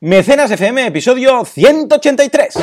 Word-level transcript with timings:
Mecenas 0.00 0.48
FM, 0.52 0.86
episodio 0.86 1.44
183. 1.44 2.54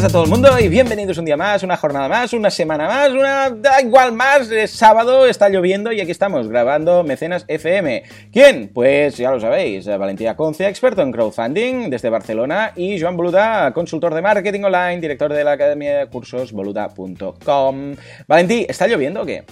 Días 0.00 0.10
a 0.10 0.12
todo 0.12 0.24
el 0.24 0.30
mundo 0.30 0.58
y 0.58 0.68
bienvenidos 0.68 1.18
un 1.18 1.26
día 1.26 1.36
más, 1.36 1.62
una 1.62 1.76
jornada 1.76 2.08
más, 2.08 2.32
una 2.32 2.50
semana 2.50 2.86
más, 2.86 3.10
una 3.10 3.50
da 3.50 3.82
igual 3.82 4.12
más, 4.12 4.50
es 4.50 4.70
sábado, 4.70 5.26
está 5.26 5.48
lloviendo 5.48 5.92
y 5.92 6.00
aquí 6.00 6.10
estamos 6.10 6.48
grabando 6.48 7.02
Mecenas 7.02 7.44
FM. 7.48 8.04
¿Quién? 8.32 8.70
Pues 8.72 9.18
ya 9.18 9.30
lo 9.30 9.40
sabéis, 9.40 9.86
Valentía 9.86 10.36
Conce, 10.36 10.68
experto 10.68 11.02
en 11.02 11.12
crowdfunding 11.12 11.90
desde 11.90 12.08
Barcelona 12.08 12.72
y 12.76 12.98
Joan 12.98 13.16
Boluda, 13.16 13.72
consultor 13.72 14.14
de 14.14 14.22
marketing 14.22 14.62
online, 14.62 15.00
director 15.00 15.32
de 15.32 15.44
la 15.44 15.52
academia 15.52 15.98
de 15.98 16.06
cursos 16.06 16.52
boluda.com. 16.52 17.96
Valentí, 18.26 18.66
¿está 18.68 18.86
lloviendo 18.86 19.22
o 19.22 19.26
qué? 19.26 19.44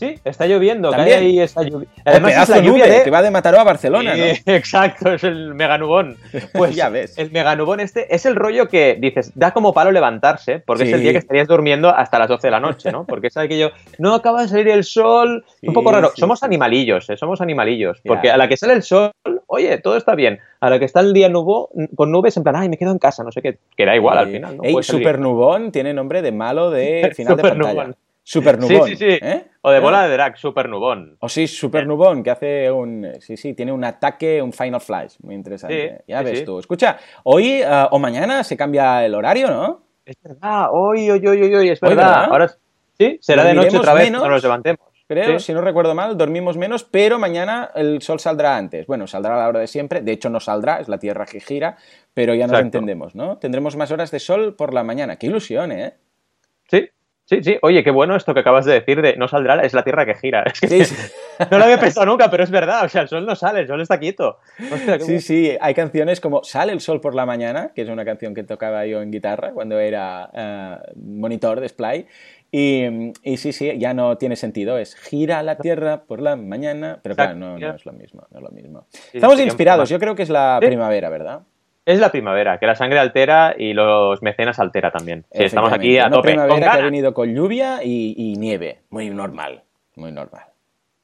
Sí, 0.00 0.18
está 0.24 0.46
lloviendo, 0.46 0.90
¿También? 0.90 1.18
cae 1.18 1.26
ahí 1.26 1.40
está 1.40 1.62
lloviendo. 1.62 1.86
Además, 2.04 2.32
es 2.42 2.48
la 2.48 2.58
lluvia 2.58 2.86
de... 2.86 3.02
que 3.04 3.10
va 3.10 3.20
de 3.22 3.30
Mataró 3.30 3.60
a 3.60 3.64
Barcelona, 3.64 4.16
¿no? 4.16 4.24
Sí, 4.34 4.40
Exacto, 4.46 5.12
es 5.12 5.22
el 5.24 5.54
meganubón. 5.54 6.16
Pues 6.54 6.74
Ya 6.74 6.88
ves. 6.88 7.16
El 7.18 7.30
meganubón 7.30 7.80
este 7.80 8.12
es 8.14 8.24
el 8.26 8.34
rollo 8.34 8.66
que 8.68 8.96
dices, 8.98 9.30
da 9.34 9.52
como 9.52 9.72
palo 9.74 9.92
levantarse, 9.92 10.58
porque 10.60 10.84
Sí. 10.84 10.88
es 10.90 10.94
el 10.96 11.02
día 11.02 11.12
que 11.12 11.18
estarías 11.18 11.46
durmiendo 11.46 11.90
hasta 11.90 12.18
las 12.18 12.28
12 12.28 12.46
de 12.46 12.50
la 12.50 12.60
noche, 12.60 12.90
¿no? 12.90 13.04
Porque 13.04 13.26
es 13.28 13.36
aquello, 13.36 13.70
no 13.98 14.14
acaba 14.14 14.42
de 14.42 14.48
salir 14.48 14.68
el 14.68 14.84
sol, 14.84 15.44
Sí, 15.60 15.68
un 15.68 15.74
poco 15.74 15.92
raro. 15.92 16.10
somos 16.16 16.42
animalillos, 16.42 17.08
¿eh? 17.10 17.16
somos 17.16 17.40
animalillos, 17.40 18.00
porque 18.04 18.30
a 18.30 18.36
la 18.36 18.48
que 18.48 18.56
sale 18.56 18.72
el 18.72 18.82
sol, 18.82 19.10
oye, 19.46 19.76
todo 19.78 19.96
está 19.98 20.14
bien. 20.14 20.40
A 20.60 20.70
la 20.70 20.78
que 20.78 20.84
está 20.86 21.00
el 21.00 21.12
día 21.12 21.28
nubo, 21.28 21.70
con 21.94 22.10
nubes, 22.10 22.36
en 22.36 22.42
plan, 22.42 22.56
ay, 22.56 22.68
me 22.68 22.76
quedo 22.78 22.90
en 22.92 22.98
casa, 22.98 23.22
no 23.22 23.32
sé 23.32 23.42
qué, 23.42 23.58
que 23.76 23.84
da 23.86 23.94
igual 23.94 24.18
al 24.18 24.28
final, 24.30 24.56
¿no? 24.56 24.62
ey, 24.64 24.72
salir. 24.72 24.84
Supernubón 24.84 25.72
tiene 25.72 25.92
nombre 25.94 26.22
de 26.22 26.32
malo 26.32 26.70
de 26.70 27.10
final 27.16 27.36
de 27.36 27.42
pantalla. 27.42 27.90
Supernubón. 28.30 28.88
Sí, 28.88 28.94
sí, 28.96 29.10
sí. 29.10 29.18
¿eh? 29.20 29.44
O 29.62 29.72
de 29.72 29.78
¿Eh? 29.78 29.80
bola 29.80 30.06
de 30.06 30.12
drag, 30.12 30.38
supernubón. 30.38 31.16
O 31.18 31.28
sí, 31.28 31.48
Supernubón, 31.48 32.22
que 32.22 32.30
hace 32.30 32.70
un. 32.70 33.14
Sí, 33.18 33.36
sí, 33.36 33.54
tiene 33.54 33.72
un 33.72 33.82
ataque, 33.82 34.40
un 34.40 34.52
Final 34.52 34.80
Flash. 34.80 35.16
Muy 35.22 35.34
interesante. 35.34 35.96
Sí, 35.98 36.04
ya 36.06 36.18
sí, 36.20 36.24
ves 36.24 36.38
sí. 36.38 36.44
tú. 36.44 36.60
Escucha, 36.60 36.96
hoy 37.24 37.60
ah, 37.66 37.88
o 37.90 37.98
mañana 37.98 38.44
se 38.44 38.56
cambia 38.56 39.04
el 39.04 39.16
horario, 39.16 39.48
¿no? 39.48 39.82
Es 40.04 40.14
verdad, 40.22 40.68
hoy, 40.70 41.10
hoy, 41.10 41.26
hoy, 41.26 41.42
hoy, 41.42 41.54
hoy, 41.56 41.68
es 41.70 41.82
Hoy, 41.82 41.88
verdad. 41.88 42.26
Ahora 42.30 42.54
sí, 42.96 43.18
será 43.20 43.42
de 43.42 43.54
noche 43.54 43.76
otra 43.76 43.94
vez 43.94 44.04
menos. 44.04 44.20
cuando 44.20 44.36
nos 44.36 44.42
levantemos. 44.44 44.86
Creo, 45.08 45.40
si 45.40 45.52
no 45.52 45.60
recuerdo 45.60 45.96
mal, 45.96 46.16
dormimos 46.16 46.56
menos, 46.56 46.84
pero 46.84 47.18
mañana 47.18 47.72
el 47.74 48.00
sol 48.00 48.20
saldrá 48.20 48.56
antes. 48.56 48.86
Bueno, 48.86 49.08
saldrá 49.08 49.34
a 49.34 49.38
la 49.38 49.48
hora 49.48 49.58
de 49.58 49.66
siempre. 49.66 50.02
De 50.02 50.12
hecho, 50.12 50.30
no 50.30 50.38
saldrá, 50.38 50.78
es 50.78 50.88
la 50.88 50.98
Tierra 50.98 51.26
que 51.26 51.40
gira, 51.40 51.76
pero 52.14 52.32
ya 52.34 52.46
nos 52.46 52.52
Exacto. 52.52 52.66
entendemos, 52.78 53.16
¿no? 53.16 53.38
Tendremos 53.38 53.74
más 53.74 53.90
horas 53.90 54.12
de 54.12 54.20
sol 54.20 54.54
por 54.54 54.72
la 54.72 54.84
mañana. 54.84 55.16
Qué 55.16 55.26
ilusión, 55.26 55.72
¿eh? 55.72 55.94
Sí, 56.70 56.88
sí, 57.30 57.42
sí. 57.42 57.58
Oye, 57.62 57.82
qué 57.82 57.90
bueno 57.90 58.14
esto 58.16 58.34
que 58.34 58.40
acabas 58.40 58.64
de 58.66 58.74
decir 58.74 59.00
de 59.00 59.16
no 59.16 59.28
saldrá, 59.28 59.62
es 59.62 59.72
la 59.72 59.82
Tierra 59.84 60.04
que 60.04 60.14
gira. 60.14 60.42
Es 60.52 60.60
que 60.60 60.68
Sí, 60.68 60.84
sí. 60.84 60.96
no 61.50 61.58
lo 61.58 61.64
había 61.64 61.78
pensado 61.80 62.04
nunca, 62.06 62.30
pero 62.30 62.44
es 62.44 62.50
verdad. 62.50 62.84
O 62.84 62.88
sea, 62.88 63.02
el 63.02 63.08
sol 63.08 63.24
no 63.24 63.34
sale, 63.36 63.60
el 63.60 63.66
sol 63.68 63.80
está 63.80 63.98
quieto. 63.98 64.38
Sí, 65.00 65.20
sí, 65.20 65.56
hay 65.60 65.72
canciones 65.74 66.20
como 66.20 66.42
Sale 66.44 66.72
el 66.72 66.80
sol 66.80 67.00
por 67.00 67.14
la 67.14 67.24
mañana, 67.24 67.72
que 67.74 67.82
es 67.82 67.88
una 67.88 68.04
canción 68.04 68.34
que 68.34 68.42
tocaba 68.42 68.84
yo 68.86 69.00
en 69.00 69.10
guitarra 69.10 69.52
cuando 69.52 69.78
era 69.78 70.28
eh, 70.34 70.76
monitor 70.96 71.60
de 71.60 71.68
Splay. 71.68 72.06
Y, 72.52 73.12
y 73.22 73.36
sí, 73.36 73.52
sí, 73.52 73.72
ya 73.78 73.94
no 73.94 74.18
tiene 74.18 74.34
sentido, 74.34 74.76
es 74.76 74.96
gira 74.96 75.40
la 75.44 75.56
tierra 75.58 76.02
por 76.02 76.20
la 76.20 76.34
mañana, 76.34 76.98
pero 77.00 77.14
claro, 77.14 77.36
no, 77.36 77.56
no 77.56 77.74
es 77.76 77.86
lo 77.86 77.92
mismo, 77.92 78.26
no 78.32 78.38
es 78.38 78.42
lo 78.42 78.50
mismo. 78.50 78.86
Estamos 79.12 79.38
inspirados, 79.38 79.88
yo 79.88 80.00
creo 80.00 80.16
que 80.16 80.24
es 80.24 80.30
la 80.30 80.58
Sí. 80.60 80.66
primavera, 80.66 81.08
¿verdad? 81.10 81.42
Es 81.86 81.98
la 81.98 82.10
primavera, 82.12 82.58
que 82.58 82.66
la 82.66 82.74
sangre 82.74 82.98
altera 82.98 83.54
y 83.56 83.72
los 83.72 84.22
mecenas 84.22 84.58
altera 84.60 84.90
también. 84.90 85.24
Sí, 85.32 85.44
estamos 85.44 85.72
aquí 85.72 85.98
a 85.98 86.10
tope. 86.10 86.32
Una 86.34 86.46
con 86.46 86.56
primavera 86.56 86.72
que 86.72 86.78
ha 86.78 86.84
venido 86.84 87.14
con 87.14 87.34
lluvia 87.34 87.80
y, 87.82 88.14
y 88.16 88.36
nieve, 88.36 88.82
muy 88.90 89.08
normal, 89.10 89.62
muy 89.96 90.12
normal. 90.12 90.42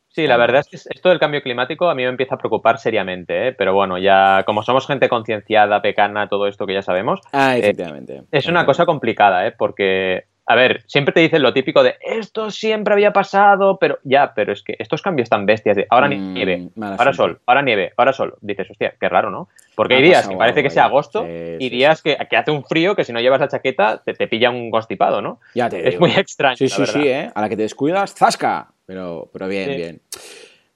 Sí, 0.09 0.27
la 0.27 0.39
verdad 0.39 0.61
es 0.61 0.69
que 0.69 0.77
esto 0.77 1.11
del 1.11 1.19
cambio 1.19 1.43
climático 1.43 1.91
a 1.91 1.95
mí 1.95 2.03
me 2.03 2.09
empieza 2.09 2.37
a 2.37 2.39
preocupar 2.39 2.79
seriamente, 2.79 3.49
¿eh? 3.49 3.53
pero 3.53 3.75
bueno, 3.75 3.99
ya 3.99 4.45
como 4.47 4.63
somos 4.63 4.87
gente 4.87 5.11
concienciada, 5.11 5.83
pecana, 5.83 6.29
todo 6.31 6.47
esto 6.47 6.67
que 6.67 6.73
ya 6.73 6.81
sabemos, 6.81 7.21
Ah, 7.33 7.57
Eh, 7.57 7.61
efectivamente. 7.61 8.23
Es 8.33 8.47
una 8.47 8.65
cosa 8.65 8.87
complicada, 8.87 9.47
¿eh? 9.47 9.53
Porque, 9.53 10.25
a 10.49 10.55
ver, 10.55 10.83
siempre 10.87 11.13
te 11.13 11.21
dicen 11.21 11.43
lo 11.43 11.53
típico 11.53 11.83
de 11.83 11.97
esto 12.01 12.51
siempre 12.51 12.95
había 12.95 13.13
pasado, 13.13 13.79
pero 13.79 13.99
ya, 14.05 14.33
pero 14.35 14.53
es 14.53 14.63
que 14.63 14.77
estos 14.79 15.03
cambios 15.03 15.29
tan 15.29 15.45
bestias 15.45 15.77
de 15.77 15.87
ahora 15.91 16.09
Mm, 16.09 16.33
nieve, 16.35 16.69
ahora 16.81 17.13
sol, 17.13 17.41
ahora 17.47 17.63
nieve, 17.63 17.93
ahora 17.97 18.13
sol. 18.13 18.37
Dices, 18.41 18.71
hostia, 18.71 18.95
qué 19.01 19.09
raro, 19.09 19.31
¿no? 19.31 19.49
Porque 19.75 19.95
Ha 19.95 19.97
hay 19.99 20.05
días 20.05 20.29
que 20.29 20.37
parece 20.37 20.63
que 20.63 20.71
sea 20.71 20.85
agosto 20.85 21.25
Sí, 21.25 21.57
y 21.59 21.69
sí, 21.69 21.71
días 21.71 22.01
que, 22.01 22.17
que 22.31 22.37
hace 22.37 22.51
un 22.53 22.65
frío 22.65 22.95
que 22.95 23.05
si 23.05 23.13
no 23.13 23.21
llevas 23.21 23.41
la 23.41 23.49
chaqueta 23.49 24.01
te, 24.05 24.15
te 24.15 24.29
pilla 24.29 24.51
un 24.51 24.71
constipado, 24.71 25.21
¿no? 25.21 25.41
Ya 25.55 25.69
te 25.69 25.81
Es 25.81 25.95
digo. 25.95 26.07
muy 26.07 26.13
extraño. 26.17 26.57
Sí, 26.57 26.69
la 26.69 26.75
sí, 26.77 26.81
verdad. 26.81 26.95
sí, 27.01 27.09
¿eh? 27.09 27.31
A 27.35 27.41
la 27.41 27.49
que 27.49 27.57
te 27.57 27.63
descuidas, 27.63 28.15
¡zasca! 28.15 28.69
Pero, 28.87 29.29
pero 29.33 29.49
bien, 29.49 29.77
bien. 29.77 30.01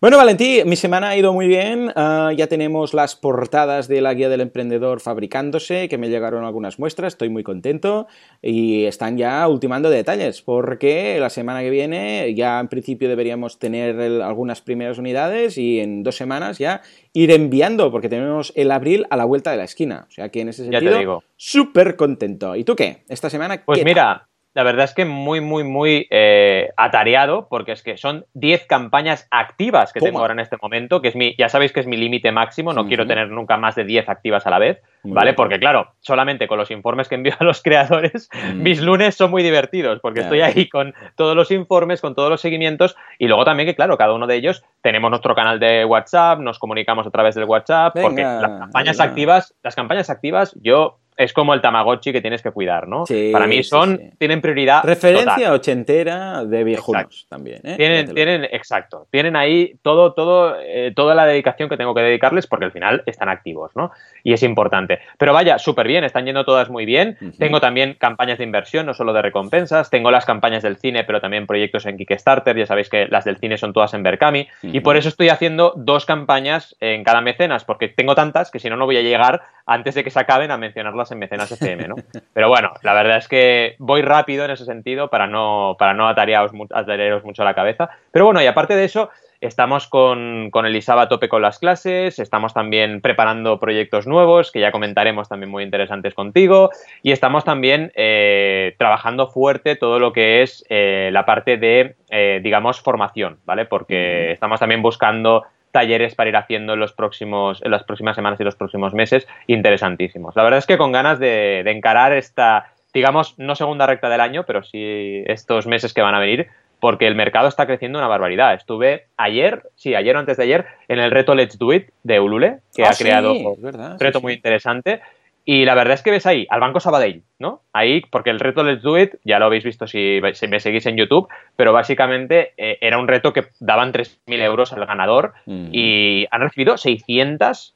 Bueno, 0.00 0.16
Valentí, 0.16 0.62
mi 0.64 0.76
semana 0.76 1.10
ha 1.10 1.16
ido 1.18 1.34
muy 1.34 1.46
bien. 1.46 1.92
Ah, 1.94 2.32
ya 2.34 2.46
tenemos 2.46 2.94
las 2.94 3.16
portadas 3.16 3.86
de 3.86 4.00
la 4.00 4.14
guía 4.14 4.30
del 4.30 4.40
emprendedor 4.40 5.00
fabricándose, 5.00 5.90
que 5.90 5.98
me 5.98 6.08
llegaron 6.08 6.42
algunas 6.42 6.78
muestras, 6.78 7.12
estoy 7.12 7.28
muy 7.28 7.42
contento. 7.42 8.06
Y 8.40 8.86
están 8.86 9.18
ya 9.18 9.46
ultimando 9.46 9.90
detalles, 9.90 10.40
porque 10.40 11.18
la 11.20 11.28
semana 11.28 11.60
que 11.60 11.68
viene 11.68 12.32
ya 12.34 12.60
en 12.60 12.68
principio 12.68 13.10
deberíamos 13.10 13.58
tener 13.58 14.00
el- 14.00 14.22
algunas 14.22 14.62
primeras 14.62 14.96
unidades 14.96 15.58
y 15.58 15.80
en 15.80 16.02
dos 16.02 16.16
semanas 16.16 16.56
ya 16.56 16.80
ir 17.12 17.30
enviando, 17.30 17.90
porque 17.90 18.08
tenemos 18.08 18.54
el 18.56 18.70
abril 18.70 19.04
a 19.10 19.18
la 19.18 19.26
vuelta 19.26 19.50
de 19.50 19.58
la 19.58 19.64
esquina. 19.64 20.06
O 20.08 20.10
sea 20.10 20.30
que 20.30 20.40
en 20.40 20.48
ese 20.48 20.64
sentido, 20.64 21.22
súper 21.36 21.96
contento. 21.96 22.56
¿Y 22.56 22.64
tú 22.64 22.74
qué? 22.74 23.02
Esta 23.10 23.28
semana, 23.28 23.62
Pues 23.66 23.78
¿qué 23.78 23.84
mira, 23.84 24.29
la 24.52 24.62
verdad 24.64 24.84
es 24.84 24.94
que 24.94 25.04
muy, 25.04 25.40
muy, 25.40 25.62
muy 25.64 26.06
eh, 26.10 26.70
atareado, 26.76 27.46
porque 27.48 27.72
es 27.72 27.82
que 27.82 27.96
son 27.96 28.26
10 28.34 28.66
campañas 28.66 29.28
activas 29.30 29.92
que 29.92 30.00
Toma. 30.00 30.08
tengo 30.08 30.18
ahora 30.20 30.32
en 30.32 30.40
este 30.40 30.56
momento, 30.60 31.00
que 31.00 31.08
es 31.08 31.16
mi, 31.16 31.34
ya 31.36 31.48
sabéis 31.48 31.72
que 31.72 31.80
es 31.80 31.86
mi 31.86 31.96
límite 31.96 32.32
máximo, 32.32 32.72
no 32.72 32.86
quiero 32.86 33.06
tener 33.06 33.28
nunca 33.28 33.56
más 33.56 33.74
de 33.76 33.84
10 33.84 34.08
activas 34.08 34.46
a 34.46 34.50
la 34.50 34.58
vez, 34.58 34.82
Muy 35.04 35.14
¿vale? 35.14 35.26
bien. 35.30 35.36
Porque 35.36 35.58
claro, 35.60 35.92
solamente 36.00 36.48
con 36.48 36.58
los 36.58 36.70
informes 36.70 37.08
que 37.08 37.14
envío 37.14 37.32
a 37.38 37.44
los 37.44 37.62
creadores, 37.62 38.28
Mm. 38.54 38.62
mis 38.62 38.80
lunes 38.82 39.14
son 39.14 39.30
muy 39.30 39.42
divertidos, 39.42 40.00
porque 40.00 40.20
Claro. 40.20 40.34
estoy 40.34 40.62
ahí 40.62 40.68
con 40.68 40.94
todos 41.16 41.36
los 41.36 41.50
informes, 41.50 42.00
con 42.00 42.14
todos 42.14 42.30
los 42.30 42.40
seguimientos, 42.40 42.96
y 43.18 43.26
luego 43.28 43.44
también 43.44 43.66
que, 43.68 43.74
claro, 43.74 43.96
cada 43.96 44.12
uno 44.14 44.26
de 44.26 44.36
ellos 44.36 44.62
tenemos 44.82 45.10
nuestro 45.10 45.34
canal 45.34 45.60
de 45.60 45.84
WhatsApp, 45.84 46.40
nos 46.40 46.58
comunicamos 46.58 47.06
a 47.06 47.10
través 47.10 47.34
del 47.34 47.44
WhatsApp, 47.44 47.96
porque 48.00 48.22
las 48.22 48.50
campañas 48.58 48.96
venga. 48.98 49.10
activas, 49.10 49.54
las 49.62 49.74
campañas 49.74 50.10
activas, 50.10 50.56
yo... 50.62 50.96
Es 51.20 51.32
como 51.32 51.52
el 51.54 51.60
Tamagotchi 51.60 52.12
que 52.12 52.20
tienes 52.20 52.42
que 52.42 52.50
cuidar, 52.50 52.88
¿no? 52.88 53.04
Sí, 53.06 53.30
Para 53.32 53.46
mí 53.46 53.62
son, 53.62 53.98
sí. 53.98 54.10
tienen 54.18 54.40
prioridad 54.40 54.82
Referencia 54.84 55.34
total. 55.34 55.52
ochentera 55.52 56.44
de 56.44 56.64
viejunos 56.64 57.26
también. 57.28 57.60
¿eh? 57.64 57.74
Tienen, 57.76 58.14
tienen, 58.14 58.44
exacto, 58.44 59.06
tienen 59.10 59.36
ahí 59.36 59.74
todo, 59.82 60.14
todo, 60.14 60.56
eh, 60.60 60.92
toda 60.96 61.14
la 61.14 61.26
dedicación 61.26 61.68
que 61.68 61.76
tengo 61.76 61.94
que 61.94 62.00
dedicarles 62.00 62.46
porque 62.46 62.64
al 62.64 62.72
final 62.72 63.02
están 63.06 63.28
activos, 63.28 63.72
¿no? 63.76 63.90
Y 64.22 64.32
es 64.32 64.42
importante. 64.42 64.98
Pero 65.18 65.32
vaya, 65.32 65.58
súper 65.58 65.86
bien, 65.86 66.04
están 66.04 66.24
yendo 66.24 66.44
todas 66.44 66.70
muy 66.70 66.84
bien. 66.86 67.16
Tengo 67.38 67.60
también 67.60 67.94
campañas 67.98 68.38
de 68.38 68.44
inversión, 68.44 68.86
no 68.86 68.94
solo 68.94 69.12
de 69.12 69.22
recompensas. 69.22 69.90
Tengo 69.90 70.10
las 70.10 70.24
campañas 70.26 70.62
del 70.62 70.76
cine, 70.76 71.04
pero 71.04 71.20
también 71.20 71.46
proyectos 71.46 71.86
en 71.86 71.96
Kickstarter. 71.96 72.56
Ya 72.56 72.66
sabéis 72.66 72.88
que 72.88 73.06
las 73.08 73.24
del 73.24 73.38
cine 73.38 73.56
son 73.58 73.72
todas 73.72 73.94
en 73.94 74.02
Berkami. 74.02 74.48
Y 74.62 74.80
por 74.80 74.96
eso 74.96 75.08
estoy 75.08 75.28
haciendo 75.28 75.72
dos 75.76 76.06
campañas 76.06 76.76
en 76.80 77.04
cada 77.04 77.20
mecenas, 77.20 77.64
porque 77.64 77.88
tengo 77.88 78.14
tantas 78.14 78.50
que 78.50 78.58
si 78.58 78.68
no, 78.68 78.76
no 78.76 78.86
voy 78.86 78.96
a 78.96 79.02
llegar 79.02 79.42
antes 79.66 79.94
de 79.94 80.02
que 80.04 80.10
se 80.10 80.18
acaben 80.20 80.50
a 80.50 80.56
mencionarlas 80.56 81.09
en 81.10 81.18
mecenas 81.18 81.50
FM, 81.50 81.88
¿no? 81.88 81.96
Pero 82.32 82.48
bueno, 82.48 82.72
la 82.82 82.94
verdad 82.94 83.18
es 83.18 83.28
que 83.28 83.76
voy 83.78 84.02
rápido 84.02 84.44
en 84.44 84.50
ese 84.50 84.64
sentido 84.64 85.08
para 85.08 85.26
no, 85.26 85.76
para 85.78 85.94
no 85.94 86.08
atarearos, 86.08 86.52
atarearos 86.72 87.24
mucho 87.24 87.44
la 87.44 87.54
cabeza. 87.54 87.90
Pero 88.10 88.24
bueno, 88.26 88.42
y 88.42 88.46
aparte 88.46 88.76
de 88.76 88.84
eso, 88.84 89.10
estamos 89.40 89.86
con, 89.86 90.50
con 90.50 90.66
Elisaba 90.66 91.02
a 91.02 91.08
tope 91.08 91.28
con 91.28 91.42
las 91.42 91.58
clases, 91.58 92.18
estamos 92.18 92.52
también 92.52 93.00
preparando 93.00 93.58
proyectos 93.58 94.06
nuevos, 94.06 94.52
que 94.52 94.60
ya 94.60 94.72
comentaremos 94.72 95.28
también 95.28 95.50
muy 95.50 95.64
interesantes 95.64 96.14
contigo, 96.14 96.70
y 97.02 97.12
estamos 97.12 97.44
también 97.44 97.90
eh, 97.94 98.74
trabajando 98.78 99.28
fuerte 99.28 99.76
todo 99.76 99.98
lo 99.98 100.12
que 100.12 100.42
es 100.42 100.64
eh, 100.68 101.10
la 101.12 101.24
parte 101.24 101.56
de, 101.56 101.96
eh, 102.10 102.40
digamos, 102.42 102.80
formación, 102.80 103.38
¿vale? 103.44 103.64
Porque 103.64 104.32
estamos 104.32 104.60
también 104.60 104.82
buscando 104.82 105.44
talleres 105.72 106.14
para 106.14 106.28
ir 106.30 106.36
haciendo 106.36 106.74
en 106.74 106.80
los 106.80 106.92
próximos 106.92 107.60
en 107.62 107.70
las 107.70 107.84
próximas 107.84 108.16
semanas 108.16 108.40
y 108.40 108.44
los 108.44 108.56
próximos 108.56 108.94
meses 108.94 109.26
interesantísimos. 109.46 110.34
La 110.36 110.42
verdad 110.42 110.58
es 110.58 110.66
que 110.66 110.78
con 110.78 110.92
ganas 110.92 111.18
de, 111.18 111.62
de 111.64 111.70
encarar 111.70 112.12
esta, 112.12 112.72
digamos, 112.92 113.38
no 113.38 113.54
segunda 113.54 113.86
recta 113.86 114.08
del 114.08 114.20
año, 114.20 114.44
pero 114.46 114.62
sí 114.62 115.22
estos 115.26 115.66
meses 115.66 115.94
que 115.94 116.02
van 116.02 116.14
a 116.14 116.18
venir, 116.20 116.48
porque 116.80 117.06
el 117.06 117.14
mercado 117.14 117.46
está 117.46 117.66
creciendo 117.66 117.98
una 117.98 118.08
barbaridad. 118.08 118.54
Estuve 118.54 119.06
ayer, 119.16 119.62
sí, 119.76 119.94
ayer 119.94 120.16
o 120.16 120.18
antes 120.18 120.38
de 120.38 120.44
ayer, 120.44 120.66
en 120.88 120.98
el 120.98 121.10
reto 121.10 121.34
Let's 121.34 121.58
Do 121.58 121.72
It 121.74 121.90
de 122.02 122.20
Ulule, 122.20 122.58
que 122.74 122.84
Ah, 122.84 122.88
ha 122.88 122.92
sí, 122.94 123.04
creado 123.04 123.34
verdad, 123.58 123.92
un 123.92 123.98
sí, 123.98 124.04
reto 124.04 124.18
sí. 124.18 124.22
muy 124.24 124.32
interesante. 124.32 125.00
Y 125.44 125.64
la 125.64 125.74
verdad 125.74 125.94
es 125.94 126.02
que 126.02 126.10
ves 126.10 126.26
ahí 126.26 126.46
al 126.50 126.60
Banco 126.60 126.80
Sabadell, 126.80 127.22
¿no? 127.38 127.62
Ahí, 127.72 128.02
porque 128.10 128.30
el 128.30 128.40
reto 128.40 128.62
Let's 128.62 128.82
Do 128.82 128.98
It, 128.98 129.14
ya 129.24 129.38
lo 129.38 129.46
habéis 129.46 129.64
visto 129.64 129.86
si, 129.86 130.20
me 130.48 130.60
seguís 130.60 130.86
en 130.86 130.96
YouTube, 130.96 131.28
pero 131.56 131.72
básicamente 131.72 132.52
eh, 132.56 132.78
era 132.80 132.98
un 132.98 133.08
reto 133.08 133.32
que 133.32 133.46
daban 133.58 133.92
3.000 133.92 134.42
euros 134.42 134.72
al 134.72 134.86
ganador 134.86 135.32
mm. 135.46 135.68
y 135.72 136.26
han 136.30 136.42
recibido 136.42 136.76
600 136.76 137.74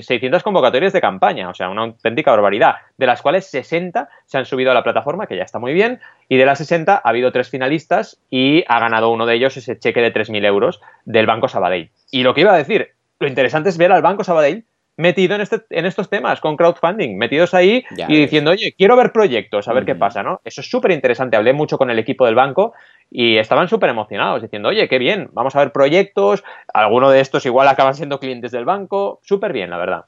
600 0.00 0.42
convocatorias 0.42 0.92
de 0.92 1.00
campaña, 1.00 1.48
o 1.48 1.54
sea, 1.54 1.68
una 1.68 1.82
auténtica 1.82 2.30
barbaridad, 2.30 2.76
de 2.96 3.06
las 3.06 3.22
cuales 3.22 3.46
60 3.46 4.08
se 4.24 4.38
han 4.38 4.44
subido 4.44 4.70
a 4.70 4.74
la 4.74 4.84
plataforma, 4.84 5.26
que 5.26 5.36
ya 5.36 5.42
está 5.42 5.58
muy 5.58 5.72
bien, 5.72 6.00
y 6.28 6.36
de 6.36 6.46
las 6.46 6.58
60 6.58 6.94
ha 6.94 7.08
habido 7.08 7.32
tres 7.32 7.50
finalistas 7.50 8.20
y 8.30 8.64
ha 8.68 8.78
ganado 8.78 9.10
uno 9.10 9.26
de 9.26 9.34
ellos 9.34 9.56
ese 9.56 9.78
cheque 9.78 10.00
de 10.00 10.14
3.000 10.14 10.44
euros 10.46 10.80
del 11.04 11.26
Banco 11.26 11.48
Sabadell. 11.48 11.90
Y 12.10 12.22
lo 12.22 12.34
que 12.34 12.42
iba 12.42 12.54
a 12.54 12.56
decir, 12.58 12.90
lo 13.18 13.26
interesante 13.26 13.68
es 13.68 13.78
ver 13.78 13.92
al 13.92 14.02
Banco 14.02 14.24
Sabadell 14.24 14.64
metido 14.96 15.34
en, 15.34 15.40
este, 15.40 15.62
en 15.70 15.86
estos 15.86 16.08
temas, 16.08 16.40
con 16.40 16.56
crowdfunding, 16.56 17.16
metidos 17.16 17.54
ahí 17.54 17.84
y 18.08 18.16
diciendo, 18.16 18.50
oye, 18.50 18.74
quiero 18.76 18.96
ver 18.96 19.12
proyectos, 19.12 19.68
a 19.68 19.72
ver 19.72 19.84
qué 19.84 19.94
pasa, 19.94 20.22
¿no? 20.22 20.40
Eso 20.44 20.60
es 20.60 20.70
súper 20.70 20.90
interesante. 20.90 21.36
Hablé 21.36 21.52
mucho 21.52 21.78
con 21.78 21.90
el 21.90 21.98
equipo 21.98 22.26
del 22.26 22.34
banco 22.34 22.74
y 23.10 23.36
estaban 23.38 23.68
súper 23.68 23.90
emocionados, 23.90 24.42
diciendo, 24.42 24.68
oye, 24.68 24.88
qué 24.88 24.98
bien, 24.98 25.30
vamos 25.32 25.56
a 25.56 25.60
ver 25.60 25.72
proyectos, 25.72 26.44
alguno 26.72 27.10
de 27.10 27.20
estos 27.20 27.46
igual 27.46 27.68
acaban 27.68 27.94
siendo 27.94 28.20
clientes 28.20 28.52
del 28.52 28.64
banco, 28.64 29.20
súper 29.22 29.52
bien, 29.52 29.70
la 29.70 29.78
verdad. 29.78 30.04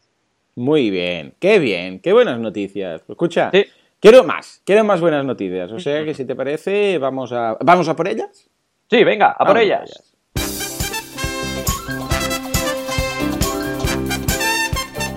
Muy 0.57 0.91
bien, 0.91 1.35
qué 1.41 1.59
bien, 1.59 1.99
qué 2.01 2.13
buenas 2.13 2.39
noticias. 2.39 3.03
Escucha, 3.09 3.51
quiero 4.01 4.25
más, 4.25 4.63
quiero 4.65 4.85
más 4.85 5.01
buenas 5.01 5.25
noticias. 5.25 5.73
O 5.73 5.81
sea 5.81 6.05
que 6.05 6.15
si 6.15 6.25
te 6.25 6.37
parece, 6.37 6.99
vamos 6.99 7.33
a, 7.33 7.57
¿vamos 7.61 7.89
a 7.89 7.97
por 7.97 8.07
ellas. 8.07 8.49
Sí, 8.89 9.03
venga, 9.03 9.31
a 9.31 9.45
por 9.45 9.59
ellas. 9.59 10.14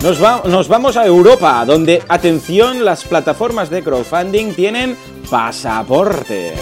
Nos, 0.07 0.45
nos, 0.45 0.69
vamos 0.69 0.95
a 0.95 1.05
Europa, 1.05 1.65
donde, 1.65 2.01
atención, 2.07 2.85
las 2.85 3.03
plataformas 3.03 3.69
de 3.69 3.83
crowdfunding 3.83 4.53
tienen 4.53 4.95
pasaporte. 5.29 6.53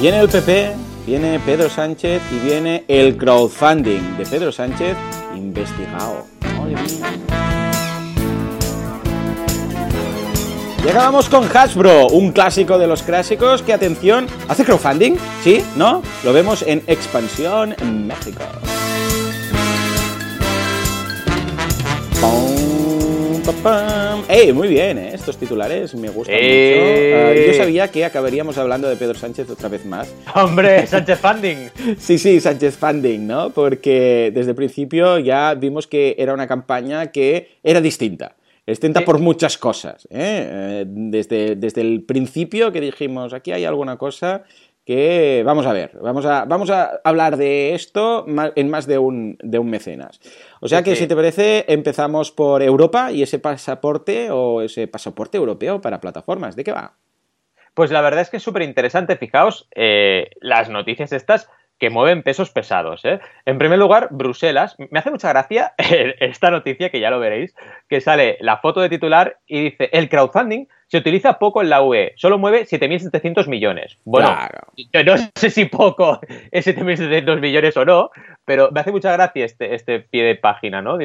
Viene 0.00 0.18
el 0.18 0.28
PP, 0.28 0.74
viene 1.06 1.38
Pedro 1.46 1.70
Sánchez 1.70 2.20
y 2.32 2.44
viene 2.44 2.84
el 2.88 3.16
crowdfunding 3.16 4.16
de 4.18 4.26
Pedro 4.26 4.50
Sánchez 4.50 4.96
investigado. 5.36 6.26
Llegábamos 10.84 11.28
con 11.28 11.44
Hasbro, 11.44 12.06
un 12.06 12.32
clásico 12.32 12.78
de 12.78 12.86
los 12.86 13.02
clásicos 13.02 13.62
que, 13.62 13.74
atención, 13.74 14.26
hace 14.48 14.64
crowdfunding, 14.64 15.14
¿sí? 15.44 15.62
¿No? 15.76 16.02
Lo 16.24 16.32
vemos 16.32 16.62
en 16.62 16.82
Expansión 16.86 17.74
en 17.80 18.06
México. 18.06 18.42
¡Ey! 24.28 24.52
Muy 24.54 24.68
bien, 24.68 24.96
¿eh? 24.96 25.10
estos 25.12 25.36
titulares 25.36 25.94
me 25.94 26.08
gustan 26.08 26.34
mucho. 26.34 26.46
Ah, 26.46 27.34
yo 27.34 27.54
sabía 27.54 27.88
que 27.88 28.04
acabaríamos 28.04 28.56
hablando 28.56 28.88
de 28.88 28.96
Pedro 28.96 29.14
Sánchez 29.14 29.50
otra 29.50 29.68
vez 29.68 29.84
más. 29.84 30.14
¡Hombre! 30.34 30.86
¡Sánchez 30.86 31.18
Funding! 31.18 31.56
sí, 31.98 32.18
sí, 32.18 32.40
Sánchez 32.40 32.76
Funding, 32.76 33.26
¿no? 33.26 33.50
Porque 33.50 34.30
desde 34.34 34.50
el 34.50 34.56
principio 34.56 35.18
ya 35.18 35.52
vimos 35.54 35.86
que 35.86 36.14
era 36.18 36.32
una 36.32 36.46
campaña 36.46 37.08
que 37.08 37.58
era 37.62 37.82
distinta. 37.82 38.34
Distinta 38.70 39.02
por 39.02 39.18
muchas 39.18 39.58
cosas. 39.58 40.06
¿eh? 40.10 40.48
eh 40.50 40.84
desde, 40.86 41.56
desde 41.56 41.80
el 41.80 42.04
principio 42.04 42.72
que 42.72 42.80
dijimos, 42.80 43.32
aquí 43.32 43.52
hay 43.52 43.64
alguna 43.64 43.96
cosa 43.96 44.44
que 44.84 45.42
vamos 45.44 45.66
a 45.66 45.72
ver, 45.72 45.98
vamos 46.02 46.24
a, 46.26 46.44
vamos 46.46 46.70
a 46.70 47.00
hablar 47.04 47.36
de 47.36 47.74
esto 47.74 48.26
en 48.56 48.70
más 48.70 48.86
de 48.86 48.98
un, 48.98 49.36
de 49.42 49.58
un 49.58 49.70
mecenas. 49.70 50.20
O 50.60 50.68
sea 50.68 50.82
que, 50.82 50.96
si 50.96 51.06
te 51.06 51.14
parece, 51.14 51.64
empezamos 51.68 52.32
por 52.32 52.62
Europa 52.62 53.12
y 53.12 53.22
ese 53.22 53.38
pasaporte 53.38 54.30
o 54.30 54.62
ese 54.62 54.88
pasaporte 54.88 55.36
europeo 55.36 55.80
para 55.80 56.00
plataformas. 56.00 56.56
¿De 56.56 56.64
qué 56.64 56.72
va? 56.72 56.94
Pues 57.74 57.90
la 57.90 58.00
verdad 58.00 58.22
es 58.22 58.30
que 58.30 58.38
es 58.38 58.42
súper 58.42 58.62
interesante. 58.62 59.16
Fijaos, 59.16 59.68
eh, 59.74 60.30
las 60.40 60.68
noticias 60.70 61.12
estas 61.12 61.48
que 61.80 61.90
mueven 61.90 62.22
pesos 62.22 62.50
pesados. 62.50 63.04
¿eh? 63.04 63.18
En 63.46 63.58
primer 63.58 63.78
lugar, 63.78 64.08
Bruselas. 64.10 64.76
Me 64.90 64.98
hace 65.00 65.10
mucha 65.10 65.30
gracia 65.30 65.72
esta 65.78 66.50
noticia, 66.50 66.90
que 66.90 67.00
ya 67.00 67.10
lo 67.10 67.18
veréis, 67.18 67.56
que 67.88 68.00
sale 68.00 68.36
la 68.40 68.58
foto 68.58 68.80
de 68.80 68.90
titular 68.90 69.38
y 69.46 69.70
dice, 69.70 69.88
el 69.92 70.08
crowdfunding 70.08 70.66
se 70.90 70.98
utiliza 70.98 71.38
poco 71.38 71.62
en 71.62 71.70
la 71.70 71.82
UE, 71.82 72.14
solo 72.16 72.36
mueve 72.36 72.66
7.700 72.66 73.46
millones. 73.46 73.96
Bueno, 74.04 74.36
yo 74.92 75.04
no 75.04 75.14
sé 75.36 75.50
si 75.50 75.66
poco 75.66 76.20
es 76.50 76.66
7.700 76.66 77.40
millones 77.40 77.76
o 77.76 77.84
no, 77.84 78.10
pero 78.44 78.70
me 78.72 78.80
hace 78.80 78.90
mucha 78.90 79.12
gracia 79.12 79.44
este, 79.44 79.76
este 79.76 80.00
pie 80.00 80.24
de 80.24 80.34
página, 80.34 80.82
¿no? 80.82 80.98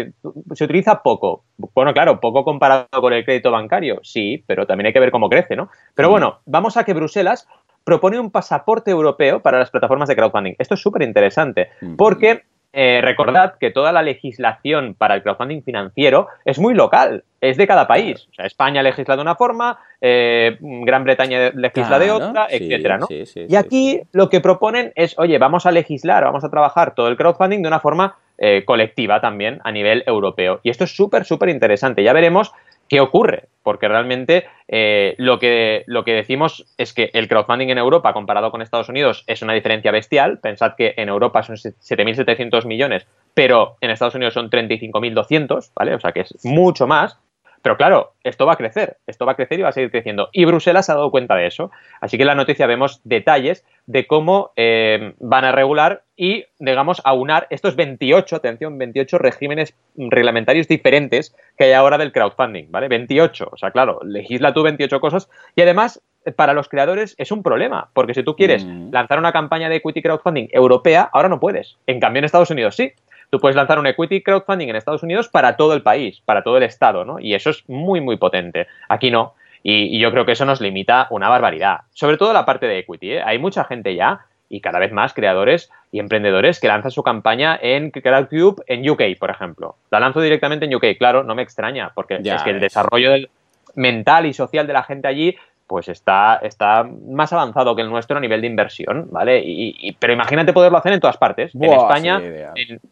Se 0.56 0.64
utiliza 0.64 1.04
poco. 1.04 1.46
Bueno, 1.76 1.94
claro, 1.94 2.20
poco 2.20 2.44
comparado 2.44 2.88
con 2.90 3.14
el 3.14 3.24
crédito 3.24 3.52
bancario, 3.52 4.00
sí, 4.02 4.44
pero 4.48 4.66
también 4.66 4.88
hay 4.88 4.94
que 4.94 5.00
ver 5.00 5.12
cómo 5.12 5.30
crece, 5.30 5.56
¿no? 5.56 5.70
Pero 5.94 6.10
bueno, 6.10 6.40
vamos 6.46 6.78
a 6.78 6.84
que 6.84 6.94
Bruselas 6.94 7.48
propone 7.86 8.20
un 8.20 8.32
pasaporte 8.32 8.92
europeo 8.92 9.40
para 9.40 9.60
las 9.60 9.70
plataformas 9.70 10.10
de 10.10 10.16
crowdfunding. 10.18 10.56
Esto 10.58 10.74
es 10.74 10.82
súper 10.82 11.04
interesante 11.04 11.70
porque 11.96 12.44
eh, 12.78 13.00
recordad 13.02 13.54
que 13.58 13.72
toda 13.72 13.94
la 13.94 14.02
legislación 14.02 14.96
para 14.96 15.16
el 15.16 15.24
crowdfunding 15.24 15.62
financiero 15.62 16.28
es 16.44 16.60
muy 16.60 16.74
local, 16.74 17.24
es 17.40 17.56
de 17.56 17.68
cada 17.68 17.88
país. 17.88 18.28
O 18.30 18.34
sea, 18.34 18.46
España 18.46 18.84
legisla 18.84 19.16
de 19.16 19.22
una 19.22 19.36
forma, 19.36 19.80
eh, 20.02 20.58
Gran 20.60 21.06
Bretaña 21.06 21.52
legisla 21.54 22.00
de 22.00 22.12
otra, 22.12 22.48
etcétera, 22.50 22.98
¿no? 22.98 23.08
y 23.10 23.56
aquí 23.56 24.02
lo 24.12 24.28
que 24.28 24.42
proponen 24.42 24.92
es, 24.96 25.18
oye, 25.18 25.38
vamos 25.38 25.66
a 25.66 25.72
legislar, 25.72 26.26
vamos 26.26 26.44
a 26.44 26.50
trabajar 26.50 26.96
todo 26.96 27.08
el 27.08 27.16
crowdfunding 27.16 27.62
de 27.62 27.68
una 27.70 27.80
forma 27.80 28.18
eh, 28.38 28.66
colectiva 28.66 29.22
también 29.22 29.62
a 29.64 29.72
nivel 29.72 30.04
europeo. 30.06 30.60
Y 30.62 30.70
esto 30.70 30.84
es 30.84 30.94
súper, 30.94 31.24
súper 31.24 31.48
interesante. 31.48 32.04
Ya 32.04 32.12
veremos 32.12 32.52
qué 32.90 33.00
ocurre, 33.00 33.50
porque 33.64 33.88
realmente 33.88 34.46
eh, 34.68 35.16
lo, 35.18 35.40
que, 35.40 35.84
lo 35.88 36.04
que 36.04 36.14
decimos 36.14 36.66
es 36.78 36.94
que 36.94 37.10
el 37.14 37.28
crowdfunding 37.28 37.70
en 37.70 37.78
Europa 37.78 38.14
comparado 38.14 38.52
con 38.52 38.62
Estados 38.62 38.90
Unidos 38.90 39.24
es 39.28 39.42
una 39.42 39.54
diferencia 39.54 39.92
bestial. 39.92 40.40
Pensad 40.40 40.76
que 40.76 40.94
en 40.98 41.10
Europa 41.10 41.44
son 41.44 41.56
7.700 41.56 42.66
millones, 42.66 43.08
pero 43.34 43.78
en 43.82 43.90
Estados 43.90 44.16
Unidos 44.16 44.34
son 44.34 44.50
35.200, 44.50 45.72
¿vale? 45.76 45.96
O 45.96 46.00
sea 46.00 46.12
que 46.12 46.22
es 46.22 46.46
mucho 46.46 46.88
más. 46.88 47.20
Pero 47.66 47.78
claro, 47.78 48.14
esto 48.24 48.46
va 48.46 48.54
a 48.54 48.58
crecer, 48.58 48.98
esto 49.08 49.26
va 49.26 49.32
a 49.32 49.36
crecer 49.36 49.58
y 49.58 49.64
va 49.64 49.70
a 49.70 49.72
seguir 49.72 49.90
creciendo. 49.90 50.30
Y 50.32 50.46
Bruselas 50.46 50.88
ha 50.92 50.94
dado 50.94 51.10
cuenta 51.10 51.34
de 51.34 51.48
eso. 51.48 51.72
Así 52.00 52.16
que 52.16 52.22
en 52.22 52.28
la 52.28 52.36
noticia 52.36 52.68
vemos 52.68 53.02
detalles 53.06 53.66
de 53.88 54.06
cómo 54.06 54.52
eh, 54.56 55.16
van 55.18 55.46
a 55.46 55.52
regular 55.52 56.04
y, 56.16 56.46
digamos, 56.60 57.02
aunar 57.04 57.48
estos 57.50 57.76
28, 57.76 58.36
atención, 58.36 58.78
28 58.78 59.18
regímenes 59.18 59.74
reglamentarios 59.96 60.68
diferentes 60.68 61.36
que 61.58 61.64
hay 61.64 61.72
ahora 61.72 61.98
del 61.98 62.12
crowdfunding, 62.12 62.70
¿vale? 62.70 62.88
28, 62.88 63.50
o 63.52 63.58
sea, 63.58 63.72
claro, 63.72 64.00
legisla 64.04 64.54
tú 64.54 64.62
28 64.62 65.00
cosas 65.00 65.28
y 65.56 65.64
además 65.64 66.04
para 66.36 66.54
los 66.54 66.70
creadores 66.70 67.16
es 67.18 67.32
un 67.32 67.42
problema, 67.42 67.90
porque 67.94 68.14
si 68.14 68.22
tú 68.22 68.36
quieres 68.36 68.64
mm. 68.64 68.92
lanzar 68.92 69.18
una 69.18 69.32
campaña 69.32 69.70
de 69.70 69.78
equity 69.78 70.04
crowdfunding 70.04 70.50
europea, 70.52 71.10
ahora 71.12 71.30
no 71.30 71.40
puedes. 71.40 71.78
En 71.88 72.00
cambio, 72.00 72.20
en 72.20 72.26
Estados 72.26 72.52
Unidos 72.52 72.76
sí. 72.76 72.94
Tú 73.30 73.40
puedes 73.40 73.56
lanzar 73.56 73.80
un 73.80 73.88
equity 73.88 74.22
crowdfunding 74.22 74.70
en 74.70 74.76
Estados 74.76 75.04
Unidos 75.04 75.28
para 75.30 75.58
todo 75.58 75.74
el 75.74 75.82
país, 75.82 76.22
para 76.26 76.44
todo 76.44 76.58
el 76.58 76.64
estado, 76.64 77.06
¿no? 77.06 77.20
Y 77.20 77.34
eso 77.34 77.50
es 77.50 77.68
muy, 77.68 78.02
muy 78.02 78.18
potente. 78.18 78.68
Aquí 78.90 79.12
no. 79.12 79.34
Y, 79.64 79.98
yo 80.00 80.12
creo 80.12 80.26
que 80.26 80.34
eso 80.34 80.46
nos 80.46 80.62
limita 80.62 81.08
una 81.10 81.28
barbaridad. 81.28 81.82
Sobre 81.92 82.18
todo 82.18 82.34
la 82.34 82.46
parte 82.46 82.68
de 82.68 82.80
equity. 82.80 83.14
¿eh? 83.14 83.24
Hay 83.24 83.40
mucha 83.40 83.64
gente 83.64 83.96
ya 83.96 84.22
y 84.48 84.62
cada 84.62 84.78
vez 84.78 84.92
más 84.92 85.14
creadores 85.14 85.72
y 85.92 86.00
emprendedores 86.00 86.60
que 86.60 86.68
lanzan 86.68 86.92
su 86.92 87.02
campaña 87.02 87.58
en 87.60 87.90
CrowdCube 87.90 88.64
en 88.68 88.88
UK, 88.88 89.18
por 89.20 89.32
ejemplo. 89.32 89.76
La 89.90 90.00
lanzo 90.00 90.22
directamente 90.22 90.66
en 90.66 90.76
UK, 90.76 90.98
claro, 91.00 91.24
no 91.24 91.34
me 91.34 91.42
extraña, 91.42 91.92
porque 91.96 92.20
es 92.24 92.44
que 92.44 92.52
el 92.52 92.60
desarrollo 92.60 93.12
del 93.12 93.30
mental 93.74 94.28
y 94.28 94.34
social 94.34 94.68
de 94.68 94.74
la 94.74 94.84
gente 94.84 95.08
allí 95.08 95.36
pues 95.68 95.88
está, 95.88 96.40
está 96.44 96.84
más 96.84 97.34
avanzado 97.34 97.76
que 97.76 97.82
el 97.82 97.90
nuestro 97.90 98.18
a 98.18 98.20
nivel 98.20 98.42
de 98.42 98.48
inversión, 98.48 99.08
¿vale? 99.12 99.42
Y, 99.44 99.96
pero 100.00 100.14
imagínate 100.14 100.54
poderlo 100.54 100.78
hacer 100.78 100.94
en 100.94 101.00
todas 101.00 101.18
partes. 101.18 101.54
en 101.56 101.74
España, 101.74 102.22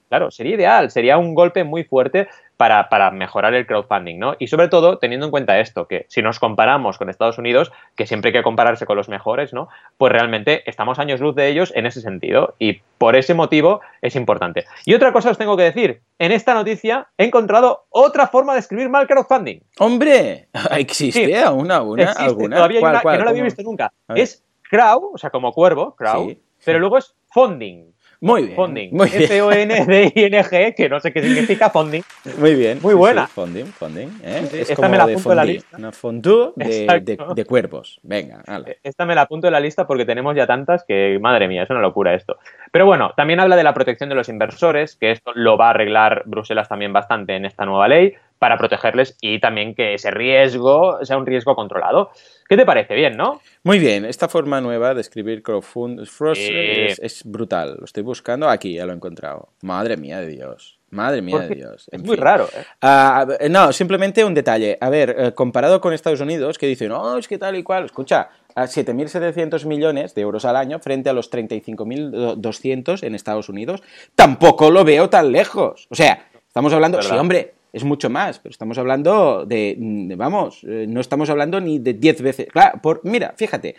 claro, 0.10 0.32
sería 0.32 0.56
ideal, 0.56 0.90
sería 0.90 1.18
un 1.18 1.36
golpe 1.36 1.64
muy 1.64 1.84
fuerte 1.84 2.28
para, 2.58 2.88
para, 2.90 3.12
mejorar 3.12 3.54
el 3.54 3.66
crowdfunding, 3.66 4.20
¿no? 4.20 4.36
Y 4.40 4.48
sobre 4.48 4.68
todo 4.68 4.98
teniendo 4.98 5.26
en 5.26 5.32
cuenta 5.32 5.60
esto, 5.60 5.88
que 5.88 6.06
si 6.08 6.22
nos 6.22 6.40
comparamos 6.40 6.98
con 6.98 7.10
Estados 7.10 7.38
Unidos, 7.38 7.72
que 7.96 8.08
siempre 8.08 8.30
hay 8.30 8.34
que 8.34 8.44
compararse 8.44 8.86
con 8.86 8.96
los 8.96 9.10
mejores, 9.10 9.54
¿no? 9.54 9.70
Pues 9.98 10.12
realmente 10.12 10.64
estamos 10.70 11.00
años 11.00 11.20
luz 11.20 11.36
de 11.36 11.48
ellos 11.50 11.74
en 11.76 11.86
ese 11.86 12.02
sentido 12.02 12.56
y 12.60 12.82
por 12.98 13.16
ese 13.16 13.34
motivo 13.34 13.82
es 14.02 14.16
importante. 14.16 14.66
Y 14.86 14.94
otra 14.94 15.12
cosa 15.12 15.32
os 15.32 15.38
tengo 15.38 15.58
que 15.58 15.64
decir, 15.64 16.02
en 16.20 16.32
esta 16.32 16.54
noticia 16.54 17.08
he 17.18 17.26
encontrado 17.26 17.86
otra 17.90 18.28
forma 18.28 18.54
de 18.54 18.60
escribir 18.60 18.90
mal 18.90 19.08
crowdfunding. 19.08 19.60
¡Hombre! 19.80 20.48
¿Existe 20.78 21.50
una, 21.50 21.82
una, 21.82 22.12
alguna? 22.12 22.63
Todavía 22.68 22.80
hay 22.80 22.84
una 22.84 23.02
que 23.02 23.18
no 23.18 23.26
la 23.26 23.30
había 23.32 23.44
visto 23.44 23.64
nunca. 23.64 23.94
Es 24.16 24.44
crowd, 24.70 25.12
o 25.14 25.18
sea, 25.18 25.30
como 25.30 25.52
cuervo, 25.52 25.96
crowd, 25.96 26.36
pero 26.66 26.80
luego 26.80 26.98
es 26.98 27.16
funding. 27.28 27.94
Muy 28.24 28.44
bien. 28.44 28.56
Funding. 28.56 28.90
Muy 28.94 29.10
bien. 29.10 29.24
F-O-N-D-I-N-G, 29.24 30.76
que 30.76 30.88
no 30.88 30.98
sé 31.02 31.12
qué 31.12 31.22
significa 31.22 31.70
funding. 31.70 32.04
Muy 32.40 32.56
bien. 32.56 32.80
Muy 32.82 32.94
sí, 32.94 32.98
buena. 32.98 33.28
sí, 33.28 33.34
funding, 33.34 33.66
funding. 33.66 34.08
¿eh? 34.24 34.48
Sí, 34.50 34.60
es 34.60 34.70
esta 34.70 34.76
como 34.76 34.88
me 34.88 34.98
la 34.98 35.08
de 35.08 35.12
apunto 35.12 35.32
en 35.32 35.36
la 35.36 35.44
lista. 35.44 35.78
Una 35.78 35.92
fondue 35.92 36.54
de, 36.56 37.02
de, 37.02 37.18
de 37.36 37.46
cuervos. 37.46 38.00
Venga, 38.02 38.42
hala. 38.48 38.78
Esta 38.82 39.06
me 39.06 39.14
la 39.14 39.24
apunto 39.24 39.48
en 39.48 39.54
la 39.54 39.60
lista 39.60 39.86
porque 39.86 40.06
tenemos 40.06 40.38
ya 40.38 40.48
tantas 40.48 40.86
que, 40.86 41.20
madre 41.20 41.50
mía, 41.50 41.64
es 41.64 41.70
una 41.70 41.82
locura 41.82 42.14
esto. 42.14 42.38
Pero 42.72 42.86
bueno, 42.86 43.12
también 43.18 43.42
habla 43.42 43.58
de 43.58 43.64
la 43.64 43.74
protección 43.74 44.08
de 44.08 44.16
los 44.16 44.30
inversores, 44.30 44.96
que 44.96 45.12
esto 45.12 45.34
lo 45.36 45.58
va 45.58 45.68
a 45.68 45.70
arreglar 45.72 46.24
Bruselas 46.26 46.70
también 46.70 46.94
bastante 46.94 47.36
en 47.36 47.44
esta 47.44 47.66
nueva 47.66 47.90
ley, 47.90 48.14
para 48.44 48.58
protegerles 48.58 49.16
y 49.22 49.40
también 49.40 49.74
que 49.74 49.94
ese 49.94 50.12
riesgo 50.12 50.98
sea 51.06 51.16
un 51.16 51.26
riesgo 51.26 51.56
controlado. 51.56 52.12
¿Qué 52.50 52.58
te 52.58 52.66
parece? 52.66 52.94
Bien, 52.94 53.16
¿no? 53.16 53.40
Muy 53.64 53.80
bien, 53.80 54.04
esta 54.04 54.28
forma 54.28 54.60
nueva 54.60 54.94
de 54.94 55.00
escribir 55.00 55.42
crowdfunding 55.42 56.06
es, 56.36 57.00
es 57.00 57.24
brutal. 57.24 57.78
Lo 57.80 57.86
estoy 57.86 58.04
buscando 58.04 58.50
aquí, 58.50 58.74
ya 58.74 58.86
lo 58.86 58.92
he 58.92 58.96
encontrado. 58.98 59.48
Madre 59.62 59.96
mía 59.96 60.20
de 60.20 60.28
Dios. 60.28 60.78
Madre 60.90 61.22
mía 61.22 61.40
de 61.40 61.56
Dios. 61.56 61.88
Es 61.90 62.04
muy 62.04 62.18
raro, 62.18 62.50
¿eh? 62.54 62.66
Ah, 62.82 63.26
no, 63.50 63.72
simplemente 63.72 64.26
un 64.26 64.34
detalle. 64.34 64.78
A 64.82 64.90
ver, 64.90 65.16
eh, 65.18 65.32
comparado 65.32 65.80
con 65.80 65.94
Estados 65.94 66.20
Unidos, 66.20 66.58
que 66.58 66.68
dicen, 66.68 66.90
no, 66.90 67.18
es 67.18 67.30
que 67.30 67.38
tal 67.38 67.56
y 67.56 67.64
cual. 67.64 67.86
Escucha, 67.86 68.28
a 68.56 68.66
7.700 68.66 69.66
millones 69.66 70.16
de 70.16 70.22
euros 70.22 70.44
al 70.44 70.58
año 70.58 70.80
frente 70.80 71.10
a 71.10 71.14
los 71.14 71.32
35.200 71.32 73.04
en 73.04 73.16
Estados 73.16 73.48
Unidos, 73.48 73.82
tampoco 74.16 74.70
lo 74.70 74.84
veo 74.84 75.10
tan 75.10 75.32
lejos. 75.32 75.88
O 75.90 75.96
sea, 75.96 76.28
estamos 76.46 76.74
hablando, 76.74 76.98
¿Verdad? 76.98 77.10
sí, 77.10 77.18
hombre, 77.18 77.54
es 77.74 77.84
mucho 77.84 78.10
más, 78.10 78.40
pero 78.40 78.52
estamos 78.52 78.78
hablando 78.78 79.46
de, 79.46 79.76
de- 79.78 80.16
vamos, 80.16 80.64
eh, 80.64 80.86
no 80.88 81.02
estamos 81.02 81.30
hablando 81.30 81.60
ni 81.60 81.80
de 81.80 81.94
10 81.96 82.22
veces. 82.22 82.48
Claro, 82.52 82.80
por, 82.82 83.02
mira, 83.04 83.34
fíjate. 83.36 83.76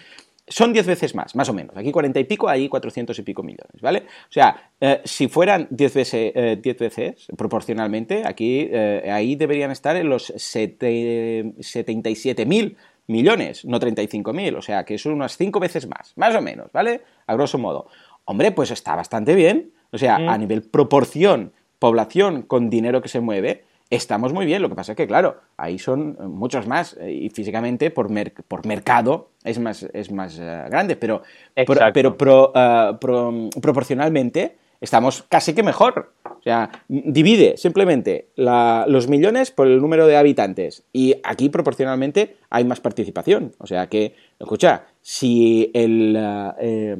Son 0.47 0.75
10 0.75 0.87
veces 0.87 1.15
más, 1.15 1.35
más 1.35 1.49
o 1.49 1.55
menos. 1.55 1.75
Aquí 1.75 1.91
40 1.91 2.21
y 2.21 2.25
pico, 2.25 2.51
ahí 2.51 2.69
400 2.69 3.19
y 3.19 3.23
pico 3.23 3.43
millones, 3.43 3.81
¿vale? 3.81 4.01
O 4.29 4.31
sea, 4.33 4.73
eh, 4.79 5.01
si 5.05 5.27
fueran 5.29 5.67
10 5.71 5.95
veces, 5.95 6.33
eh, 6.35 6.59
10 6.63 6.79
veces 6.79 7.27
proporcionalmente, 7.35 8.25
aquí, 8.27 8.69
eh, 8.71 9.09
ahí 9.11 9.37
deberían 9.37 9.71
estar 9.71 9.97
en 9.97 10.11
los 10.11 10.31
77.000 11.65 12.77
millones, 13.07 13.65
no 13.65 13.79
35.000. 13.81 14.57
O 14.57 14.63
sea, 14.63 14.85
que 14.85 14.99
son 14.99 15.13
unas 15.15 15.37
5 15.37 15.61
veces 15.61 15.87
más, 15.89 16.13
más 16.17 16.35
o 16.35 16.41
menos, 16.43 16.71
¿vale? 16.73 17.03
A 17.27 17.35
grosso 17.35 17.59
modo. 17.59 17.87
Hombre, 18.25 18.53
pues 18.53 18.71
está 18.71 18.95
bastante 18.97 19.35
bien. 19.35 19.73
O 19.93 19.99
sea, 19.99 20.19
Mm. 20.19 20.29
a 20.29 20.39
nivel 20.39 20.63
proporción, 20.63 21.53
población 21.79 22.43
con 22.43 22.69
dinero 22.71 23.01
que 23.01 23.09
se 23.09 23.21
mueve, 23.21 23.65
estamos 23.91 24.33
muy 24.33 24.47
bien. 24.47 24.62
Lo 24.62 24.69
que 24.69 24.75
pasa 24.75 24.93
es 24.93 24.97
que, 24.97 25.07
claro, 25.07 25.37
ahí 25.57 25.79
son 25.79 26.17
eh, 26.19 26.23
muchos 26.25 26.67
más 26.67 26.97
eh, 27.00 27.12
y 27.12 27.31
físicamente 27.31 27.91
por, 27.91 28.11
mer- 28.11 28.33
por 28.49 28.67
mercado 28.67 29.31
es 29.45 29.59
más, 29.59 29.83
es 29.93 30.11
más 30.11 30.38
eh, 30.38 30.64
grande, 30.69 30.97
pero, 30.97 31.23
pero 31.93 32.17
pro- 32.17 32.53
pro- 33.00 33.49
proporcionalmente 33.61 34.57
estamos 34.81 35.23
casi 35.29 35.55
que 35.55 35.62
mejor. 35.62 36.12
O 36.25 36.43
sea, 36.45 36.71
divide 36.88 37.57
simplemente 37.57 38.29
la- 38.37 38.85
los 38.87 39.09
millones 39.09 39.50
por 39.50 39.67
el 39.67 39.81
número 39.81 40.07
de 40.07 40.17
habitantes 40.19 40.85
y 40.93 41.14
aquí 41.25 41.49
proporcionalmente 41.49 42.37
hay 42.50 42.64
más 42.64 42.81
participación. 42.81 43.53
O 43.59 43.67
sea 43.67 43.87
que, 43.88 44.14
escucha, 44.38 44.85
si 45.00 45.71
el, 45.73 46.17
eh, 46.59 46.97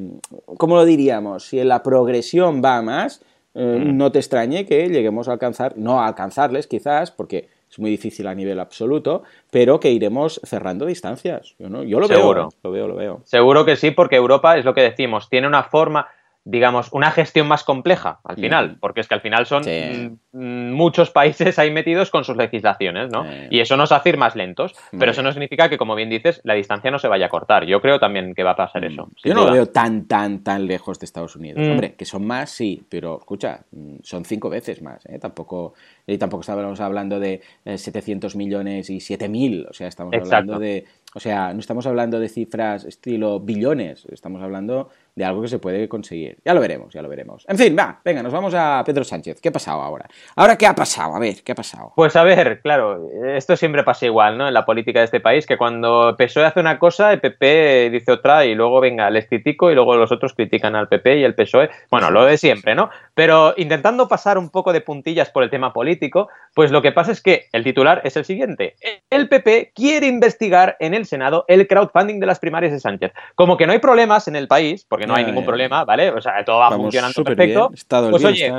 ¿cómo 0.59 0.76
lo 0.76 0.85
diríamos? 0.87 1.49
Si 1.49 1.62
la 1.62 1.83
progresión 1.83 2.62
va 2.64 2.79
a 2.79 2.83
más, 2.83 3.23
eh, 3.55 3.79
Mm. 3.85 3.97
no 3.97 4.11
te 4.13 4.19
extrañe 4.19 4.67
que 4.67 4.89
lleguemos 4.89 5.29
a 5.29 5.33
alcanzar, 5.33 5.75
no 5.77 6.01
a 6.01 6.07
alcanzarles 6.07 6.67
quizás, 6.67 7.11
porque 7.11 7.49
es 7.71 7.79
muy 7.79 7.91
difícil 7.91 8.27
a 8.27 8.35
nivel 8.35 8.61
absoluto, 8.61 9.23
pero 9.51 9.81
que 9.81 9.91
iremos 9.91 10.41
cerrando 10.45 10.87
distancias. 10.87 11.55
Yo, 11.59 11.69
¿no? 11.69 11.83
Yo 11.83 11.99
lo 12.01 12.07
Seguro. 12.07 12.49
veo, 12.49 12.59
lo 12.63 12.71
veo, 12.71 12.89
lo 12.89 12.95
veo. 12.97 13.21
Seguro 13.25 13.65
que 13.65 13.77
sí, 13.77 13.91
porque 13.91 14.17
Europa 14.17 14.57
es 14.59 14.65
lo 14.65 14.75
que 14.75 14.83
decimos, 14.83 15.29
tiene 15.29 15.47
una 15.47 15.65
forma, 15.65 16.07
digamos, 16.47 16.91
una 16.93 17.11
gestión 17.11 17.49
más 17.49 17.65
compleja 17.65 18.21
al 18.23 18.37
final, 18.37 18.73
Mm. 18.73 18.79
porque 18.81 19.01
es 19.01 19.09
que 19.09 19.15
al 19.15 19.23
final 19.23 19.47
son 19.47 19.65
Sí. 19.65 20.11
mm, 20.33 20.73
muchos 20.73 21.11
países 21.11 21.59
ahí 21.59 21.71
metidos 21.71 22.11
con 22.11 22.23
sus 22.25 22.37
legislaciones, 22.37 23.11
¿no? 23.11 23.25
Y 23.51 23.61
eso 23.61 23.77
nos 23.79 23.93
hace 23.93 24.11
ir 24.11 24.19
más 24.19 24.37
lentos, 24.37 24.75
Muy 24.93 25.01
pero 25.01 25.13
eso 25.13 25.23
no 25.23 25.33
significa 25.33 25.71
que, 25.71 25.79
como 25.79 25.95
bien 25.95 26.11
dices, 26.11 26.43
la 26.45 26.53
distancia 26.55 26.91
no 26.91 26.99
se 26.99 27.09
vaya 27.09 27.27
a 27.27 27.29
cortar. 27.31 27.65
Yo 27.65 27.81
creo 27.81 27.99
también 27.99 28.35
que 28.35 28.43
va 28.43 28.51
a 28.51 28.57
pasar 28.57 28.85
eso. 28.85 29.07
Mm. 29.07 29.11
Yo 29.25 29.35
no 29.35 29.41
duda. 29.41 29.51
lo 29.51 29.55
veo 29.55 29.67
tan, 29.67 30.07
tan, 30.07 30.45
tan 30.45 30.67
lejos 30.67 30.99
de 30.99 31.07
Estados 31.07 31.35
Unidos. 31.35 31.67
Mm. 31.67 31.71
Hombre, 31.71 31.95
que 31.95 32.05
son 32.05 32.27
más, 32.27 32.51
sí, 32.51 32.85
pero 32.91 33.17
escucha, 33.19 33.65
son 34.03 34.25
cinco 34.27 34.51
veces 34.51 34.83
más. 34.83 35.05
¿eh? 35.07 35.19
Tampoco, 35.19 35.73
y 36.07 36.19
tampoco 36.19 36.43
estábamos 36.43 36.79
hablando 36.81 37.21
de 37.21 37.41
eh, 37.65 37.79
700 37.79 38.37
millones 38.37 38.91
y 38.91 38.99
7.000. 39.01 39.67
O 39.71 39.73
sea, 39.73 39.89
estamos 39.89 40.13
Exacto. 40.13 40.37
hablando 40.37 40.59
de. 40.59 40.85
O 41.14 41.21
sea, 41.21 41.54
no 41.54 41.61
estamos 41.61 41.87
hablando 41.87 42.18
de 42.18 42.28
cifras 42.28 42.85
estilo 42.85 43.38
billones. 43.38 44.04
Estamos 44.06 44.42
hablando 44.42 44.90
de 45.14 45.25
algo 45.25 45.42
que 45.42 45.49
se 45.49 45.61
puede 45.61 45.88
conseguir. 45.88 46.38
Ya 46.44 46.54
lo 46.54 46.61
veremos, 46.61 46.92
ya 46.92 47.02
lo 47.02 47.09
veremos. 47.09 47.44
En 47.49 47.56
fin, 47.56 47.76
va, 47.78 48.00
venga, 48.04 48.21
nos 48.21 48.33
vamos 48.33 48.52
a 48.56 48.83
Pedro 48.85 49.04
Sánchez. 49.04 49.40
¿Qué 49.40 49.50
ha 49.50 49.52
pasado 49.52 49.80
ahora? 49.80 50.09
¿Ahora 50.35 50.59
qué 50.59 50.66
ha 50.66 50.75
pasado? 50.75 51.14
A 51.14 51.21
ver, 51.21 51.37
¿qué 51.44 51.52
ha 51.52 51.54
pasado? 51.54 51.92
Pues 51.94 52.16
a 52.16 52.25
ver, 52.25 52.61
claro, 52.62 53.09
esto 53.28 53.56
siempre 53.56 53.85
pasa 53.85 54.06
igual, 54.06 54.37
¿no? 54.37 54.49
En 54.49 54.54
la 54.54 54.66
política 54.66 54.99
de 54.99 55.04
este 55.04 55.21
país, 55.21 55.47
que 55.47 55.56
cuando 55.56 56.16
PSOE 56.18 56.47
hace 56.47 56.59
una 56.59 56.80
cosa, 56.80 57.12
el 57.12 57.21
PP 57.21 57.90
dice 57.90 58.11
otra 58.11 58.44
y 58.44 58.56
luego, 58.56 58.80
venga, 58.80 59.09
les 59.11 59.28
critico 59.28 59.71
y 59.71 59.76
luego 59.76 59.94
los 59.94 60.11
otros 60.11 60.35
critican 60.35 60.75
al 60.75 60.88
PP 60.88 61.18
y 61.18 61.25
el 61.25 61.37
PSOE. 61.37 61.71
Bueno, 61.90 62.11
lo 62.11 62.25
de 62.25 62.37
siempre, 62.37 62.75
¿no? 62.75 62.90
Pero 63.14 63.54
intentando 63.56 64.09
pasar 64.09 64.37
un 64.37 64.50
poco 64.50 64.73
de 64.73 64.80
puntillas 64.80 65.30
por 65.30 65.44
el 65.44 65.50
tema 65.50 65.73
político, 65.73 66.28
pues 66.54 66.73
lo 66.73 66.83
que 66.83 66.90
pasa 66.90 67.12
es 67.12 67.23
que 67.23 67.47
el 67.52 67.62
titular 67.62 68.00
es 68.02 68.16
el 68.16 68.25
siguiente. 68.25 68.75
El 69.11 69.28
PP 69.28 69.73
quiere 69.76 70.09
investigar 70.09 70.76
en 70.80 70.94
el 70.94 71.04
Senado 71.07 71.45
el 71.49 71.67
crowdfunding 71.67 72.21
de 72.21 72.27
las 72.27 72.39
primarias 72.39 72.73
de 72.73 72.81
Sánchez. 72.81 73.13
Como 73.35 73.57
que 73.57 73.67
no 73.67 73.73
hay 73.73 73.79
problemas 73.79 74.29
en 74.29 74.37
el 74.37 74.49
país, 74.49 74.85
porque 74.89 75.07
no 75.07 75.15
hay 75.15 75.25
ningún 75.25 75.43
ya. 75.43 75.47
problema, 75.47 75.85
¿vale? 75.85 76.11
O 76.11 76.21
sea, 76.21 76.45
todo 76.45 76.59
va 76.59 76.71
Vamos 76.71 76.85
funcionando 76.87 77.25
perfecto. 77.25 77.71
bien. 77.71 78.11
Pues 78.11 78.25
oye. 78.25 78.53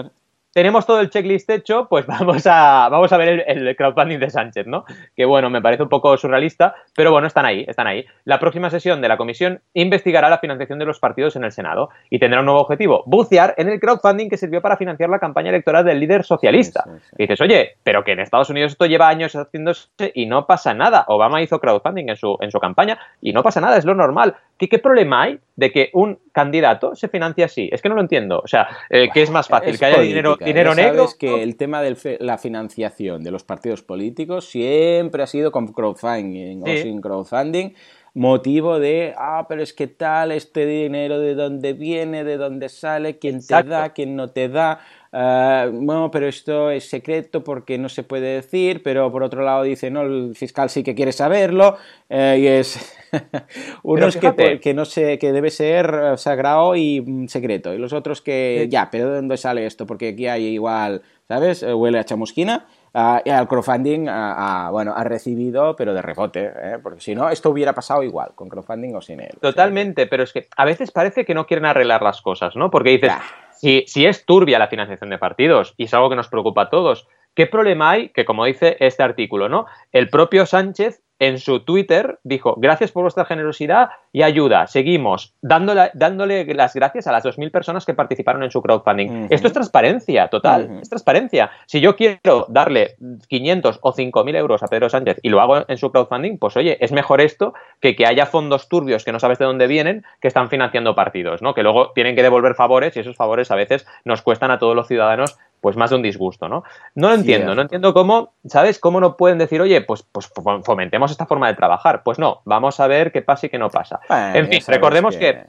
Tenemos 0.55 0.85
todo 0.85 1.01
el 1.01 1.09
checklist 1.09 1.49
hecho, 1.49 1.85
pues 1.89 2.07
vamos 2.07 2.47
a, 2.47 2.87
vamos 2.89 3.11
a 3.11 3.17
ver 3.17 3.43
el, 3.45 3.67
el 3.67 3.75
crowdfunding 3.75 4.19
de 4.19 4.29
Sánchez, 4.29 4.65
¿no? 4.65 4.85
Que 5.13 5.25
bueno, 5.25 5.49
me 5.49 5.61
parece 5.61 5.83
un 5.83 5.89
poco 5.89 6.15
surrealista, 6.15 6.75
pero 6.95 7.11
bueno, 7.11 7.27
están 7.27 7.45
ahí, 7.45 7.65
están 7.67 7.87
ahí. 7.87 8.05
La 8.23 8.39
próxima 8.39 8.69
sesión 8.69 9.01
de 9.01 9.09
la 9.09 9.17
comisión 9.17 9.59
investigará 9.73 10.29
la 10.29 10.37
financiación 10.37 10.79
de 10.79 10.85
los 10.85 11.01
partidos 11.01 11.35
en 11.35 11.43
el 11.43 11.51
Senado 11.51 11.89
y 12.09 12.19
tendrá 12.19 12.39
un 12.39 12.45
nuevo 12.45 12.61
objetivo, 12.61 13.03
bucear 13.05 13.53
en 13.57 13.67
el 13.67 13.81
crowdfunding 13.81 14.29
que 14.29 14.37
sirvió 14.37 14.61
para 14.61 14.77
financiar 14.77 15.09
la 15.09 15.19
campaña 15.19 15.49
electoral 15.49 15.83
del 15.83 15.99
líder 15.99 16.23
socialista. 16.23 16.83
Sí, 16.85 16.91
sí, 16.91 16.99
sí. 17.01 17.15
Y 17.17 17.23
dices, 17.23 17.41
oye, 17.41 17.75
pero 17.83 18.05
que 18.05 18.13
en 18.13 18.21
Estados 18.21 18.49
Unidos 18.49 18.71
esto 18.71 18.85
lleva 18.85 19.09
años 19.09 19.33
haciéndose 19.35 19.89
y 20.13 20.25
no 20.25 20.47
pasa 20.47 20.73
nada. 20.73 21.03
Obama 21.09 21.41
hizo 21.41 21.59
crowdfunding 21.59 22.07
en 22.07 22.15
su, 22.15 22.37
en 22.39 22.51
su 22.51 22.61
campaña 22.61 22.97
y 23.21 23.33
no 23.33 23.43
pasa 23.43 23.59
nada, 23.59 23.75
es 23.75 23.83
lo 23.83 23.93
normal. 23.93 24.37
¿Qué, 24.57 24.69
qué 24.69 24.79
problema 24.79 25.23
hay 25.23 25.39
de 25.55 25.71
que 25.71 25.89
un 25.93 26.19
candidato 26.31 26.95
se 26.95 27.07
financie 27.07 27.43
así? 27.43 27.69
Es 27.71 27.81
que 27.81 27.89
no 27.89 27.95
lo 27.95 28.01
entiendo. 28.01 28.41
O 28.43 28.47
sea, 28.47 28.67
eh, 28.89 29.09
¿qué 29.13 29.21
es 29.21 29.29
más 29.29 29.47
fácil? 29.47 29.69
Es 29.69 29.79
¿Que 29.79 29.85
haya 29.85 29.95
política, 29.95 30.17
dinero, 30.17 30.37
dinero 30.37 30.73
sabes 30.73 30.85
negro? 30.91 31.07
que 31.19 31.43
el 31.43 31.55
tema 31.55 31.81
de 31.81 32.17
la 32.19 32.37
financiación 32.37 33.23
de 33.23 33.31
los 33.31 33.43
partidos 33.43 33.81
políticos 33.81 34.45
siempre 34.45 35.23
ha 35.23 35.27
sido 35.27 35.51
con 35.51 35.67
crowdfunding 35.67 36.61
o 36.63 36.67
sin 36.67 37.01
crowdfunding 37.01 37.73
motivo 38.15 38.79
de, 38.79 39.13
ah, 39.17 39.45
pero 39.47 39.61
es 39.61 39.73
que 39.73 39.87
tal, 39.87 40.31
este 40.31 40.65
dinero 40.65 41.19
de 41.19 41.35
dónde 41.35 41.73
viene, 41.73 42.23
de 42.23 42.37
dónde 42.37 42.69
sale, 42.69 43.19
quién 43.19 43.35
Exacto. 43.35 43.65
te 43.65 43.69
da, 43.69 43.89
quién 43.89 44.15
no 44.15 44.29
te 44.29 44.47
da. 44.47 44.79
Ah, 45.17 45.69
bueno, 45.71 46.11
pero 46.11 46.27
esto 46.27 46.69
es 46.71 46.89
secreto 46.89 47.41
porque 47.41 47.77
no 47.77 47.87
se 47.87 48.03
puede 48.03 48.35
decir, 48.35 48.83
pero 48.83 49.09
por 49.13 49.23
otro 49.23 49.43
lado 49.43 49.63
dice, 49.63 49.89
no, 49.89 50.01
el 50.01 50.35
fiscal 50.35 50.69
sí 50.69 50.83
que 50.83 50.93
quiere 50.93 51.13
saberlo, 51.13 51.77
eh, 52.09 52.35
y 52.37 52.47
es 52.47 52.97
unos 53.83 54.17
que, 54.17 54.59
que 54.59 54.73
no 54.73 54.83
sé, 54.83 55.17
que 55.17 55.31
debe 55.31 55.51
ser 55.51 55.85
eh, 56.13 56.17
sagrado 56.17 56.75
y 56.75 56.99
mm, 56.99 57.27
secreto, 57.29 57.73
y 57.73 57.77
los 57.77 57.93
otros 57.93 58.21
que, 58.21 58.63
Sí. 58.65 58.69
ya, 58.69 58.89
pero 58.91 59.09
¿de 59.09 59.15
dónde 59.15 59.37
sale 59.37 59.65
esto? 59.65 59.85
Porque 59.85 60.09
aquí 60.09 60.27
hay 60.27 60.47
igual, 60.47 61.01
¿sabes? 61.29 61.63
Eh, 61.63 61.73
Huele 61.73 61.99
a 61.99 62.03
chamusquina. 62.03 62.65
Ah, 62.93 63.21
y 63.23 63.29
al 63.29 63.47
crowdfunding, 63.47 64.07
ah, 64.09 64.65
ah, 64.67 64.69
bueno, 64.71 64.93
ha 64.95 65.03
recibido, 65.05 65.75
pero 65.77 65.93
de 65.93 66.01
rebote, 66.01 66.45
¿eh? 66.45 66.77
porque 66.83 66.99
si 67.01 67.13
no, 67.15 67.29
esto 67.29 67.49
hubiera 67.51 67.73
pasado 67.73 68.03
igual, 68.03 68.31
con 68.35 68.49
crowdfunding 68.49 68.95
o 68.95 69.01
sin 69.01 69.19
él. 69.21 69.31
Totalmente, 69.41 70.07
pero 70.07 70.23
es 70.23 70.31
que 70.33 70.47
a 70.57 70.63
veces 70.65 70.91
parece 70.91 71.23
que 71.25 71.33
no 71.33 71.45
quieren 71.45 71.65
arreglar 71.65 72.01
las 72.01 72.21
cosas, 72.21 72.55
¿no? 72.57 72.69
Porque 72.69 72.91
dices, 72.91 73.09
Bah. 73.09 73.21
Si, 73.57 73.83
si 73.87 74.05
es 74.05 74.25
turbia 74.25 74.59
la 74.59 74.67
financiación 74.67 75.09
de 75.09 75.17
partidos 75.17 75.73
y 75.77 75.85
es 75.85 75.93
algo 75.93 76.09
que 76.09 76.15
nos 76.15 76.27
preocupa 76.27 76.63
a 76.63 76.69
todos, 76.69 77.07
¿qué 77.33 77.47
problema 77.47 77.91
hay? 77.91 78.09
Que 78.09 78.25
como 78.25 78.45
dice 78.45 78.77
este 78.79 79.03
artículo, 79.03 79.49
¿no? 79.49 79.65
El 79.91 80.09
propio 80.09 80.45
Sánchez 80.45 81.01
en 81.19 81.39
su 81.39 81.61
Twitter 81.61 82.19
dijo, 82.23 82.55
gracias 82.57 82.91
por 82.91 83.03
vuestra 83.03 83.25
generosidad 83.25 83.89
y 84.11 84.21
ayuda. 84.21 84.67
Seguimos 84.67 85.33
dándole, 85.41 85.91
dándole 85.93 86.45
las 86.53 86.73
gracias 86.73 87.07
a 87.07 87.11
las 87.11 87.25
2.000 87.25 87.51
personas 87.51 87.85
que 87.85 87.93
participaron 87.93 88.43
en 88.43 88.51
su 88.51 88.61
crowdfunding. 88.61 89.27
Esto 89.29 89.47
es 89.47 89.53
transparencia, 89.53 90.27
total, 90.27 90.79
es 90.81 90.89
transparencia. 90.89 91.51
Si 91.65 91.81
yo 91.81 91.95
quiero 91.95 92.45
darle 92.49 92.95
500 93.27 93.79
o 93.81 93.93
5.000 93.93 94.35
euros 94.35 94.63
a 94.63 94.67
Pedro 94.67 94.89
Sánchez 94.89 95.19
y 95.21 95.29
lo 95.29 95.41
hago 95.41 95.65
en 95.67 95.77
su 95.77 95.91
crowdfunding, 95.91 96.37
pues 96.37 96.55
oye, 96.57 96.77
es 96.79 96.91
mejor 96.91 97.21
esto 97.21 97.53
que 97.79 97.95
que 97.95 98.05
haya 98.05 98.25
fondos 98.25 98.69
turbios 98.69 99.03
que 99.03 99.11
no 99.11 99.19
sabes 99.19 99.39
de 99.39 99.45
dónde 99.45 99.67
vienen 99.67 100.05
que 100.21 100.27
están 100.27 100.49
financiando 100.49 100.95
partidos, 100.95 101.41
¿no? 101.41 101.53
Que 101.53 101.63
luego 101.63 101.91
tienen 101.93 102.15
que 102.15 102.23
devolver 102.23 102.55
favores 102.55 102.95
y 102.95 102.99
esos 102.99 103.15
favores 103.15 103.51
a 103.51 103.55
veces 103.55 103.87
nos 104.03 104.21
cuestan 104.21 104.51
a 104.51 104.59
todos 104.59 104.75
los 104.75 104.87
ciudadanos 104.87 105.37
pues 105.65 105.77
más 105.77 105.89
de 105.89 105.95
un 105.95 106.03
disgusto, 106.03 106.47
¿no? 106.47 106.63
No 106.93 107.07
lo 107.07 107.15
entiendo, 107.15 107.45
Cierto. 107.45 107.55
no 107.55 107.61
entiendo 107.63 107.91
cómo, 107.91 108.33
¿sabes? 108.45 108.77
Cómo 108.77 108.99
no 108.99 109.17
pueden 109.17 109.39
decir, 109.39 109.59
oye, 109.61 109.81
pues, 109.81 110.03
pues 110.03 110.31
fo- 110.31 110.63
fomentemos 110.63 111.09
esta 111.09 111.25
forma 111.25 111.47
de 111.47 111.55
trabajar. 111.55 112.03
Pues 112.03 112.19
no, 112.19 112.41
vamos 112.45 112.79
a 112.79 112.85
ver 112.85 113.11
qué 113.11 113.23
pasa 113.23 113.47
y 113.47 113.49
qué 113.49 113.57
no 113.57 113.71
pasa. 113.71 113.99
Bueno, 114.07 114.35
en 114.35 114.47
fin, 114.47 114.61
recordemos 114.67 115.17
que... 115.17 115.47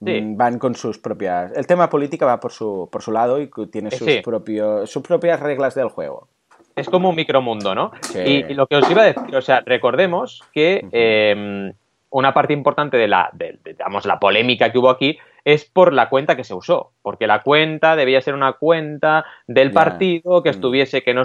Mm, 0.00 0.36
van 0.36 0.58
con 0.58 0.74
sus 0.74 0.98
propias... 0.98 1.52
El 1.56 1.68
tema 1.68 1.88
política 1.88 2.26
va 2.26 2.40
por 2.40 2.50
su, 2.50 2.88
por 2.90 3.02
su 3.02 3.12
lado 3.12 3.40
y 3.40 3.48
tiene 3.70 3.92
sus, 3.92 4.16
propios, 4.24 4.90
sus 4.90 5.00
propias 5.00 5.38
reglas 5.38 5.76
del 5.76 5.90
juego. 5.90 6.26
Es 6.74 6.88
como 6.88 7.10
un 7.10 7.14
micromundo, 7.14 7.72
¿no? 7.72 7.92
Y, 8.16 8.42
lo 8.54 8.66
que 8.66 8.78
os 8.78 8.90
iba 8.90 9.02
a 9.02 9.04
decir, 9.04 9.36
o 9.36 9.42
sea, 9.42 9.60
recordemos 9.64 10.42
que 10.52 11.72
una 12.12 12.32
parte 12.32 12.52
importante 12.52 12.96
de 12.96 13.08
la, 13.08 13.30
digamos, 13.64 14.06
la 14.06 14.20
polémica 14.20 14.70
que 14.70 14.78
hubo 14.78 14.90
aquí 14.90 15.18
es 15.44 15.64
por 15.64 15.92
la 15.92 16.08
cuenta 16.08 16.36
que 16.36 16.44
se 16.44 16.54
usó, 16.54 16.92
porque 17.02 17.26
la 17.26 17.42
cuenta 17.42 17.96
debía 17.96 18.20
ser 18.20 18.34
una 18.34 18.52
cuenta 18.52 19.24
del 19.46 19.72
partido 19.72 20.42
que 20.42 20.50
mm. 20.50 20.54
estuviese, 20.54 21.02
que 21.02 21.14
no 21.14 21.22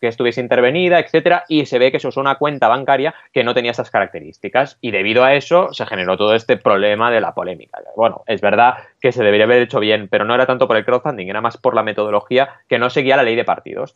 que 0.00 0.08
estuviese 0.08 0.40
intervenida, 0.40 0.98
etcétera, 0.98 1.44
y 1.46 1.66
se 1.66 1.78
ve 1.78 1.92
que 1.92 2.00
se 2.00 2.08
usó 2.08 2.20
una 2.20 2.36
cuenta 2.36 2.68
bancaria 2.68 3.14
que 3.32 3.44
no 3.44 3.52
tenía 3.52 3.72
esas 3.72 3.90
características 3.90 4.78
y 4.80 4.92
debido 4.92 5.24
a 5.24 5.34
eso 5.34 5.72
se 5.72 5.84
generó 5.84 6.16
todo 6.16 6.34
este 6.34 6.56
problema 6.56 7.10
de 7.10 7.20
la 7.20 7.34
polémica. 7.34 7.80
Bueno, 7.96 8.22
es 8.26 8.40
verdad 8.40 8.74
que 9.00 9.12
se 9.12 9.22
debería 9.22 9.44
haber 9.44 9.62
hecho 9.62 9.78
bien, 9.78 10.08
pero 10.08 10.24
no 10.24 10.34
era 10.34 10.46
tanto 10.46 10.66
por 10.66 10.78
el 10.78 10.86
crowdfunding, 10.86 11.28
era 11.28 11.42
más 11.42 11.58
por 11.58 11.74
la 11.74 11.82
metodología 11.82 12.60
que 12.66 12.78
no 12.78 12.88
seguía 12.88 13.16
la 13.16 13.24
ley 13.24 13.36
de 13.36 13.44
partidos. 13.44 13.94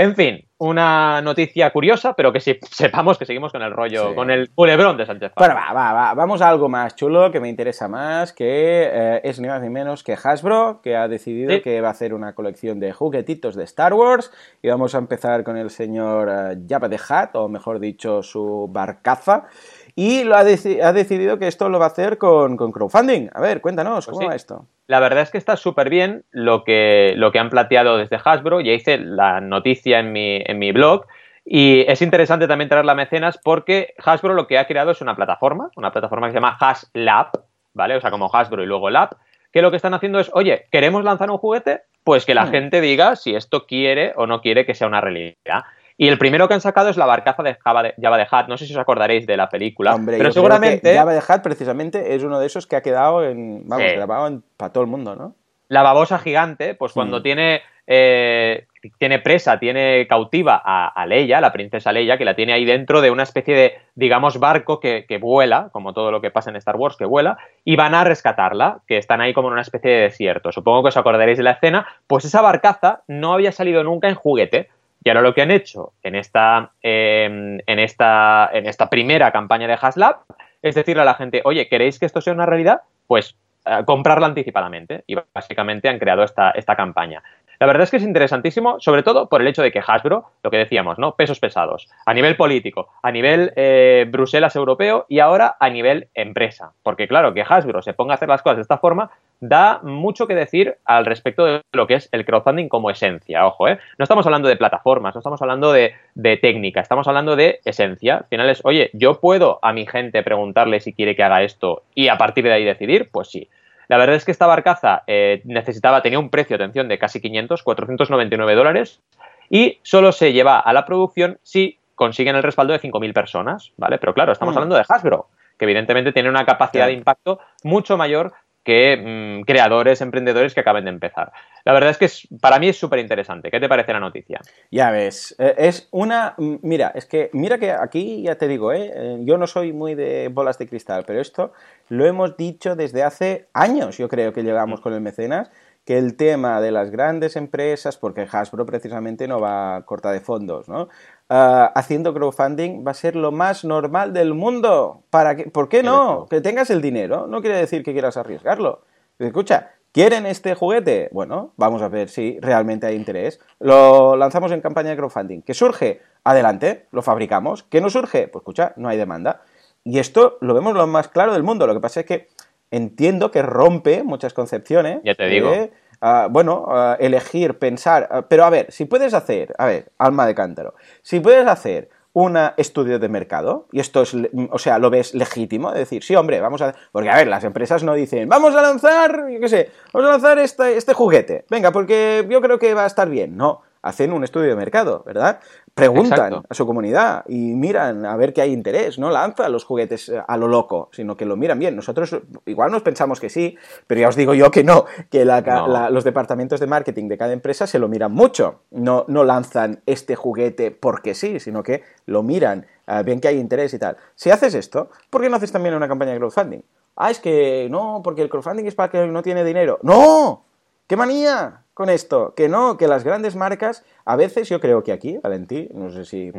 En 0.00 0.16
fin, 0.16 0.48
una 0.56 1.20
noticia 1.20 1.70
curiosa, 1.70 2.14
pero 2.14 2.32
que 2.32 2.40
si 2.40 2.58
sepamos 2.70 3.18
que 3.18 3.26
seguimos 3.26 3.52
con 3.52 3.60
el 3.60 3.70
rollo, 3.70 4.14
con 4.14 4.30
el 4.30 4.48
culebrón 4.48 4.96
de 4.96 5.04
Sánchez. 5.04 5.32
Bueno, 5.36 5.54
va, 5.54 5.74
va, 5.74 5.92
va, 5.92 6.14
vamos 6.14 6.40
a 6.40 6.48
algo 6.48 6.70
más 6.70 6.96
chulo 6.96 7.30
que 7.30 7.38
me 7.38 7.50
interesa 7.50 7.86
más, 7.86 8.32
que 8.32 8.88
eh, 8.90 9.20
es 9.24 9.38
ni 9.40 9.48
más 9.48 9.60
ni 9.60 9.68
menos 9.68 10.02
que 10.02 10.14
Hasbro, 10.14 10.80
que 10.82 10.96
ha 10.96 11.06
decidido 11.06 11.60
que 11.60 11.82
va 11.82 11.88
a 11.88 11.90
hacer 11.90 12.14
una 12.14 12.34
colección 12.34 12.80
de 12.80 12.94
juguetitos 12.94 13.56
de 13.56 13.64
Star 13.64 13.92
Wars. 13.92 14.32
Y 14.62 14.68
vamos 14.68 14.94
a 14.94 14.98
empezar 14.98 15.44
con 15.44 15.58
el 15.58 15.68
señor 15.68 16.28
uh, 16.28 16.66
Jabba 16.66 16.88
the 16.88 16.96
Hutt, 16.96 17.34
o 17.34 17.50
mejor 17.50 17.78
dicho, 17.78 18.22
su 18.22 18.70
barcaza. 18.72 19.48
Y 19.94 20.24
lo 20.24 20.36
ha, 20.36 20.44
decidido 20.44 21.38
que 21.38 21.48
esto 21.48 21.68
lo 21.68 21.78
va 21.78 21.86
a 21.86 21.88
hacer 21.88 22.18
con, 22.18 22.56
crowdfunding. 22.56 23.28
A 23.32 23.40
ver, 23.40 23.60
cuéntanos, 23.60 24.06
pues 24.06 24.16
¿cómo 24.16 24.28
va 24.28 24.34
esto? 24.34 24.66
La 24.86 25.00
verdad 25.00 25.22
es 25.22 25.30
que 25.30 25.38
está 25.38 25.56
súper 25.56 25.90
bien 25.90 26.24
lo 26.30 26.64
que, 26.64 27.14
lo 27.16 27.32
que 27.32 27.38
han 27.38 27.50
planteado 27.50 27.96
desde 27.96 28.18
Hasbro. 28.22 28.60
Ya 28.60 28.72
hice 28.72 28.98
la 28.98 29.40
noticia 29.40 30.00
en 30.00 30.12
mi, 30.12 30.42
en 30.44 30.58
mi 30.58 30.72
blog. 30.72 31.06
Y 31.44 31.80
es 31.88 32.02
interesante 32.02 32.46
también 32.46 32.68
traerla 32.68 32.92
a 32.92 32.96
mecenas 32.96 33.38
porque 33.42 33.94
Hasbro 34.04 34.34
lo 34.34 34.46
que 34.46 34.58
ha 34.58 34.66
creado 34.66 34.90
es 34.90 35.00
una 35.00 35.16
plataforma, 35.16 35.70
una 35.76 35.90
plataforma 35.92 36.26
que 36.26 36.32
se 36.32 36.36
llama 36.36 36.56
HasLab, 36.60 37.30
¿vale? 37.72 37.96
O 37.96 38.00
sea, 38.00 38.10
como 38.10 38.30
Hasbro 38.32 38.62
y 38.62 38.66
luego 38.66 38.90
Lab, 38.90 39.16
que 39.52 39.62
lo 39.62 39.70
que 39.70 39.76
están 39.76 39.94
haciendo 39.94 40.20
es, 40.20 40.30
oye, 40.32 40.66
¿queremos 40.70 41.02
lanzar 41.02 41.30
un 41.30 41.38
juguete? 41.38 41.82
Pues 42.04 42.24
que 42.24 42.34
la 42.34 42.46
hmm. 42.46 42.50
gente 42.50 42.80
diga 42.80 43.16
si 43.16 43.34
esto 43.34 43.66
quiere 43.66 44.12
o 44.16 44.26
no 44.26 44.40
quiere 44.40 44.64
que 44.64 44.74
sea 44.74 44.86
una 44.86 45.00
realidad. 45.00 45.64
Y 46.00 46.08
el 46.08 46.16
primero 46.16 46.48
que 46.48 46.54
han 46.54 46.62
sacado 46.62 46.88
es 46.88 46.96
la 46.96 47.04
barcaza 47.04 47.42
de 47.42 47.56
Java 47.56 47.82
de, 47.82 47.94
Java 48.00 48.16
de 48.16 48.26
Hat. 48.30 48.48
No 48.48 48.56
sé 48.56 48.64
si 48.64 48.72
os 48.72 48.78
acordaréis 48.78 49.26
de 49.26 49.36
la 49.36 49.50
película. 49.50 50.00
pero 50.06 50.32
seguramente. 50.32 50.94
Java 50.94 51.12
de 51.12 51.20
Hat, 51.28 51.42
precisamente, 51.42 52.14
es 52.14 52.22
uno 52.22 52.40
de 52.40 52.46
esos 52.46 52.66
que 52.66 52.74
ha 52.74 52.80
quedado 52.80 53.22
en. 53.22 53.68
Vamos, 53.68 53.92
grabado 53.92 54.40
para 54.56 54.72
todo 54.72 54.82
el 54.82 54.88
mundo, 54.88 55.14
¿no? 55.14 55.34
La 55.68 55.82
babosa 55.82 56.18
gigante, 56.18 56.74
pues 56.74 56.94
cuando 56.94 57.20
mm. 57.20 57.22
tiene. 57.22 57.60
Eh, 57.86 58.66
tiene 58.98 59.18
presa, 59.18 59.58
tiene 59.58 60.06
cautiva 60.06 60.62
a, 60.64 61.04
Leia, 61.04 61.38
la 61.42 61.52
princesa 61.52 61.92
Leia, 61.92 62.16
que 62.16 62.24
la 62.24 62.34
tiene 62.34 62.54
ahí 62.54 62.64
dentro 62.64 63.02
de 63.02 63.10
una 63.10 63.24
especie 63.24 63.54
de, 63.54 63.74
digamos, 63.94 64.38
barco 64.38 64.80
que, 64.80 65.04
que, 65.06 65.18
vuela, 65.18 65.68
como 65.70 65.92
todo 65.92 66.10
lo 66.10 66.22
que 66.22 66.30
pasa 66.30 66.48
en 66.48 66.56
Star 66.56 66.76
Wars, 66.76 66.96
que 66.96 67.04
vuela, 67.04 67.36
y 67.62 67.76
van 67.76 67.94
a 67.94 68.04
rescatarla, 68.04 68.80
que 68.86 68.96
están 68.96 69.20
ahí 69.20 69.34
como 69.34 69.48
en 69.48 69.52
una 69.52 69.62
especie 69.62 69.90
de 69.90 70.00
desierto. 70.02 70.50
Supongo 70.50 70.82
que 70.82 70.88
os 70.88 70.96
acordaréis 70.96 71.36
de 71.36 71.44
la 71.44 71.50
escena, 71.50 71.86
pues 72.06 72.24
esa 72.24 72.40
barcaza 72.40 73.02
no 73.06 73.34
había 73.34 73.52
salido 73.52 73.84
nunca 73.84 74.08
en 74.08 74.14
juguete, 74.14 74.70
y 75.02 75.08
ahora 75.08 75.22
lo 75.22 75.34
que 75.34 75.42
han 75.42 75.50
hecho 75.50 75.92
en 76.02 76.14
esta, 76.14 76.72
em, 76.82 77.58
en 77.66 77.78
esta, 77.78 78.50
en 78.52 78.66
esta 78.66 78.90
primera 78.90 79.32
campaña 79.32 79.66
de 79.66 79.78
HasLab 79.80 80.20
es 80.62 80.74
decirle 80.74 81.02
a 81.02 81.06
la 81.06 81.14
gente, 81.14 81.40
oye, 81.44 81.68
¿queréis 81.68 81.98
que 81.98 82.06
esto 82.06 82.20
sea 82.20 82.34
una 82.34 82.46
realidad? 82.46 82.82
Pues 83.06 83.36
eh, 83.64 83.82
comprarla 83.84 84.26
anticipadamente. 84.26 85.04
Y 85.06 85.16
básicamente 85.34 85.88
han 85.88 85.98
creado 85.98 86.22
esta, 86.22 86.50
esta 86.50 86.76
campaña. 86.76 87.22
La 87.58 87.66
verdad 87.66 87.82
es 87.82 87.90
que 87.90 87.98
es 87.98 88.02
interesantísimo, 88.02 88.80
sobre 88.80 89.02
todo 89.02 89.28
por 89.28 89.42
el 89.42 89.48
hecho 89.48 89.62
de 89.62 89.70
que 89.70 89.82
Hasbro, 89.86 90.30
lo 90.42 90.50
que 90.50 90.56
decíamos, 90.56 90.98
¿no? 90.98 91.14
Pesos 91.14 91.40
pesados, 91.40 91.90
a 92.06 92.14
nivel 92.14 92.36
político, 92.36 92.88
a 93.02 93.12
nivel 93.12 93.52
eh, 93.54 94.06
Bruselas 94.08 94.56
europeo 94.56 95.04
y 95.10 95.18
ahora 95.18 95.56
a 95.60 95.68
nivel 95.68 96.08
empresa. 96.14 96.72
Porque 96.82 97.06
claro, 97.06 97.34
que 97.34 97.44
Hasbro 97.46 97.82
se 97.82 97.92
ponga 97.92 98.14
a 98.14 98.16
hacer 98.16 98.30
las 98.30 98.40
cosas 98.40 98.56
de 98.56 98.62
esta 98.62 98.78
forma 98.78 99.10
da 99.40 99.80
mucho 99.82 100.26
que 100.26 100.34
decir 100.34 100.76
al 100.84 101.06
respecto 101.06 101.44
de 101.46 101.62
lo 101.72 101.86
que 101.86 101.94
es 101.94 102.08
el 102.12 102.24
crowdfunding 102.24 102.68
como 102.68 102.90
esencia. 102.90 103.46
Ojo, 103.46 103.68
¿eh? 103.68 103.78
No 103.98 104.02
estamos 104.02 104.26
hablando 104.26 104.48
de 104.48 104.56
plataformas, 104.56 105.14
no 105.14 105.20
estamos 105.20 105.40
hablando 105.40 105.72
de, 105.72 105.94
técnica, 106.14 106.80
estamos 106.80 107.08
hablando 107.08 107.36
de 107.36 107.60
esencia. 107.64 108.18
Al 108.18 108.26
final 108.26 108.50
es, 108.50 108.60
oye, 108.64 108.90
yo 108.92 109.18
puedo 109.18 109.58
a 109.62 109.72
mi 109.72 109.86
gente 109.86 110.22
preguntarle 110.22 110.80
si 110.80 110.92
quiere 110.92 111.16
que 111.16 111.22
haga 111.22 111.42
esto 111.42 111.82
y 111.94 112.08
a 112.08 112.18
partir 112.18 112.44
de 112.44 112.52
ahí 112.52 112.64
decidir, 112.64 113.08
pues 113.10 113.28
sí. 113.28 113.48
La 113.88 113.96
verdad 113.96 114.14
es 114.14 114.24
que 114.24 114.30
esta 114.30 114.46
barcaza 114.46 115.02
eh, 115.06 115.40
necesitaba, 115.44 116.02
tenía 116.02 116.20
un 116.20 116.30
precio, 116.30 116.54
atención, 116.54 116.86
de 116.86 116.98
casi 116.98 117.20
500, 117.20 117.62
499 117.62 118.54
dólares 118.54 119.00
y 119.48 119.78
solo 119.82 120.12
se 120.12 120.32
lleva 120.32 120.60
a 120.60 120.72
la 120.72 120.84
producción 120.84 121.38
si 121.42 121.78
consiguen 121.96 122.36
el 122.36 122.42
respaldo 122.42 122.72
de 122.72 122.80
5.000 122.80 123.12
personas, 123.12 123.72
¿vale? 123.76 123.98
Pero 123.98 124.14
claro, 124.14 124.32
estamos 124.32 124.54
mm. 124.54 124.58
hablando 124.58 124.76
de 124.76 124.84
Hasbro, 124.88 125.28
que 125.58 125.64
evidentemente 125.64 126.12
tiene 126.12 126.28
una 126.28 126.46
capacidad 126.46 126.86
de 126.86 126.92
impacto 126.92 127.40
mucho 127.64 127.96
mayor 127.96 128.32
que 128.64 129.40
mm, 129.40 129.44
creadores, 129.44 130.00
emprendedores 130.00 130.54
que 130.54 130.60
acaben 130.60 130.84
de 130.84 130.90
empezar. 130.90 131.32
La 131.64 131.72
verdad 131.72 131.90
es 131.90 131.98
que 131.98 132.38
para 132.40 132.58
mí 132.58 132.68
es 132.68 132.78
súper 132.78 132.98
interesante. 132.98 133.50
¿Qué 133.50 133.60
te 133.60 133.68
parece 133.68 133.92
la 133.92 134.00
noticia? 134.00 134.40
Ya 134.70 134.90
ves, 134.90 135.34
eh, 135.38 135.54
es 135.58 135.88
una... 135.90 136.34
Mira, 136.38 136.92
es 136.94 137.06
que 137.06 137.30
mira 137.32 137.58
que 137.58 137.70
aquí 137.70 138.22
ya 138.22 138.36
te 138.36 138.48
digo, 138.48 138.72
¿eh? 138.72 138.90
¿eh? 138.94 139.18
yo 139.22 139.38
no 139.38 139.46
soy 139.46 139.72
muy 139.72 139.94
de 139.94 140.28
bolas 140.28 140.58
de 140.58 140.66
cristal, 140.66 141.04
pero 141.06 141.20
esto 141.20 141.52
lo 141.88 142.06
hemos 142.06 142.36
dicho 142.36 142.76
desde 142.76 143.02
hace 143.02 143.48
años, 143.52 143.98
yo 143.98 144.08
creo 144.08 144.32
que 144.32 144.42
llegamos 144.42 144.80
mm. 144.80 144.82
con 144.82 144.94
el 144.94 145.00
mecenas, 145.00 145.50
que 145.90 145.98
el 145.98 146.14
tema 146.14 146.60
de 146.60 146.70
las 146.70 146.92
grandes 146.92 147.34
empresas, 147.34 147.96
porque 147.96 148.24
Hasbro 148.30 148.64
precisamente 148.64 149.26
no 149.26 149.40
va 149.40 149.82
corta 149.86 150.12
de 150.12 150.20
fondos, 150.20 150.68
¿no? 150.68 150.88
Ah, 151.28 151.72
haciendo 151.74 152.14
crowdfunding 152.14 152.86
va 152.86 152.92
a 152.92 152.94
ser 152.94 153.16
lo 153.16 153.32
más 153.32 153.64
normal 153.64 154.12
del 154.12 154.32
mundo. 154.32 155.02
¿Para 155.10 155.34
qué? 155.34 155.50
¿Por 155.50 155.68
qué 155.68 155.82
no? 155.82 156.26
Que 156.30 156.40
tengas 156.40 156.70
el 156.70 156.80
dinero 156.80 157.26
no 157.26 157.40
quiere 157.40 157.56
decir 157.56 157.82
que 157.82 157.90
quieras 157.90 158.16
arriesgarlo. 158.16 158.84
Escucha, 159.18 159.72
¿quieren 159.90 160.26
este 160.26 160.54
juguete? 160.54 161.08
Bueno, 161.10 161.54
vamos 161.56 161.82
a 161.82 161.88
ver 161.88 162.08
si 162.08 162.38
realmente 162.38 162.86
hay 162.86 162.94
interés. 162.94 163.40
Lo 163.58 164.14
lanzamos 164.14 164.52
en 164.52 164.60
campaña 164.60 164.90
de 164.90 164.96
crowdfunding. 164.96 165.42
¿Qué 165.42 165.54
surge? 165.54 166.02
Adelante, 166.22 166.86
lo 166.92 167.02
fabricamos. 167.02 167.64
¿Qué 167.64 167.80
no 167.80 167.90
surge? 167.90 168.28
Pues 168.28 168.42
escucha, 168.42 168.74
no 168.76 168.88
hay 168.88 168.96
demanda. 168.96 169.42
Y 169.82 169.98
esto 169.98 170.38
lo 170.40 170.54
vemos 170.54 170.72
lo 170.74 170.86
más 170.86 171.08
claro 171.08 171.32
del 171.32 171.42
mundo. 171.42 171.66
Lo 171.66 171.74
que 171.74 171.80
pasa 171.80 171.98
es 171.98 172.06
que 172.06 172.28
entiendo 172.70 173.30
que 173.30 173.42
rompe 173.42 174.02
muchas 174.02 174.32
concepciones. 174.32 175.00
Ya 175.04 175.14
te 175.14 175.26
digo. 175.26 175.52
Ah, 176.00 176.28
bueno, 176.30 176.66
ah, 176.68 176.96
elegir, 176.98 177.58
pensar. 177.58 178.08
Ah, 178.10 178.22
pero 178.28 178.44
a 178.44 178.50
ver, 178.50 178.72
si 178.72 178.86
puedes 178.86 179.12
hacer, 179.12 179.54
a 179.58 179.66
ver, 179.66 179.92
alma 179.98 180.26
de 180.26 180.34
cántaro, 180.34 180.74
si 181.02 181.20
puedes 181.20 181.46
hacer 181.46 181.90
un 182.12 182.36
estudio 182.56 182.98
de 182.98 183.08
mercado, 183.08 183.68
y 183.70 183.78
esto 183.78 184.02
es, 184.02 184.16
o 184.50 184.58
sea, 184.58 184.78
lo 184.78 184.90
ves 184.90 185.14
legítimo, 185.14 185.70
de 185.72 185.80
decir, 185.80 186.02
sí, 186.02 186.16
hombre, 186.16 186.40
vamos 186.40 186.60
a... 186.60 186.74
Porque, 186.90 187.08
a 187.08 187.16
ver, 187.16 187.28
las 187.28 187.44
empresas 187.44 187.84
no 187.84 187.94
dicen, 187.94 188.28
vamos 188.28 188.56
a 188.56 188.62
lanzar, 188.62 189.28
yo 189.30 189.38
qué 189.38 189.48
sé, 189.48 189.70
vamos 189.92 190.08
a 190.08 190.12
lanzar 190.12 190.38
este, 190.40 190.76
este 190.76 190.92
juguete, 190.92 191.44
venga, 191.48 191.70
porque 191.70 192.26
yo 192.28 192.40
creo 192.40 192.58
que 192.58 192.74
va 192.74 192.82
a 192.82 192.88
estar 192.88 193.08
bien. 193.08 193.36
No, 193.36 193.62
hacen 193.82 194.12
un 194.12 194.24
estudio 194.24 194.48
de 194.48 194.56
mercado, 194.56 195.02
¿verdad? 195.06 195.40
Preguntan 195.74 196.42
a 196.48 196.54
su 196.54 196.66
comunidad 196.66 197.24
y 197.28 197.54
miran 197.54 198.04
a 198.04 198.16
ver 198.16 198.32
qué 198.32 198.42
hay 198.42 198.52
interés, 198.52 198.98
no 198.98 199.10
lanzan 199.10 199.52
los 199.52 199.64
juguetes 199.64 200.08
eh, 200.08 200.22
a 200.26 200.36
lo 200.36 200.48
loco, 200.48 200.90
sino 200.92 201.16
que 201.16 201.24
lo 201.24 201.36
miran 201.36 201.58
bien. 201.58 201.76
Nosotros 201.76 202.16
igual 202.46 202.70
nos 202.70 202.82
pensamos 202.82 203.20
que 203.20 203.30
sí, 203.30 203.56
pero 203.86 204.00
ya 204.00 204.08
os 204.08 204.16
digo 204.16 204.34
yo 204.34 204.50
que 204.50 204.64
no, 204.64 204.84
que 205.10 205.24
los 205.24 206.04
departamentos 206.04 206.60
de 206.60 206.66
marketing 206.66 207.08
de 207.08 207.16
cada 207.16 207.32
empresa 207.32 207.66
se 207.66 207.78
lo 207.78 207.88
miran 207.88 208.12
mucho. 208.12 208.62
No, 208.70 209.04
no 209.08 209.24
lanzan 209.24 209.82
este 209.86 210.16
juguete 210.16 210.70
porque 210.70 211.14
sí, 211.14 211.40
sino 211.40 211.62
que 211.62 211.82
lo 212.06 212.22
miran, 212.22 212.66
eh, 212.86 213.02
ven 213.04 213.20
que 213.20 213.28
hay 213.28 213.38
interés 213.38 213.72
y 213.72 213.78
tal. 213.78 213.96
Si 214.14 214.30
haces 214.30 214.54
esto, 214.54 214.90
¿por 215.08 215.22
qué 215.22 215.30
no 215.30 215.36
haces 215.36 215.52
también 215.52 215.74
una 215.74 215.88
campaña 215.88 216.12
de 216.12 216.18
crowdfunding? 216.18 216.60
Ah, 216.96 217.10
es 217.10 217.20
que 217.20 217.68
no, 217.70 218.02
porque 218.04 218.20
el 218.20 218.28
crowdfunding 218.28 218.66
es 218.66 218.74
para 218.74 218.90
que 218.90 219.06
no 219.06 219.22
tiene 219.22 219.44
dinero. 219.44 219.78
¡No! 219.82 220.44
¡Qué 220.86 220.96
manía! 220.96 221.62
Con 221.80 221.88
esto? 221.88 222.34
Que 222.36 222.46
no, 222.50 222.76
que 222.76 222.86
las 222.86 223.04
grandes 223.04 223.36
marcas, 223.36 223.84
a 224.04 224.14
veces 224.14 224.50
yo 224.50 224.60
creo 224.60 224.84
que 224.84 224.92
aquí, 224.92 225.16
Valentín, 225.16 225.70
no 225.72 225.90
sé 225.90 226.04
si 226.04 226.30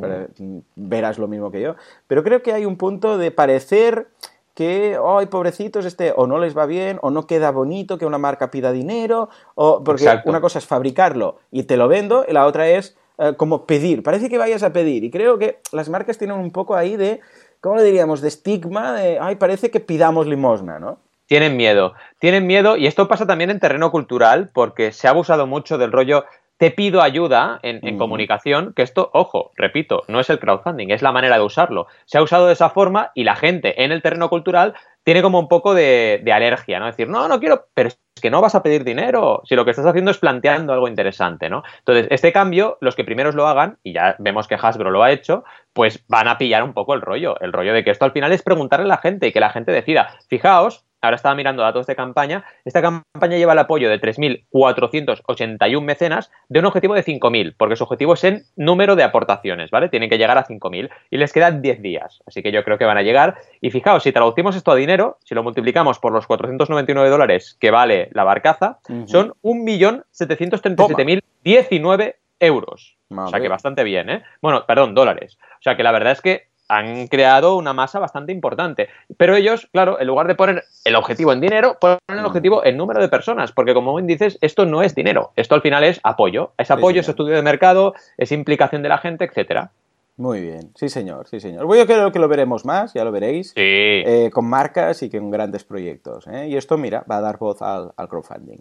verás 0.75 1.17
lo 1.17 1.27
mismo 1.27 1.49
que 1.49 1.61
yo, 1.61 1.75
pero 2.05 2.23
creo 2.23 2.43
que 2.43 2.53
hay 2.53 2.63
un 2.63 2.77
punto 2.77 3.17
de 3.17 3.31
parecer 3.31 4.07
que, 4.53 4.99
ay, 5.03 5.25
pobrecitos, 5.25 5.85
este, 5.85 6.13
o 6.15 6.27
no 6.27 6.37
les 6.37 6.55
va 6.55 6.67
bien, 6.67 6.99
o 7.01 7.09
no 7.09 7.25
queda 7.25 7.49
bonito 7.49 7.97
que 7.97 8.05
una 8.05 8.19
marca 8.19 8.51
pida 8.51 8.71
dinero, 8.71 9.29
o 9.55 9.83
porque 9.83 10.07
una 10.25 10.41
cosa 10.41 10.59
es 10.59 10.67
fabricarlo 10.67 11.39
y 11.49 11.63
te 11.63 11.75
lo 11.75 11.87
vendo, 11.87 12.23
y 12.27 12.33
la 12.33 12.45
otra 12.45 12.69
es 12.69 12.95
eh, 13.17 13.33
como 13.35 13.65
pedir. 13.65 14.03
Parece 14.03 14.29
que 14.29 14.37
vayas 14.37 14.61
a 14.61 14.71
pedir, 14.71 15.03
y 15.03 15.09
creo 15.09 15.39
que 15.39 15.57
las 15.71 15.89
marcas 15.89 16.19
tienen 16.19 16.37
un 16.37 16.51
poco 16.51 16.75
ahí 16.75 16.97
de, 16.97 17.19
¿cómo 17.61 17.77
le 17.77 17.83
diríamos?, 17.83 18.21
de 18.21 18.27
estigma, 18.27 18.93
de, 18.93 19.17
ay, 19.19 19.37
parece 19.37 19.71
que 19.71 19.79
pidamos 19.79 20.27
limosna, 20.27 20.77
¿no? 20.77 20.99
Tienen 21.31 21.55
miedo, 21.55 21.93
tienen 22.19 22.45
miedo 22.45 22.75
y 22.75 22.87
esto 22.87 23.07
pasa 23.07 23.25
también 23.25 23.51
en 23.51 23.61
terreno 23.61 23.89
cultural 23.89 24.49
porque 24.53 24.91
se 24.91 25.07
ha 25.07 25.11
abusado 25.11 25.47
mucho 25.47 25.77
del 25.77 25.93
rollo 25.93 26.25
te 26.57 26.71
pido 26.71 27.01
ayuda 27.01 27.61
en, 27.63 27.97
comunicación, 27.97 28.73
que 28.75 28.81
esto, 28.81 29.09
ojo, 29.13 29.51
repito, 29.55 30.03
no 30.09 30.19
es 30.19 30.29
el 30.29 30.39
crowdfunding, 30.39 30.91
es 30.91 31.01
la 31.01 31.13
manera 31.13 31.37
de 31.37 31.43
usarlo. 31.45 31.87
Se 32.03 32.17
ha 32.17 32.21
usado 32.21 32.47
de 32.47 32.53
esa 32.53 32.69
forma 32.69 33.11
y 33.15 33.23
la 33.23 33.37
gente 33.37 33.81
en 33.83 33.93
el 33.93 34.01
terreno 34.01 34.29
cultural 34.29 34.73
tiene 35.03 35.21
como 35.21 35.39
un 35.39 35.47
poco 35.47 35.73
de, 35.73 36.21
alergia, 36.31 36.79
¿no? 36.79 36.85
Decir, 36.85 37.07
no, 37.07 37.29
no 37.29 37.39
quiero, 37.39 37.65
pero 37.73 37.87
es 37.87 37.97
que 38.21 38.29
no 38.29 38.41
vas 38.41 38.53
a 38.53 38.61
pedir 38.61 38.83
dinero, 38.83 39.41
si 39.45 39.55
lo 39.55 39.63
que 39.63 39.71
estás 39.71 39.85
haciendo 39.85 40.11
es 40.11 40.17
planteando 40.17 40.73
algo 40.73 40.89
interesante, 40.89 41.49
¿no? 41.49 41.63
Entonces, 41.79 42.07
este 42.11 42.33
cambio, 42.33 42.77
los 42.81 42.95
que 42.97 43.05
primeros 43.05 43.35
lo 43.35 43.47
hagan, 43.47 43.77
y 43.83 43.93
ya 43.93 44.17
vemos 44.19 44.49
que 44.49 44.55
Hasbro 44.61 44.91
lo 44.91 45.01
ha 45.01 45.13
hecho, 45.13 45.45
pues 45.71 46.03
van 46.09 46.27
a 46.27 46.37
pillar 46.37 46.61
un 46.61 46.73
poco 46.73 46.93
el 46.93 47.01
rollo, 47.01 47.39
el 47.39 47.53
rollo 47.53 47.73
de 47.73 47.85
que 47.85 47.91
esto 47.91 48.03
al 48.03 48.11
final 48.11 48.33
es 48.33 48.43
preguntarle 48.43 48.85
a 48.85 48.89
la 48.89 48.97
gente 48.97 49.27
y 49.27 49.31
que 49.31 49.39
la 49.39 49.49
gente 49.49 49.71
decida. 49.71 50.17
Fijaos, 50.27 50.85
ahora 51.01 51.15
estaba 51.15 51.35
mirando 51.35 51.63
datos 51.63 51.87
de 51.87 51.95
campaña, 51.95 52.43
esta 52.65 52.81
campaña 52.81 53.37
lleva 53.37 53.53
el 53.53 53.59
apoyo 53.59 53.89
de 53.89 53.99
3.481 53.99 55.81
mecenas 55.81 56.31
de 56.49 56.59
un 56.59 56.65
objetivo 56.65 56.93
de 56.93 57.03
5.000, 57.03 57.55
porque 57.57 57.75
su 57.75 57.83
objetivo 57.83 58.13
es 58.13 58.23
en 58.23 58.43
número 58.55 58.95
de 58.95 59.03
aportaciones, 59.03 59.71
¿vale? 59.71 59.89
Tienen 59.89 60.09
que 60.09 60.17
llegar 60.17 60.37
a 60.37 60.45
5.000 60.45 60.89
y 61.09 61.17
les 61.17 61.33
quedan 61.33 61.61
10 61.61 61.81
días, 61.81 62.21
así 62.25 62.41
que 62.43 62.51
yo 62.51 62.63
creo 62.63 62.77
que 62.77 62.85
van 62.85 62.97
a 62.97 63.01
llegar. 63.01 63.37
Y 63.59 63.71
fijaos, 63.71 64.03
si 64.03 64.11
traducimos 64.11 64.55
esto 64.55 64.71
a 64.71 64.75
dinero, 64.75 65.17
si 65.23 65.33
lo 65.35 65.43
multiplicamos 65.43 65.99
por 65.99 66.13
los 66.13 66.27
499 66.27 67.09
dólares 67.09 67.57
que 67.59 67.71
vale 67.71 68.09
la 68.13 68.23
barcaza, 68.23 68.79
son 69.05 69.33
1.737.019 69.43 72.15
euros. 72.39 72.97
O 73.15 73.27
sea 73.27 73.39
que 73.39 73.49
bastante 73.49 73.83
bien, 73.83 74.09
¿eh? 74.09 74.23
Bueno, 74.41 74.65
perdón, 74.65 74.95
dólares. 74.95 75.37
O 75.59 75.61
sea 75.61 75.75
que 75.75 75.83
la 75.83 75.91
verdad 75.91 76.13
es 76.13 76.21
que 76.21 76.47
han 76.71 77.07
creado 77.07 77.57
una 77.57 77.73
masa 77.73 77.99
bastante 77.99 78.31
importante. 78.31 78.87
Pero 79.17 79.35
ellos, 79.35 79.67
claro, 79.73 79.99
en 79.99 80.07
lugar 80.07 80.27
de 80.27 80.35
poner 80.35 80.63
el 80.85 80.95
objetivo 80.95 81.33
en 81.33 81.41
dinero, 81.41 81.77
ponen 81.79 81.99
el 82.07 82.21
mm. 82.21 82.25
objetivo 82.25 82.65
en 82.65 82.77
número 82.77 83.01
de 83.01 83.09
personas, 83.09 83.51
porque 83.51 83.73
como 83.73 83.93
bien 83.93 84.07
dices, 84.07 84.37
esto 84.41 84.65
no 84.65 84.81
es 84.81 84.95
dinero, 84.95 85.33
esto 85.35 85.55
al 85.55 85.61
final 85.61 85.83
es 85.83 85.99
apoyo. 86.03 86.53
Es 86.57 86.71
apoyo, 86.71 87.01
es 87.01 87.09
estudio 87.09 87.35
de 87.35 87.41
mercado, 87.41 87.93
es 88.17 88.31
implicación 88.31 88.81
de 88.83 88.89
la 88.89 88.97
gente, 88.99 89.25
etcétera. 89.25 89.71
Muy 90.15 90.39
bien, 90.39 90.71
sí 90.75 90.87
señor, 90.87 91.27
sí 91.27 91.41
señor. 91.41 91.61
Yo 91.75 91.85
creo 91.85 92.11
que 92.11 92.19
lo 92.19 92.27
veremos 92.29 92.63
más, 92.63 92.93
ya 92.93 93.03
lo 93.03 93.11
veréis, 93.11 93.53
eh, 93.55 94.29
con 94.31 94.45
marcas 94.45 95.03
y 95.03 95.09
con 95.09 95.29
grandes 95.29 95.65
proyectos. 95.65 96.27
¿eh? 96.27 96.47
Y 96.47 96.55
esto, 96.55 96.77
mira, 96.77 97.03
va 97.09 97.17
a 97.17 97.21
dar 97.21 97.37
voz 97.37 97.61
al, 97.61 97.91
al 97.97 98.07
crowdfunding. 98.07 98.59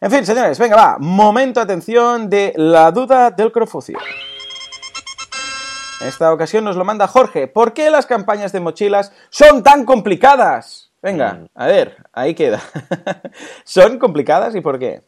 En 0.00 0.10
fin, 0.10 0.24
señores, 0.24 0.58
venga, 0.58 0.76
va, 0.76 0.96
momento, 1.00 1.60
atención, 1.60 2.30
de 2.30 2.52
la 2.56 2.92
duda 2.92 3.30
del 3.30 3.50
crowdfunding. 3.50 3.96
En 6.00 6.08
esta 6.08 6.32
ocasión 6.32 6.64
nos 6.64 6.76
lo 6.76 6.84
manda 6.84 7.06
Jorge. 7.06 7.46
¿Por 7.46 7.74
qué 7.74 7.90
las 7.90 8.06
campañas 8.06 8.52
de 8.52 8.60
mochilas 8.60 9.12
son 9.28 9.62
tan 9.62 9.84
complicadas? 9.84 10.92
Venga, 11.02 11.34
mm. 11.34 11.46
a 11.54 11.66
ver, 11.66 11.96
ahí 12.12 12.34
queda. 12.34 12.60
¿Son 13.64 13.98
complicadas 13.98 14.54
y 14.54 14.60
por 14.62 14.78
qué? 14.78 15.02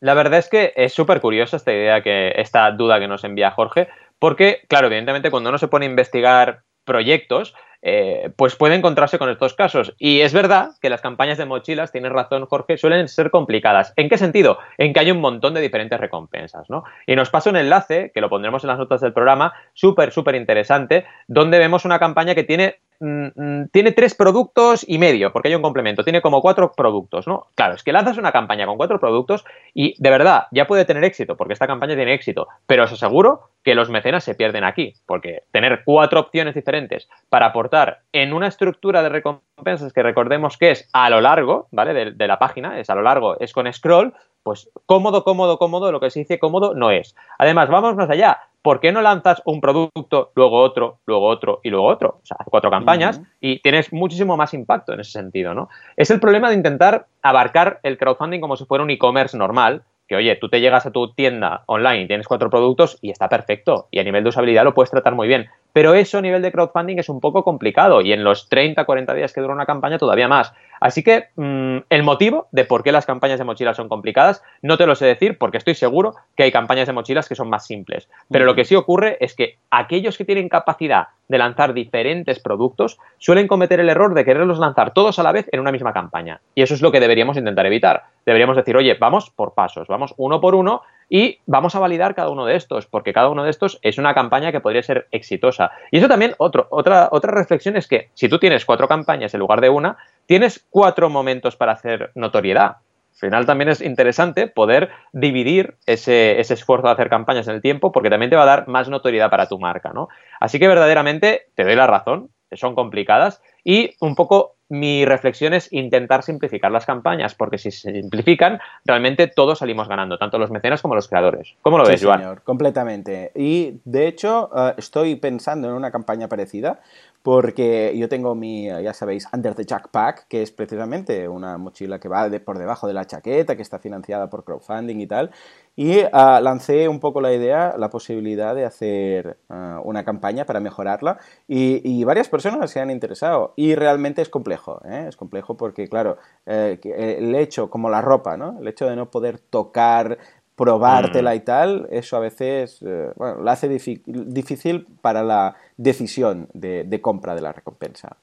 La 0.00 0.14
verdad 0.14 0.38
es 0.38 0.48
que 0.48 0.72
es 0.76 0.92
súper 0.92 1.20
curiosa 1.20 1.56
esta 1.56 1.72
idea, 1.72 2.02
que, 2.02 2.32
esta 2.36 2.70
duda 2.70 3.00
que 3.00 3.08
nos 3.08 3.24
envía 3.24 3.50
Jorge, 3.50 3.88
porque, 4.20 4.62
claro, 4.68 4.86
evidentemente 4.86 5.30
cuando 5.30 5.48
uno 5.48 5.58
se 5.58 5.66
pone 5.66 5.86
a 5.86 5.90
investigar 5.90 6.62
proyectos, 6.84 7.54
eh, 7.82 8.30
pues 8.36 8.56
puede 8.56 8.74
encontrarse 8.74 9.18
con 9.18 9.30
estos 9.30 9.54
casos. 9.54 9.94
Y 9.98 10.20
es 10.20 10.32
verdad 10.32 10.70
que 10.80 10.90
las 10.90 11.00
campañas 11.00 11.38
de 11.38 11.46
mochilas, 11.46 11.92
tienes 11.92 12.12
razón 12.12 12.46
Jorge, 12.46 12.76
suelen 12.76 13.08
ser 13.08 13.30
complicadas. 13.30 13.92
¿En 13.96 14.08
qué 14.08 14.18
sentido? 14.18 14.58
En 14.78 14.92
que 14.92 15.00
hay 15.00 15.10
un 15.10 15.20
montón 15.20 15.54
de 15.54 15.60
diferentes 15.60 15.98
recompensas, 15.98 16.68
¿no? 16.68 16.84
Y 17.06 17.16
nos 17.16 17.30
pasa 17.30 17.50
un 17.50 17.56
enlace, 17.56 18.10
que 18.12 18.20
lo 18.20 18.28
pondremos 18.28 18.64
en 18.64 18.68
las 18.68 18.78
notas 18.78 19.00
del 19.00 19.12
programa, 19.12 19.52
súper, 19.74 20.12
súper 20.12 20.34
interesante, 20.34 21.06
donde 21.26 21.58
vemos 21.58 21.84
una 21.84 21.98
campaña 21.98 22.34
que 22.34 22.44
tiene 22.44 22.78
Mm, 23.00 23.28
mm, 23.36 23.68
tiene 23.70 23.92
tres 23.92 24.14
productos 24.16 24.84
y 24.88 24.98
medio, 24.98 25.32
porque 25.32 25.48
hay 25.48 25.54
un 25.54 25.62
complemento, 25.62 26.02
tiene 26.02 26.20
como 26.20 26.40
cuatro 26.40 26.72
productos, 26.76 27.28
¿no? 27.28 27.46
Claro, 27.54 27.74
es 27.74 27.84
que 27.84 27.92
lanzas 27.92 28.18
una 28.18 28.32
campaña 28.32 28.66
con 28.66 28.76
cuatro 28.76 28.98
productos 28.98 29.44
y 29.72 29.94
de 30.02 30.10
verdad 30.10 30.46
ya 30.50 30.66
puede 30.66 30.84
tener 30.84 31.04
éxito, 31.04 31.36
porque 31.36 31.52
esta 31.52 31.68
campaña 31.68 31.94
tiene 31.94 32.12
éxito, 32.14 32.48
pero 32.66 32.84
os 32.84 32.92
aseguro 32.92 33.50
que 33.62 33.76
los 33.76 33.88
mecenas 33.88 34.24
se 34.24 34.34
pierden 34.34 34.64
aquí, 34.64 34.94
porque 35.06 35.42
tener 35.52 35.82
cuatro 35.84 36.18
opciones 36.18 36.56
diferentes 36.56 37.08
para 37.28 37.46
aportar 37.46 37.67
en 38.12 38.32
una 38.32 38.46
estructura 38.46 39.02
de 39.02 39.08
recompensas 39.08 39.92
que 39.92 40.02
recordemos 40.02 40.56
que 40.56 40.70
es 40.70 40.88
a 40.92 41.10
lo 41.10 41.20
largo, 41.20 41.68
¿vale? 41.70 41.94
De, 41.94 42.12
de 42.12 42.26
la 42.26 42.38
página, 42.38 42.78
es 42.78 42.90
a 42.90 42.94
lo 42.94 43.02
largo, 43.02 43.38
es 43.40 43.52
con 43.52 43.72
scroll, 43.72 44.14
pues 44.42 44.70
cómodo, 44.86 45.24
cómodo, 45.24 45.58
cómodo, 45.58 45.92
lo 45.92 46.00
que 46.00 46.10
se 46.10 46.20
dice 46.20 46.38
cómodo 46.38 46.74
no 46.74 46.90
es. 46.90 47.14
Además, 47.38 47.68
vamos 47.68 47.96
más 47.96 48.10
allá. 48.10 48.38
¿por 48.62 48.80
qué 48.80 48.92
no 48.92 49.00
lanzas 49.00 49.40
un 49.44 49.60
producto, 49.60 50.32
luego 50.34 50.58
otro, 50.58 50.98
luego 51.06 51.26
otro 51.26 51.60
y 51.62 51.70
luego 51.70 51.86
otro? 51.86 52.20
O 52.22 52.26
sea, 52.26 52.36
cuatro 52.50 52.70
campañas 52.70 53.20
y 53.40 53.60
tienes 53.60 53.92
muchísimo 53.92 54.36
más 54.36 54.52
impacto 54.54 54.92
en 54.92 55.00
ese 55.00 55.12
sentido, 55.12 55.54
¿no? 55.54 55.68
Es 55.96 56.10
el 56.10 56.20
problema 56.20 56.50
de 56.50 56.56
intentar 56.56 57.06
abarcar 57.22 57.80
el 57.82 57.96
crowdfunding 57.96 58.40
como 58.40 58.56
si 58.56 58.64
fuera 58.64 58.84
un 58.84 58.90
e-commerce 58.90 59.38
normal, 59.38 59.84
que 60.06 60.16
oye, 60.16 60.36
tú 60.36 60.48
te 60.48 60.60
llegas 60.60 60.86
a 60.86 60.90
tu 60.90 61.12
tienda 61.14 61.62
online 61.66 62.02
y 62.02 62.06
tienes 62.06 62.26
cuatro 62.26 62.50
productos 62.50 62.98
y 63.02 63.10
está 63.10 63.28
perfecto 63.28 63.88
y 63.90 64.00
a 64.00 64.04
nivel 64.04 64.22
de 64.22 64.30
usabilidad 64.30 64.64
lo 64.64 64.74
puedes 64.74 64.90
tratar 64.90 65.14
muy 65.14 65.28
bien. 65.28 65.48
Pero 65.72 65.94
eso 65.94 66.18
a 66.18 66.22
nivel 66.22 66.42
de 66.42 66.52
crowdfunding 66.52 66.98
es 66.98 67.08
un 67.08 67.20
poco 67.20 67.44
complicado 67.44 68.00
y 68.00 68.12
en 68.12 68.24
los 68.24 68.48
30, 68.48 68.84
40 68.84 69.14
días 69.14 69.32
que 69.32 69.40
dura 69.40 69.54
una 69.54 69.66
campaña 69.66 69.98
todavía 69.98 70.28
más. 70.28 70.52
Así 70.80 71.02
que 71.02 71.28
mm, 71.36 71.78
el 71.90 72.02
motivo 72.02 72.48
de 72.52 72.64
por 72.64 72.82
qué 72.82 72.92
las 72.92 73.06
campañas 73.06 73.38
de 73.38 73.44
mochilas 73.44 73.76
son 73.76 73.88
complicadas 73.88 74.42
no 74.62 74.76
te 74.76 74.86
lo 74.86 74.94
sé 74.94 75.06
decir 75.06 75.38
porque 75.38 75.58
estoy 75.58 75.74
seguro 75.74 76.14
que 76.36 76.44
hay 76.44 76.52
campañas 76.52 76.86
de 76.86 76.92
mochilas 76.92 77.28
que 77.28 77.34
son 77.34 77.50
más 77.50 77.66
simples. 77.66 78.08
Pero 78.30 78.44
lo 78.44 78.54
que 78.54 78.64
sí 78.64 78.74
ocurre 78.74 79.16
es 79.20 79.34
que 79.34 79.58
aquellos 79.70 80.16
que 80.16 80.24
tienen 80.24 80.48
capacidad 80.48 81.08
de 81.28 81.38
lanzar 81.38 81.74
diferentes 81.74 82.40
productos 82.40 82.98
suelen 83.18 83.48
cometer 83.48 83.80
el 83.80 83.88
error 83.88 84.14
de 84.14 84.24
quererlos 84.24 84.58
lanzar 84.58 84.94
todos 84.94 85.18
a 85.18 85.22
la 85.22 85.32
vez 85.32 85.46
en 85.52 85.60
una 85.60 85.72
misma 85.72 85.92
campaña. 85.92 86.40
Y 86.54 86.62
eso 86.62 86.74
es 86.74 86.82
lo 86.82 86.90
que 86.90 87.00
deberíamos 87.00 87.36
intentar 87.36 87.66
evitar. 87.66 88.04
Deberíamos 88.24 88.56
decir, 88.56 88.76
oye, 88.76 88.94
vamos 88.94 89.30
por 89.30 89.54
pasos, 89.54 89.88
vamos 89.88 90.14
uno 90.16 90.40
por 90.40 90.54
uno 90.54 90.82
y 91.08 91.38
vamos 91.46 91.74
a 91.74 91.78
validar 91.78 92.14
cada 92.14 92.30
uno 92.30 92.44
de 92.44 92.56
estos, 92.56 92.86
porque 92.86 93.12
cada 93.12 93.28
uno 93.28 93.44
de 93.44 93.50
estos 93.50 93.78
es 93.82 93.98
una 93.98 94.14
campaña 94.14 94.52
que 94.52 94.60
podría 94.60 94.82
ser 94.82 95.08
exitosa. 95.10 95.70
Y 95.90 95.98
eso 95.98 96.08
también, 96.08 96.34
otro, 96.38 96.66
otra, 96.70 97.08
otra 97.12 97.32
reflexión 97.32 97.76
es 97.76 97.86
que 97.86 98.10
si 98.14 98.28
tú 98.28 98.38
tienes 98.38 98.64
cuatro 98.64 98.88
campañas 98.88 99.32
en 99.34 99.40
lugar 99.40 99.60
de 99.60 99.70
una, 99.70 99.96
tienes 100.26 100.66
cuatro 100.70 101.08
momentos 101.08 101.56
para 101.56 101.72
hacer 101.72 102.10
notoriedad. 102.14 102.76
Al 103.12 103.20
final 103.20 103.46
también 103.46 103.70
es 103.70 103.80
interesante 103.80 104.46
poder 104.46 104.90
dividir 105.12 105.74
ese, 105.86 106.38
ese, 106.38 106.54
esfuerzo 106.54 106.86
de 106.86 106.92
hacer 106.92 107.08
campañas 107.08 107.48
en 107.48 107.56
el 107.56 107.62
tiempo 107.62 107.90
porque 107.90 108.10
también 108.10 108.30
te 108.30 108.36
va 108.36 108.44
a 108.44 108.46
dar 108.46 108.68
más 108.68 108.88
notoriedad 108.88 109.28
para 109.28 109.48
tu 109.48 109.58
marca, 109.58 109.92
¿no? 109.92 110.08
Así 110.38 110.60
que 110.60 110.68
verdaderamente 110.68 111.46
te 111.56 111.64
doy 111.64 111.74
la 111.74 111.88
razón, 111.88 112.30
son 112.52 112.76
complicadas 112.76 113.42
y 113.64 113.96
un 114.00 114.14
poco 114.14 114.54
mi 114.68 115.04
reflexión 115.04 115.54
es 115.54 115.72
intentar 115.72 116.22
simplificar 116.22 116.70
las 116.70 116.84
campañas, 116.84 117.34
porque 117.34 117.58
si 117.58 117.70
se 117.70 117.92
simplifican, 117.92 118.60
realmente 118.84 119.26
todos 119.26 119.60
salimos 119.60 119.88
ganando, 119.88 120.18
tanto 120.18 120.38
los 120.38 120.50
mecenas 120.50 120.82
como 120.82 120.94
los 120.94 121.08
creadores. 121.08 121.54
¿Cómo 121.62 121.78
lo 121.78 121.86
ves, 121.86 122.04
Joan? 122.04 122.20
Señor, 122.20 122.42
completamente. 122.42 123.32
Y 123.34 123.80
de 123.84 124.08
hecho, 124.08 124.50
eh, 124.54 124.74
estoy 124.76 125.16
pensando 125.16 125.68
en 125.68 125.74
una 125.74 125.90
campaña 125.90 126.28
parecida, 126.28 126.80
porque 127.22 127.94
yo 127.96 128.08
tengo 128.08 128.34
mi, 128.34 128.66
ya 128.66 128.94
sabéis, 128.94 129.26
Under 129.32 129.54
the 129.54 129.64
Jackpack, 129.64 130.28
que 130.28 130.42
es 130.42 130.52
precisamente 130.52 131.28
una 131.28 131.58
mochila 131.58 131.98
que 131.98 132.08
va 132.08 132.28
por 132.44 132.58
debajo 132.58 132.86
de 132.86 132.94
la 132.94 133.06
chaqueta, 133.06 133.56
que 133.56 133.62
está 133.62 133.78
financiada 133.78 134.30
por 134.30 134.44
crowdfunding 134.44 135.00
y 135.00 135.06
tal. 135.06 135.30
Y 135.76 136.00
ah, 136.12 136.40
lancé 136.42 136.88
un 136.88 137.00
poco 137.00 137.20
la 137.20 137.32
idea, 137.32 137.74
la 137.78 137.88
posibilidad 137.90 138.54
de 138.54 138.64
hacer 138.64 139.38
ah, 139.48 139.80
una 139.84 140.04
campaña 140.04 140.44
para 140.44 140.58
mejorarla 140.60 141.18
y, 141.46 142.02
varias 142.04 142.28
personas 142.28 142.70
se 142.70 142.80
han 142.80 142.90
interesado. 142.90 143.52
Y 143.56 143.74
realmente 143.74 144.22
es 144.22 144.28
complejo, 144.28 144.80
¿eh? 144.84 145.06
es 145.08 145.16
complejo 145.16 145.56
porque, 145.56 145.86
claro, 145.88 146.16
eh, 146.46 146.80
el 146.82 147.34
hecho, 147.34 147.68
como 147.68 147.90
la 147.90 148.00
ropa, 148.00 148.36
¿no? 148.36 148.58
El 148.58 148.68
hecho 148.68 148.86
de 148.86 148.96
no 148.96 149.10
poder 149.10 149.38
tocar 149.38 150.18
probártela 150.58 151.30
mm. 151.30 151.36
y 151.36 151.40
tal, 151.40 151.88
eso 151.90 152.16
a 152.16 152.20
veces 152.20 152.82
eh, 152.84 153.12
bueno, 153.14 153.36
lo 153.42 153.50
hace 153.50 153.68
difícil 153.68 154.86
para 155.00 155.22
la 155.22 155.54
decisión 155.78 156.48
de, 156.52 157.00
compra 157.00 157.34
de 157.34 157.40
la 157.40 157.52
recompensa. 157.52 158.16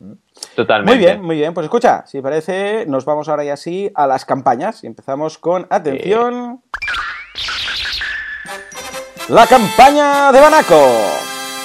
Totalmente. 0.56 0.96
Muy 0.96 1.04
bien, 1.04 1.22
muy 1.22 1.36
bien. 1.38 1.54
Pues 1.54 1.64
escucha, 1.64 2.06
si 2.06 2.22
parece, 2.22 2.86
nos 2.86 3.06
vamos 3.06 3.28
ahora 3.30 3.44
y 3.46 3.50
así 3.50 3.90
a 3.96 4.06
las 4.06 4.26
campañas 4.26 4.84
y 4.84 4.88
empezamos 4.88 5.38
con, 5.40 5.66
atención, 5.70 6.62
la 9.30 9.48
campaña 9.48 10.32
de 10.32 10.40
Banaco. 10.40 10.76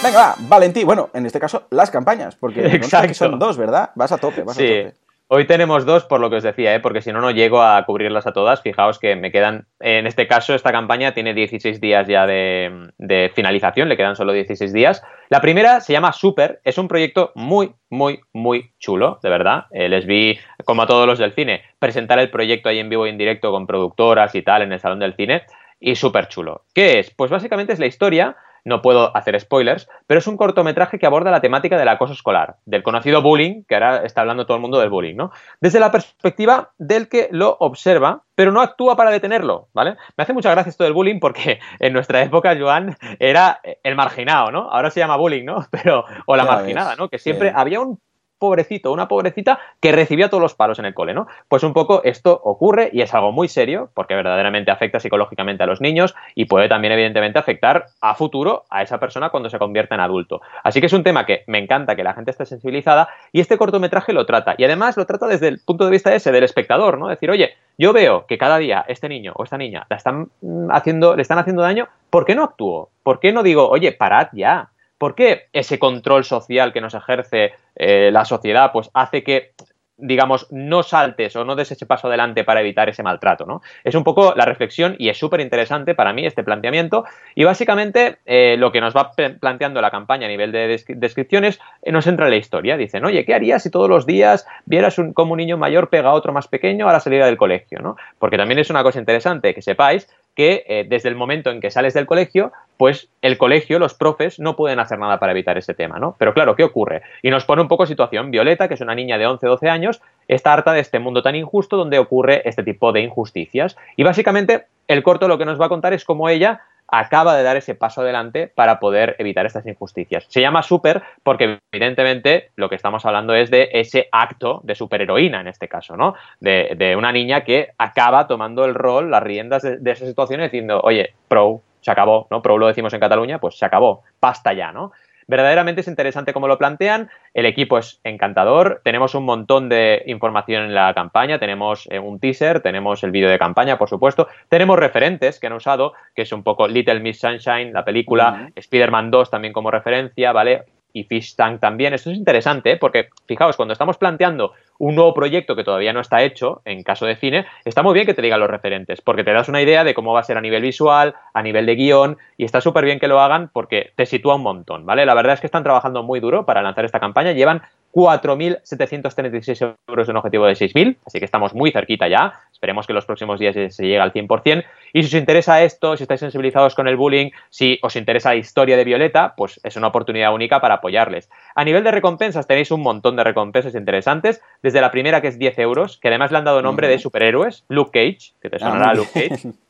Venga, 0.02 0.18
va, 0.18 0.34
Valentí. 0.38 0.84
Bueno, 0.84 1.10
en 1.12 1.26
este 1.26 1.40
caso, 1.40 1.66
las 1.70 1.90
campañas, 1.90 2.36
porque 2.36 2.80
son 3.12 3.38
dos, 3.38 3.58
¿verdad? 3.58 3.90
Vas 3.96 4.12
a 4.12 4.18
tope, 4.18 4.42
vas 4.44 4.56
a 4.56 4.60
tope. 4.60 4.94
Hoy 5.32 5.46
tenemos 5.46 5.86
dos, 5.86 6.06
por 6.06 6.20
lo 6.20 6.28
que 6.28 6.34
os 6.34 6.42
decía, 6.42 6.74
¿eh? 6.74 6.80
porque 6.80 7.02
si 7.02 7.12
no, 7.12 7.20
no 7.20 7.30
llego 7.30 7.62
a 7.62 7.80
cubrirlas 7.86 8.26
a 8.26 8.32
todas. 8.32 8.62
Fijaos 8.62 8.98
que 8.98 9.14
me 9.14 9.30
quedan, 9.30 9.68
en 9.78 10.08
este 10.08 10.26
caso, 10.26 10.56
esta 10.56 10.72
campaña 10.72 11.14
tiene 11.14 11.34
16 11.34 11.80
días 11.80 12.08
ya 12.08 12.26
de, 12.26 13.30
finalización, 13.36 13.88
le 13.88 13.96
quedan 13.96 14.16
solo 14.16 14.32
16 14.32 14.72
días. 14.72 15.04
La 15.28 15.40
primera 15.40 15.80
se 15.82 15.92
llama 15.92 16.12
Super, 16.12 16.60
es 16.64 16.78
un 16.78 16.88
proyecto 16.88 17.30
muy, 17.36 17.70
muy, 17.90 18.18
muy 18.32 18.72
chulo, 18.80 19.20
de 19.22 19.30
verdad. 19.30 19.66
Eh, 19.70 19.88
les 19.88 20.04
vi, 20.04 20.36
como 20.64 20.82
a 20.82 20.88
todos 20.88 21.06
los 21.06 21.20
del 21.20 21.32
cine, 21.32 21.62
presentar 21.78 22.18
el 22.18 22.32
proyecto 22.32 22.68
ahí 22.68 22.80
en 22.80 22.88
vivo 22.88 23.06
y 23.06 23.10
en 23.10 23.18
directo 23.18 23.52
con 23.52 23.68
productoras 23.68 24.34
y 24.34 24.42
tal 24.42 24.62
en 24.62 24.72
el 24.72 24.80
Salón 24.80 24.98
del 24.98 25.14
Cine, 25.14 25.44
y 25.78 25.94
súper 25.94 26.26
chulo. 26.26 26.64
¿Qué 26.74 26.98
es? 26.98 27.12
Pues 27.12 27.30
básicamente 27.30 27.72
es 27.72 27.78
la 27.78 27.86
historia 27.86 28.36
no 28.64 28.82
puedo 28.82 29.16
hacer 29.16 29.38
spoilers, 29.40 29.88
pero 30.06 30.18
es 30.18 30.26
un 30.26 30.36
cortometraje 30.36 30.98
que 30.98 31.06
aborda 31.06 31.30
la 31.30 31.40
temática 31.40 31.78
del 31.78 31.88
acoso 31.88 32.12
escolar, 32.12 32.56
del 32.66 32.82
conocido 32.82 33.22
bullying, 33.22 33.64
que 33.64 33.74
ahora 33.74 34.04
está 34.04 34.20
hablando 34.22 34.46
todo 34.46 34.56
el 34.56 34.62
mundo 34.62 34.78
del 34.78 34.90
bullying, 34.90 35.16
¿no? 35.16 35.30
Desde 35.60 35.80
la 35.80 35.90
perspectiva 35.90 36.70
del 36.78 37.08
que 37.08 37.28
lo 37.30 37.56
observa, 37.60 38.22
pero 38.34 38.52
no 38.52 38.60
actúa 38.60 38.96
para 38.96 39.10
detenerlo, 39.10 39.68
¿vale? 39.74 39.96
Me 40.16 40.22
hace 40.22 40.32
mucha 40.32 40.50
gracia 40.50 40.70
esto 40.70 40.84
del 40.84 40.92
bullying 40.92 41.20
porque 41.20 41.60
en 41.78 41.92
nuestra 41.92 42.22
época, 42.22 42.56
Joan, 42.58 42.96
era 43.18 43.60
el 43.82 43.94
marginado, 43.94 44.50
¿no? 44.50 44.70
Ahora 44.70 44.90
se 44.90 45.00
llama 45.00 45.16
bullying, 45.16 45.44
¿no? 45.44 45.66
Pero, 45.70 46.04
o 46.26 46.36
la 46.36 46.44
marginada, 46.44 46.96
¿no? 46.96 47.08
Que 47.08 47.18
siempre 47.18 47.52
había 47.54 47.80
un 47.80 48.00
pobrecito, 48.40 48.90
una 48.90 49.06
pobrecita 49.06 49.60
que 49.80 49.92
recibía 49.92 50.28
todos 50.28 50.42
los 50.42 50.54
palos 50.54 50.80
en 50.80 50.86
el 50.86 50.94
cole, 50.94 51.14
¿no? 51.14 51.28
Pues 51.46 51.62
un 51.62 51.72
poco 51.72 52.02
esto 52.02 52.40
ocurre 52.42 52.90
y 52.92 53.02
es 53.02 53.14
algo 53.14 53.30
muy 53.30 53.46
serio 53.46 53.90
porque 53.94 54.16
verdaderamente 54.16 54.72
afecta 54.72 54.98
psicológicamente 54.98 55.62
a 55.62 55.66
los 55.66 55.80
niños 55.80 56.16
y 56.34 56.46
puede 56.46 56.68
también 56.68 56.92
evidentemente 56.92 57.38
afectar 57.38 57.86
a 58.00 58.14
futuro 58.16 58.64
a 58.70 58.82
esa 58.82 58.98
persona 58.98 59.30
cuando 59.30 59.50
se 59.50 59.58
convierta 59.58 59.94
en 59.94 60.00
adulto. 60.00 60.40
Así 60.64 60.80
que 60.80 60.86
es 60.86 60.92
un 60.92 61.04
tema 61.04 61.26
que 61.26 61.44
me 61.46 61.58
encanta 61.58 61.94
que 61.94 62.02
la 62.02 62.14
gente 62.14 62.32
esté 62.32 62.46
sensibilizada 62.46 63.08
y 63.30 63.40
este 63.40 63.56
cortometraje 63.56 64.12
lo 64.12 64.26
trata 64.26 64.54
y 64.58 64.64
además 64.64 64.96
lo 64.96 65.06
trata 65.06 65.28
desde 65.28 65.48
el 65.48 65.60
punto 65.64 65.84
de 65.84 65.90
vista 65.90 66.12
ese 66.14 66.32
del 66.32 66.42
espectador, 66.42 66.98
¿no? 66.98 67.08
Decir, 67.08 67.30
oye, 67.30 67.54
yo 67.78 67.92
veo 67.92 68.26
que 68.26 68.38
cada 68.38 68.58
día 68.58 68.84
este 68.88 69.08
niño 69.08 69.32
o 69.36 69.44
esta 69.44 69.58
niña 69.58 69.86
mm, 69.90 70.70
le 70.70 71.22
están 71.22 71.38
haciendo 71.38 71.62
daño, 71.62 71.88
¿por 72.08 72.24
qué 72.24 72.34
no 72.34 72.44
actúo? 72.44 72.88
¿Por 73.02 73.20
qué 73.20 73.32
no 73.32 73.42
digo, 73.42 73.68
oye, 73.68 73.92
parad 73.92 74.28
ya? 74.32 74.70
¿Por 75.00 75.14
qué 75.14 75.48
ese 75.54 75.78
control 75.78 76.24
social 76.24 76.74
que 76.74 76.82
nos 76.82 76.92
ejerce 76.92 77.54
eh, 77.74 78.10
la 78.12 78.26
sociedad 78.26 78.70
pues 78.70 78.90
hace 78.92 79.24
que 79.24 79.54
digamos, 80.00 80.46
no 80.50 80.82
saltes 80.82 81.36
o 81.36 81.44
no 81.44 81.56
des 81.56 81.72
ese 81.72 81.86
paso 81.86 82.08
adelante 82.08 82.44
para 82.44 82.60
evitar 82.60 82.88
ese 82.88 83.02
maltrato, 83.02 83.46
¿no? 83.46 83.60
Es 83.84 83.94
un 83.94 84.04
poco 84.04 84.34
la 84.34 84.44
reflexión 84.44 84.96
y 84.98 85.08
es 85.08 85.18
súper 85.18 85.40
interesante 85.40 85.94
para 85.94 86.12
mí 86.12 86.26
este 86.26 86.42
planteamiento 86.42 87.04
y 87.34 87.44
básicamente 87.44 88.18
eh, 88.26 88.56
lo 88.58 88.72
que 88.72 88.80
nos 88.80 88.96
va 88.96 89.12
planteando 89.12 89.80
la 89.80 89.90
campaña 89.90 90.26
a 90.26 90.30
nivel 90.30 90.52
de 90.52 90.82
descripciones 90.88 91.60
eh, 91.82 91.92
nos 91.92 92.06
entra 92.06 92.26
en 92.26 92.30
la 92.30 92.36
historia. 92.38 92.76
Dicen, 92.76 93.04
oye, 93.04 93.24
¿qué 93.24 93.34
harías 93.34 93.62
si 93.62 93.70
todos 93.70 93.88
los 93.88 94.06
días 94.06 94.46
vieras 94.64 94.98
un, 94.98 95.12
como 95.12 95.32
un 95.32 95.38
niño 95.38 95.58
mayor 95.58 95.90
pega 95.90 96.10
a 96.10 96.14
otro 96.14 96.32
más 96.32 96.48
pequeño 96.48 96.88
a 96.88 96.92
la 96.92 97.00
salida 97.00 97.26
del 97.26 97.36
colegio, 97.36 97.80
¿no? 97.80 97.96
Porque 98.18 98.38
también 98.38 98.58
es 98.58 98.70
una 98.70 98.82
cosa 98.82 98.98
interesante 98.98 99.54
que 99.54 99.62
sepáis 99.62 100.08
que 100.40 100.64
eh, 100.68 100.86
desde 100.88 101.10
el 101.10 101.16
momento 101.16 101.50
en 101.50 101.60
que 101.60 101.70
sales 101.70 101.92
del 101.92 102.06
colegio, 102.06 102.50
pues 102.78 103.10
el 103.20 103.36
colegio, 103.36 103.78
los 103.78 103.92
profes, 103.92 104.40
no 104.40 104.56
pueden 104.56 104.80
hacer 104.80 104.98
nada 104.98 105.18
para 105.18 105.32
evitar 105.32 105.58
ese 105.58 105.74
tema, 105.74 105.98
¿no? 105.98 106.16
Pero 106.18 106.32
claro, 106.32 106.56
¿qué 106.56 106.64
ocurre? 106.64 107.02
Y 107.20 107.28
nos 107.28 107.44
pone 107.44 107.60
un 107.60 107.68
poco 107.68 107.84
situación. 107.84 108.30
Violeta, 108.30 108.66
que 108.66 108.72
es 108.72 108.80
una 108.80 108.94
niña 108.94 109.18
de 109.18 109.26
11, 109.26 109.46
12 109.46 109.68
años, 109.68 110.00
está 110.28 110.54
harta 110.54 110.72
de 110.72 110.80
este 110.80 110.98
mundo 110.98 111.20
tan 111.20 111.34
injusto 111.36 111.76
donde 111.76 111.98
ocurre 111.98 112.40
este 112.48 112.62
tipo 112.62 112.90
de 112.90 113.02
injusticias. 113.02 113.76
Y 113.96 114.02
básicamente 114.02 114.64
el 114.88 115.02
corto 115.02 115.28
lo 115.28 115.36
que 115.36 115.44
nos 115.44 115.60
va 115.60 115.66
a 115.66 115.68
contar 115.68 115.92
es 115.92 116.06
cómo 116.06 116.30
ella 116.30 116.62
acaba 116.90 117.36
de 117.36 117.42
dar 117.42 117.56
ese 117.56 117.74
paso 117.74 118.00
adelante 118.00 118.48
para 118.48 118.80
poder 118.80 119.16
evitar 119.18 119.46
estas 119.46 119.66
injusticias. 119.66 120.26
Se 120.28 120.40
llama 120.40 120.62
super 120.62 121.02
porque 121.22 121.58
evidentemente 121.72 122.50
lo 122.56 122.68
que 122.68 122.74
estamos 122.74 123.04
hablando 123.06 123.34
es 123.34 123.50
de 123.50 123.68
ese 123.72 124.08
acto 124.12 124.60
de 124.64 124.74
superheroína 124.74 125.40
en 125.40 125.48
este 125.48 125.68
caso, 125.68 125.96
¿no? 125.96 126.14
De, 126.40 126.94
una 126.96 127.12
niña 127.12 127.44
que 127.44 127.68
acaba 127.78 128.26
tomando 128.26 128.64
el 128.64 128.74
rol, 128.74 129.10
las 129.10 129.22
riendas 129.22 129.62
de, 129.62 129.78
de 129.78 129.90
esa 129.90 130.06
situación 130.06 130.40
diciendo, 130.40 130.80
oye, 130.82 131.14
pro, 131.28 131.62
se 131.80 131.90
acabó, 131.90 132.26
¿no? 132.30 132.42
Pro 132.42 132.58
lo 132.58 132.66
decimos 132.66 132.92
en 132.92 133.00
Cataluña, 133.00 133.38
pues 133.38 133.56
se 133.56 133.64
acabó, 133.64 134.02
basta 134.20 134.52
ya, 134.52 134.72
¿no? 134.72 134.92
Verdaderamente 135.30 135.80
es 135.80 135.88
interesante 135.88 136.32
cómo 136.32 136.48
lo 136.48 136.58
plantean, 136.58 137.08
el 137.32 137.46
equipo 137.46 137.78
es 137.78 138.00
encantador, 138.04 138.82
tenemos 138.84 139.14
un 139.14 139.24
montón 139.24 139.68
de 139.68 140.02
información 140.06 140.64
en 140.64 140.74
la 140.74 140.92
campaña, 140.92 141.38
tenemos 141.38 141.88
eh, 141.90 141.98
un 141.98 142.18
teaser, 142.18 142.60
tenemos 142.60 143.02
el 143.04 143.12
vídeo 143.12 143.30
de 143.30 143.38
campaña, 143.38 143.78
por 143.78 143.88
supuesto, 143.88 144.28
tenemos 144.48 144.78
referentes 144.78 145.38
que 145.38 145.46
han 145.46 145.54
usado, 145.54 145.94
que 146.14 146.22
es 146.22 146.32
un 146.32 146.42
poco 146.42 146.68
Little 146.68 147.00
Miss 147.00 147.20
Sunshine, 147.20 147.72
la 147.72 147.84
película, 147.84 148.50
Spider-Man 148.54 149.10
2 149.10 149.30
también 149.30 149.52
como 149.52 149.70
referencia, 149.70 150.32
¿vale? 150.32 150.64
Y 150.92 151.04
Fish 151.04 151.36
Tank 151.36 151.60
también. 151.60 151.94
Esto 151.94 152.10
es 152.10 152.16
interesante 152.16 152.72
¿eh? 152.72 152.76
porque, 152.76 153.08
fijaos, 153.26 153.56
cuando 153.56 153.72
estamos 153.72 153.96
planteando 153.98 154.52
un 154.78 154.94
nuevo 154.94 155.12
proyecto 155.12 155.54
que 155.54 155.64
todavía 155.64 155.92
no 155.92 156.00
está 156.00 156.22
hecho, 156.22 156.62
en 156.64 156.82
caso 156.82 157.06
de 157.06 157.16
cine, 157.16 157.46
está 157.64 157.82
muy 157.82 157.94
bien 157.94 158.06
que 158.06 158.14
te 158.14 158.22
digan 158.22 158.40
los 158.40 158.48
referentes, 158.48 159.00
porque 159.00 159.24
te 159.24 159.32
das 159.32 159.48
una 159.48 159.60
idea 159.60 159.84
de 159.84 159.94
cómo 159.94 160.12
va 160.12 160.20
a 160.20 160.24
ser 160.24 160.38
a 160.38 160.40
nivel 160.40 160.62
visual, 160.62 161.14
a 161.34 161.42
nivel 161.42 161.66
de 161.66 161.74
guion, 161.74 162.18
y 162.36 162.44
está 162.44 162.60
súper 162.60 162.84
bien 162.84 162.98
que 162.98 163.08
lo 163.08 163.20
hagan 163.20 163.50
porque 163.52 163.92
te 163.94 164.06
sitúa 164.06 164.36
un 164.36 164.42
montón, 164.42 164.86
¿vale? 164.86 165.04
La 165.04 165.14
verdad 165.14 165.34
es 165.34 165.40
que 165.40 165.46
están 165.46 165.64
trabajando 165.64 166.02
muy 166.02 166.18
duro 166.20 166.46
para 166.46 166.62
lanzar 166.62 166.84
esta 166.84 166.98
campaña, 166.98 167.32
llevan 167.32 167.62
4.736 167.92 169.76
euros 169.88 170.06
de 170.06 170.10
un 170.10 170.16
objetivo 170.16 170.46
de 170.46 170.52
6.000, 170.52 170.98
así 171.06 171.18
que 171.18 171.24
estamos 171.24 171.54
muy 171.54 171.72
cerquita 171.72 172.08
ya. 172.08 172.40
Esperemos 172.52 172.86
que 172.86 172.92
en 172.92 172.96
los 172.96 173.06
próximos 173.06 173.40
días 173.40 173.54
se 173.54 173.82
llegue 173.82 173.98
al 173.98 174.12
100%. 174.12 174.64
Y 174.92 175.02
si 175.02 175.08
os 175.08 175.14
interesa 175.14 175.62
esto, 175.62 175.96
si 175.96 176.04
estáis 176.04 176.20
sensibilizados 176.20 176.74
con 176.74 176.88
el 176.88 176.96
bullying, 176.96 177.30
si 177.48 177.78
os 177.82 177.96
interesa 177.96 178.30
la 178.30 178.36
historia 178.36 178.76
de 178.76 178.84
Violeta, 178.84 179.34
pues 179.36 179.60
es 179.64 179.76
una 179.76 179.88
oportunidad 179.88 180.34
única 180.34 180.60
para 180.60 180.74
apoyarles. 180.74 181.30
A 181.54 181.64
nivel 181.64 181.84
de 181.84 181.90
recompensas, 181.90 182.46
tenéis 182.46 182.70
un 182.70 182.82
montón 182.82 183.16
de 183.16 183.24
recompensas 183.24 183.74
interesantes, 183.74 184.42
desde 184.62 184.80
la 184.80 184.90
primera 184.90 185.20
que 185.20 185.28
es 185.28 185.38
10 185.38 185.58
euros, 185.58 185.98
que 185.98 186.08
además 186.08 186.30
le 186.30 186.38
han 186.38 186.44
dado 186.44 186.62
nombre 186.62 186.88
de 186.88 186.98
superhéroes, 186.98 187.64
Luke 187.68 187.90
Cage, 187.92 188.34
que 188.40 188.50
te 188.50 188.56
ah, 188.56 188.60
sonará 188.60 188.94
Luke 188.94 189.10
Cage. 189.12 189.52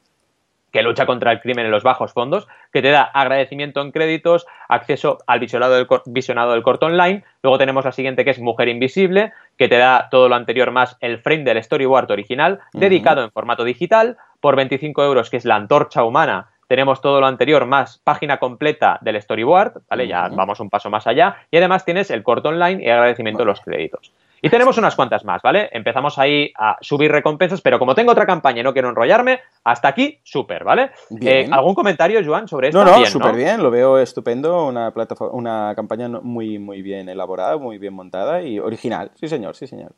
que 0.73 0.83
lucha 0.83 1.07
contra 1.07 1.33
el 1.33 1.41
crimen 1.41 1.67
en 1.67 1.71
los 1.71 1.83
bajos 1.83 2.13
fondos, 2.13 2.49
que 2.73 2.83
te 2.83 2.91
da 2.91 3.03
agradecimiento 3.03 3.81
en 3.81 3.93
créditos, 3.93 4.47
acceso 4.69 5.19
al 5.27 5.41
visionado 5.41 5.75
del, 5.75 5.87
visionado 6.07 6.53
del 6.53 6.63
corto 6.63 6.87
online. 6.87 7.25
Luego 7.43 7.59
tenemos 7.59 7.85
la 7.85 7.93
siguiente 7.93 8.25
que 8.25 8.31
es 8.31 8.39
Mujer 8.39 8.69
Invisible, 8.69 9.33
que 9.57 9.69
te 9.69 9.79
da 9.79 10.09
todo 10.11 10.29
lo 10.29 10.35
anterior 10.35 10.71
más 10.71 10.97
el 11.01 11.19
frame 11.19 11.45
del 11.45 11.63
storyboard 11.63 12.11
original, 12.11 12.61
dedicado 12.73 13.23
en 13.23 13.31
formato 13.31 13.65
digital, 13.65 14.17
por 14.41 14.57
25 14.57 15.05
euros, 15.05 15.31
que 15.31 15.37
es 15.37 15.45
la 15.45 15.57
antorcha 15.57 16.05
humana. 16.05 16.51
Tenemos 16.67 17.01
todo 17.01 17.21
lo 17.21 17.27
anterior 17.27 17.67
más 17.67 17.99
página 17.99 18.39
completa 18.39 18.99
del 19.01 19.21
storyboard, 19.21 19.83
¿vale? 19.89 20.07
Ya 20.07 20.29
vamos 20.29 20.61
un 20.61 20.71
paso 20.71 20.89
más 20.89 21.07
allá. 21.07 21.37
Y 21.51 21.57
además 21.57 21.85
tienes 21.85 22.11
el 22.11 22.23
corto 22.23 22.51
online 22.51 22.83
y 22.85 22.89
agradecimiento 22.89 23.41
de 23.41 23.47
los 23.47 23.61
créditos. 23.61 24.13
Y 24.43 24.49
tenemos 24.49 24.79
unas 24.79 24.97
cuantas 24.97 25.25
más, 25.25 25.43
¿vale? 25.43 25.69
Empezamos 25.73 26.19
ahí 26.19 26.53
a 26.57 26.77
subir 26.81 27.11
recompensas, 27.13 27.61
pero 27.61 27.79
como 27.79 27.95
tengo 27.95 28.13
otra 28.13 28.27
campaña 28.27 28.61
y 28.61 28.65
no 28.65 28.73
quiero 28.73 28.89
enrollarme, 28.89 29.41
hasta 29.65 29.89
aquí, 29.89 30.19
súper, 30.23 30.65
¿vale? 30.65 30.91
Eh, 31.21 31.49
¿Algún 31.51 31.75
comentario, 31.75 32.21
Joan, 32.25 32.49
sobre 32.49 32.69
esto? 32.69 32.85
No, 32.85 32.99
no, 32.99 33.07
súper 33.07 33.37
bien, 33.37 33.63
lo 33.63 33.71
veo 33.71 33.99
estupendo, 33.99 34.67
una, 34.67 34.93
plataforma, 34.93 35.35
una 35.35 35.75
campaña 35.75 36.09
muy, 36.09 36.59
muy 36.59 36.83
bien 36.83 37.09
elaborada, 37.09 37.59
muy 37.59 37.79
bien 37.79 37.95
montada 37.95 38.43
y 38.43 38.59
original. 38.59 39.11
Sí, 39.15 39.29
señor, 39.29 39.55
sí, 39.55 39.67
señor. 39.67 39.93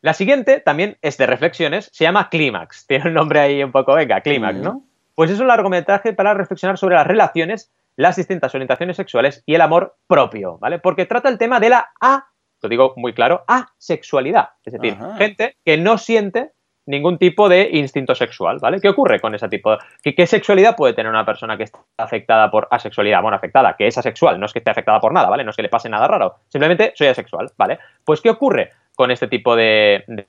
La 0.00 0.14
siguiente 0.14 0.60
también 0.60 0.96
es 1.02 1.18
de 1.18 1.26
reflexiones, 1.26 1.88
se 1.92 2.04
llama 2.04 2.28
Clímax. 2.30 2.86
Tiene 2.88 3.08
un 3.08 3.14
nombre 3.14 3.40
ahí 3.40 3.62
un 3.62 3.72
poco, 3.72 3.94
venga, 3.94 4.20
Clímax, 4.20 4.58
¿no? 4.58 4.82
Pues 5.14 5.30
es 5.30 5.40
un 5.40 5.48
largometraje 5.48 6.12
para 6.12 6.34
reflexionar 6.34 6.78
sobre 6.78 6.94
las 6.94 7.06
relaciones, 7.06 7.72
las 7.96 8.14
distintas 8.14 8.54
orientaciones 8.54 8.96
sexuales 8.96 9.42
y 9.46 9.54
el 9.54 9.60
amor 9.60 9.96
propio, 10.06 10.58
¿vale? 10.58 10.78
Porque 10.78 11.06
trata 11.06 11.28
el 11.28 11.38
tema 11.38 11.58
de 11.58 11.70
la 11.70 11.90
A 12.00 12.28
lo 12.62 12.68
digo 12.68 12.94
muy 12.96 13.12
claro, 13.12 13.44
asexualidad. 13.46 14.50
Es 14.64 14.72
decir, 14.72 14.96
gente 15.18 15.56
que 15.64 15.76
no 15.76 15.98
siente 15.98 16.52
ningún 16.86 17.18
tipo 17.18 17.48
de 17.48 17.68
instinto 17.72 18.14
sexual, 18.14 18.58
¿vale? 18.60 18.80
¿Qué 18.80 18.88
ocurre 18.88 19.20
con 19.20 19.34
ese 19.34 19.48
tipo? 19.48 19.76
¿Qué, 20.02 20.14
¿Qué, 20.14 20.26
sexualidad 20.26 20.74
puede 20.74 20.94
tener 20.94 21.10
una 21.10 21.24
persona 21.24 21.56
que 21.56 21.64
está 21.64 21.80
afectada 21.98 22.50
por 22.50 22.66
asexualidad? 22.70 23.20
Bueno, 23.20 23.36
afectada, 23.36 23.76
que 23.76 23.86
es 23.86 23.98
asexual, 23.98 24.40
no 24.40 24.46
es 24.46 24.52
que 24.52 24.60
esté 24.60 24.70
afectada 24.70 24.98
por 24.98 25.12
nada, 25.12 25.28
¿vale? 25.28 25.44
No 25.44 25.50
es 25.50 25.56
que 25.56 25.62
le 25.62 25.68
pase 25.68 25.90
nada 25.90 26.08
raro, 26.08 26.36
simplemente 26.48 26.92
soy 26.94 27.08
asexual, 27.08 27.50
¿vale? 27.58 27.78
Pues 28.04 28.22
¿qué 28.22 28.30
ocurre? 28.30 28.70
Con 28.98 29.12
este 29.12 29.28
tipo 29.28 29.54
de, 29.54 30.26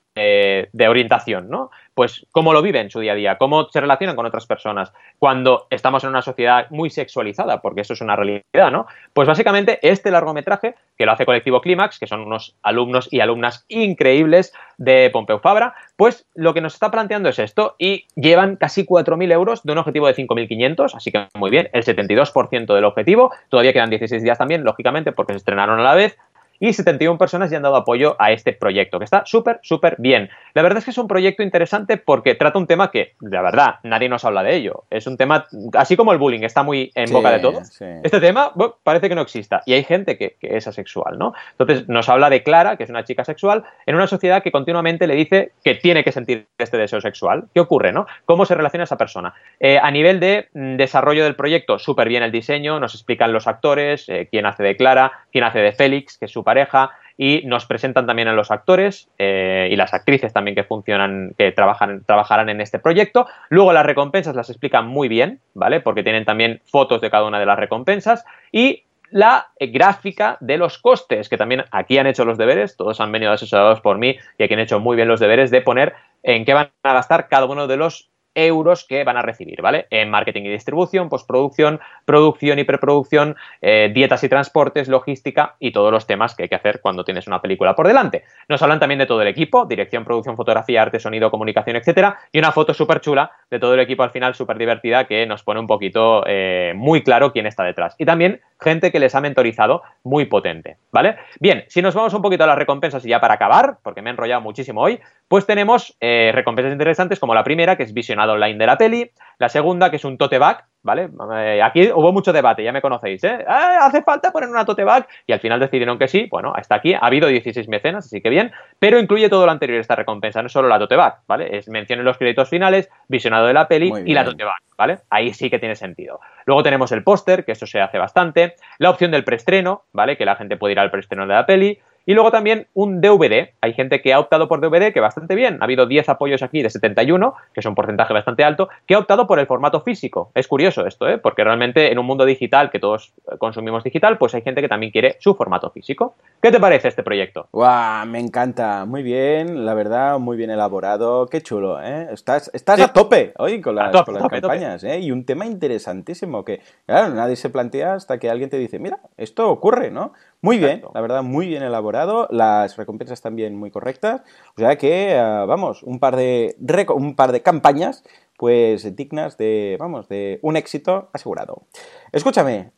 orientación, 0.88 1.50
¿no? 1.50 1.72
Pues 1.92 2.24
cómo 2.30 2.52
lo 2.52 2.62
viven 2.62 2.82
en 2.82 2.90
su 2.90 3.00
día 3.00 3.12
a 3.12 3.16
día, 3.16 3.36
cómo 3.36 3.68
se 3.68 3.80
relacionan 3.80 4.14
con 4.14 4.26
otras 4.26 4.46
personas 4.46 4.92
cuando 5.18 5.66
estamos 5.70 6.04
en 6.04 6.10
una 6.10 6.22
sociedad 6.22 6.68
muy 6.70 6.88
sexualizada, 6.88 7.60
porque 7.62 7.80
eso 7.80 7.94
es 7.94 8.00
una 8.00 8.14
realidad, 8.14 8.70
¿no? 8.70 8.86
Pues 9.12 9.26
básicamente 9.26 9.80
este 9.82 10.12
largometraje, 10.12 10.76
que 10.96 11.04
lo 11.04 11.10
hace 11.10 11.26
Colectivo 11.26 11.60
Clímax, 11.60 11.98
que 11.98 12.06
son 12.06 12.20
unos 12.20 12.54
alumnos 12.62 13.08
y 13.10 13.18
alumnas 13.18 13.64
increíbles 13.66 14.52
de 14.78 15.10
Pompeu 15.12 15.40
Fabra, 15.40 15.74
pues 15.96 16.28
lo 16.36 16.54
que 16.54 16.60
nos 16.60 16.74
está 16.74 16.92
planteando 16.92 17.28
es 17.28 17.40
esto 17.40 17.74
y 17.76 18.06
llevan 18.14 18.54
casi 18.54 18.86
4.000 18.86 19.32
euros 19.32 19.64
de 19.64 19.72
un 19.72 19.78
objetivo 19.78 20.06
de 20.06 20.14
5.500, 20.14 20.94
así 20.94 21.10
que 21.10 21.26
muy 21.34 21.50
bien, 21.50 21.68
el 21.72 21.84
72% 21.84 22.72
del 22.72 22.84
objetivo, 22.84 23.32
todavía 23.48 23.72
quedan 23.72 23.90
16 23.90 24.22
días 24.22 24.38
también, 24.38 24.62
lógicamente, 24.62 25.10
porque 25.10 25.32
se 25.32 25.38
estrenaron 25.38 25.80
a 25.80 25.82
la 25.82 25.96
vez, 25.96 26.16
y 26.60 26.74
71 26.74 27.18
personas 27.18 27.50
ya 27.50 27.56
han 27.56 27.62
dado 27.62 27.76
apoyo 27.76 28.14
a 28.18 28.30
este 28.32 28.52
proyecto, 28.52 28.98
que 28.98 29.04
está 29.04 29.22
súper, 29.24 29.58
súper 29.62 29.96
bien. 29.98 30.28
La 30.54 30.62
verdad 30.62 30.78
es 30.78 30.84
que 30.84 30.90
es 30.90 30.98
un 30.98 31.08
proyecto 31.08 31.42
interesante 31.42 31.96
porque 31.96 32.34
trata 32.34 32.58
un 32.58 32.66
tema 32.66 32.90
que, 32.90 33.14
de 33.20 33.40
verdad, 33.40 33.76
nadie 33.82 34.08
nos 34.08 34.24
habla 34.24 34.42
de 34.42 34.54
ello. 34.56 34.84
Es 34.90 35.06
un 35.06 35.16
tema, 35.16 35.46
así 35.74 35.96
como 35.96 36.12
el 36.12 36.18
bullying 36.18 36.42
está 36.42 36.62
muy 36.62 36.92
en 36.94 37.10
boca 37.10 37.30
de 37.30 37.38
todos, 37.38 37.80
este 37.80 38.20
tema 38.20 38.52
parece 38.82 39.08
que 39.08 39.14
no 39.14 39.22
exista. 39.22 39.62
Y 39.64 39.72
hay 39.72 39.84
gente 39.84 40.18
que, 40.18 40.36
es 40.40 40.66
asexual, 40.66 41.18
¿no? 41.18 41.32
Entonces 41.52 41.88
nos 41.88 42.08
habla 42.08 42.28
de 42.28 42.42
Clara, 42.42 42.76
que 42.76 42.84
es 42.84 42.90
una 42.90 43.04
chica 43.04 43.24
sexual, 43.24 43.64
en 43.86 43.94
una 43.94 44.06
sociedad 44.06 44.42
que 44.42 44.52
continuamente 44.52 45.06
le 45.06 45.14
dice 45.14 45.52
que 45.64 45.74
tiene 45.74 46.04
que 46.04 46.12
sentir 46.12 46.46
este 46.58 46.76
deseo 46.76 47.00
sexual. 47.00 47.44
¿Qué 47.54 47.60
ocurre, 47.60 47.92
no? 47.92 48.06
¿Cómo 48.26 48.44
se 48.44 48.54
relaciona 48.54 48.84
esa 48.84 48.98
persona? 48.98 49.32
Eh, 49.60 49.78
a 49.80 49.90
nivel 49.90 50.20
de 50.20 50.48
mm, 50.52 50.76
desarrollo 50.76 51.24
del 51.24 51.36
proyecto, 51.36 51.78
súper 51.78 52.08
bien 52.08 52.22
el 52.22 52.32
diseño, 52.32 52.80
nos 52.80 52.94
explican 52.94 53.32
los 53.32 53.46
actores, 53.46 54.08
eh, 54.08 54.28
quién 54.30 54.44
hace 54.44 54.62
de 54.62 54.76
Clara, 54.76 55.12
quién 55.32 55.44
hace 55.44 55.60
de 55.60 55.72
Félix, 55.72 56.18
que 56.18 56.26
es 56.26 56.30
su 56.30 56.44
pareja 56.50 56.90
y 57.16 57.42
nos 57.44 57.66
presentan 57.66 58.06
también 58.06 58.28
a 58.28 58.32
los 58.32 58.50
actores 58.50 59.08
eh, 59.18 59.68
y 59.70 59.76
las 59.76 59.92
actrices 59.92 60.32
también 60.32 60.54
que 60.54 60.64
funcionan, 60.64 61.34
que 61.36 61.52
trabajan, 61.52 62.02
trabajarán 62.04 62.48
en 62.48 62.60
este 62.60 62.78
proyecto. 62.78 63.26
Luego 63.50 63.72
las 63.72 63.86
recompensas 63.86 64.34
las 64.34 64.48
explican 64.48 64.86
muy 64.86 65.06
bien, 65.08 65.38
¿vale? 65.54 65.80
Porque 65.80 66.02
tienen 66.02 66.24
también 66.24 66.60
fotos 66.64 67.00
de 67.02 67.10
cada 67.10 67.26
una 67.26 67.38
de 67.38 67.46
las 67.46 67.58
recompensas 67.58 68.24
y 68.50 68.84
la 69.10 69.48
gráfica 69.58 70.38
de 70.40 70.56
los 70.56 70.78
costes, 70.78 71.28
que 71.28 71.36
también 71.36 71.64
aquí 71.70 71.98
han 71.98 72.06
hecho 72.06 72.24
los 72.24 72.38
deberes, 72.38 72.76
todos 72.76 73.00
han 73.00 73.12
venido 73.12 73.32
asesorados 73.32 73.80
por 73.80 73.98
mí 73.98 74.16
y 74.38 74.42
aquí 74.42 74.54
han 74.54 74.60
hecho 74.60 74.80
muy 74.80 74.96
bien 74.96 75.08
los 75.08 75.20
deberes 75.20 75.50
de 75.50 75.60
poner 75.60 75.92
en 76.22 76.44
qué 76.44 76.54
van 76.54 76.70
a 76.82 76.92
gastar 76.94 77.28
cada 77.28 77.46
uno 77.46 77.66
de 77.66 77.76
los 77.76 78.10
euros 78.34 78.86
que 78.86 79.04
van 79.04 79.16
a 79.16 79.22
recibir, 79.22 79.60
¿vale? 79.62 79.86
En 79.90 80.10
marketing 80.10 80.42
y 80.44 80.50
distribución, 80.50 81.08
postproducción, 81.08 81.80
producción 82.04 82.58
y 82.58 82.64
preproducción, 82.64 83.36
eh, 83.60 83.90
dietas 83.92 84.22
y 84.24 84.28
transportes, 84.28 84.88
logística 84.88 85.56
y 85.58 85.72
todos 85.72 85.92
los 85.92 86.06
temas 86.06 86.34
que 86.34 86.44
hay 86.44 86.48
que 86.48 86.54
hacer 86.54 86.80
cuando 86.80 87.04
tienes 87.04 87.26
una 87.26 87.40
película 87.42 87.74
por 87.74 87.86
delante. 87.86 88.24
Nos 88.48 88.62
hablan 88.62 88.80
también 88.80 88.98
de 88.98 89.06
todo 89.06 89.22
el 89.22 89.28
equipo, 89.28 89.66
dirección, 89.66 90.04
producción, 90.04 90.36
fotografía, 90.36 90.82
arte, 90.82 91.00
sonido, 91.00 91.30
comunicación, 91.30 91.76
etcétera, 91.76 92.18
y 92.32 92.38
una 92.38 92.52
foto 92.52 92.74
súper 92.74 93.00
chula 93.00 93.30
de 93.50 93.58
todo 93.58 93.74
el 93.74 93.80
equipo 93.80 94.02
al 94.02 94.10
final, 94.10 94.34
súper 94.34 94.58
divertida, 94.58 95.06
que 95.06 95.26
nos 95.26 95.42
pone 95.42 95.60
un 95.60 95.66
poquito 95.66 96.24
eh, 96.26 96.72
muy 96.76 97.02
claro 97.02 97.32
quién 97.32 97.46
está 97.46 97.64
detrás. 97.64 97.94
Y 97.98 98.04
también 98.04 98.40
gente 98.60 98.92
que 98.92 99.00
les 99.00 99.14
ha 99.14 99.20
mentorizado 99.20 99.82
muy 100.02 100.26
potente, 100.26 100.76
¿vale? 100.92 101.16
Bien, 101.40 101.64
si 101.68 101.82
nos 101.82 101.94
vamos 101.94 102.14
un 102.14 102.22
poquito 102.22 102.44
a 102.44 102.46
las 102.46 102.58
recompensas 102.58 103.04
y 103.04 103.08
ya 103.08 103.20
para 103.20 103.34
acabar, 103.34 103.78
porque 103.82 104.02
me 104.02 104.10
he 104.10 104.12
enrollado 104.12 104.40
muchísimo 104.40 104.82
hoy, 104.82 105.00
pues 105.30 105.46
tenemos 105.46 105.96
eh, 106.00 106.32
recompensas 106.34 106.72
interesantes 106.72 107.20
como 107.20 107.34
la 107.34 107.44
primera, 107.44 107.76
que 107.76 107.84
es 107.84 107.94
visionado 107.94 108.32
online 108.32 108.58
de 108.58 108.66
la 108.66 108.76
peli, 108.76 109.12
la 109.38 109.48
segunda, 109.48 109.88
que 109.88 109.94
es 109.94 110.04
un 110.04 110.18
tote 110.18 110.38
bag, 110.38 110.64
¿vale? 110.82 111.08
Eh, 111.36 111.62
aquí 111.62 111.88
hubo 111.94 112.12
mucho 112.12 112.32
debate, 112.32 112.64
ya 112.64 112.72
me 112.72 112.82
conocéis, 112.82 113.22
¿eh? 113.22 113.44
Ah, 113.46 113.78
hace 113.82 114.02
falta 114.02 114.32
poner 114.32 114.48
una 114.48 114.64
tote 114.64 114.82
bag 114.82 115.06
y 115.28 115.32
al 115.32 115.38
final 115.38 115.60
decidieron 115.60 116.00
que 116.00 116.08
sí, 116.08 116.26
bueno, 116.28 116.52
hasta 116.52 116.74
aquí 116.74 116.94
ha 116.94 116.98
habido 116.98 117.28
16 117.28 117.68
mecenas, 117.68 118.06
así 118.06 118.20
que 118.20 118.28
bien, 118.28 118.50
pero 118.80 118.98
incluye 118.98 119.28
todo 119.28 119.46
lo 119.46 119.52
anterior 119.52 119.78
esta 119.78 119.94
recompensa, 119.94 120.42
no 120.42 120.48
solo 120.48 120.66
la 120.66 120.80
tote 120.80 120.96
bag, 120.96 121.18
¿vale? 121.28 121.56
Es 121.56 121.68
mención 121.68 122.00
en 122.00 122.06
los 122.06 122.18
créditos 122.18 122.48
finales, 122.48 122.90
visionado 123.06 123.46
de 123.46 123.54
la 123.54 123.68
peli 123.68 123.92
y 124.04 124.14
la 124.14 124.24
tote 124.24 124.42
bag, 124.42 124.58
¿vale? 124.76 124.98
Ahí 125.10 125.32
sí 125.32 125.48
que 125.48 125.60
tiene 125.60 125.76
sentido. 125.76 126.18
Luego 126.44 126.64
tenemos 126.64 126.90
el 126.90 127.04
póster, 127.04 127.44
que 127.44 127.52
eso 127.52 127.68
se 127.68 127.80
hace 127.80 127.98
bastante, 127.98 128.56
la 128.78 128.90
opción 128.90 129.12
del 129.12 129.22
preestreno, 129.22 129.84
¿vale? 129.92 130.16
Que 130.16 130.24
la 130.24 130.34
gente 130.34 130.56
puede 130.56 130.72
ir 130.72 130.80
al 130.80 130.90
preestreno 130.90 131.24
de 131.24 131.34
la 131.34 131.46
peli, 131.46 131.78
y 132.06 132.14
luego 132.14 132.30
también 132.30 132.66
un 132.74 133.00
DVD. 133.00 133.50
Hay 133.60 133.72
gente 133.74 134.00
que 134.00 134.12
ha 134.12 134.20
optado 134.20 134.48
por 134.48 134.60
DVD, 134.60 134.92
que 134.92 135.00
bastante 135.00 135.34
bien. 135.34 135.58
Ha 135.60 135.64
habido 135.64 135.86
10 135.86 136.08
apoyos 136.08 136.42
aquí 136.42 136.62
de 136.62 136.70
71, 136.70 137.34
que 137.52 137.60
es 137.60 137.66
un 137.66 137.74
porcentaje 137.74 138.12
bastante 138.12 138.44
alto, 138.44 138.68
que 138.86 138.94
ha 138.94 138.98
optado 138.98 139.26
por 139.26 139.38
el 139.38 139.46
formato 139.46 139.80
físico. 139.80 140.30
Es 140.34 140.48
curioso 140.48 140.86
esto, 140.86 141.08
¿eh? 141.08 141.18
porque 141.18 141.44
realmente 141.44 141.92
en 141.92 141.98
un 141.98 142.06
mundo 142.06 142.24
digital, 142.24 142.70
que 142.70 142.78
todos 142.78 143.12
consumimos 143.38 143.84
digital, 143.84 144.18
pues 144.18 144.34
hay 144.34 144.42
gente 144.42 144.60
que 144.60 144.68
también 144.68 144.92
quiere 144.92 145.16
su 145.20 145.34
formato 145.34 145.70
físico. 145.70 146.14
¿Qué 146.42 146.50
te 146.50 146.58
parece 146.58 146.88
este 146.88 147.02
proyecto? 147.02 147.48
¡Guau! 147.52 148.06
Me 148.06 148.18
encanta. 148.18 148.84
Muy 148.86 149.02
bien, 149.02 149.64
la 149.64 149.74
verdad, 149.74 150.18
muy 150.18 150.36
bien 150.36 150.50
elaborado. 150.50 151.26
Qué 151.26 151.42
chulo, 151.42 151.82
¿eh? 151.82 152.08
Estás, 152.12 152.50
estás 152.54 152.80
a 152.80 152.92
tope 152.92 153.32
hoy 153.38 153.60
con 153.60 153.74
las, 153.74 154.02
con 154.02 154.14
las 154.14 154.26
campañas, 154.28 154.82
¿eh? 154.84 155.00
Y 155.00 155.12
un 155.12 155.24
tema 155.24 155.46
interesantísimo 155.46 156.44
que, 156.44 156.60
claro, 156.86 157.14
nadie 157.14 157.36
se 157.36 157.50
plantea 157.50 157.94
hasta 157.94 158.18
que 158.18 158.30
alguien 158.30 158.50
te 158.50 158.58
dice, 158.58 158.78
mira, 158.78 159.00
esto 159.16 159.50
ocurre, 159.50 159.90
¿no? 159.90 160.12
Muy 160.42 160.56
bien, 160.56 160.82
la 160.94 161.00
verdad, 161.02 161.22
muy 161.22 161.48
bien 161.48 161.62
elaborado. 161.62 161.89
Las 162.30 162.76
recompensas 162.76 163.20
también 163.20 163.56
muy 163.56 163.70
correctas. 163.70 164.22
O 164.56 164.60
sea 164.60 164.76
que, 164.76 165.14
uh, 165.16 165.46
vamos, 165.46 165.82
un 165.82 165.98
par 165.98 166.16
de, 166.16 166.56
un 166.94 167.14
par 167.14 167.32
de 167.32 167.42
campañas 167.42 168.04
pues 168.40 168.96
dignas 168.96 169.36
de, 169.36 169.76
vamos, 169.78 170.08
de 170.08 170.38
un 170.40 170.56
éxito 170.56 171.10
asegurado. 171.12 171.64
Escúchame, 172.10 172.72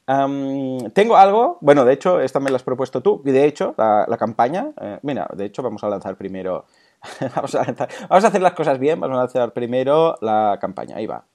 tengo 0.92 1.16
algo, 1.16 1.59
bueno, 1.61 1.85
de 1.85 1.92
hecho, 1.92 2.18
esta 2.18 2.40
me 2.40 2.51
la 2.51 2.57
has 2.57 2.64
propuesto 2.64 3.01
tú, 3.01 3.22
y 3.25 3.31
de 3.31 3.44
hecho, 3.44 3.72
la, 3.79 4.16
campaña, 4.18 4.72
eh, 4.81 4.98
mira, 5.03 5.29
de 5.37 5.44
hecho, 5.44 5.62
vamos 5.62 5.85
a 5.85 5.88
lanzar 5.88 6.16
primero, 6.16 6.64
vamos, 7.37 7.55
a 7.55 7.62
vamos 8.09 8.25
a 8.25 8.27
hacer 8.27 8.42
las 8.42 8.55
cosas 8.55 8.81
bien, 8.81 8.98
vamos 8.98 9.16
a 9.16 9.20
lanzar 9.20 9.53
primero 9.53 10.16
la 10.20 10.59
campaña, 10.61 10.96
ahí 10.96 11.07
va. 11.07 11.27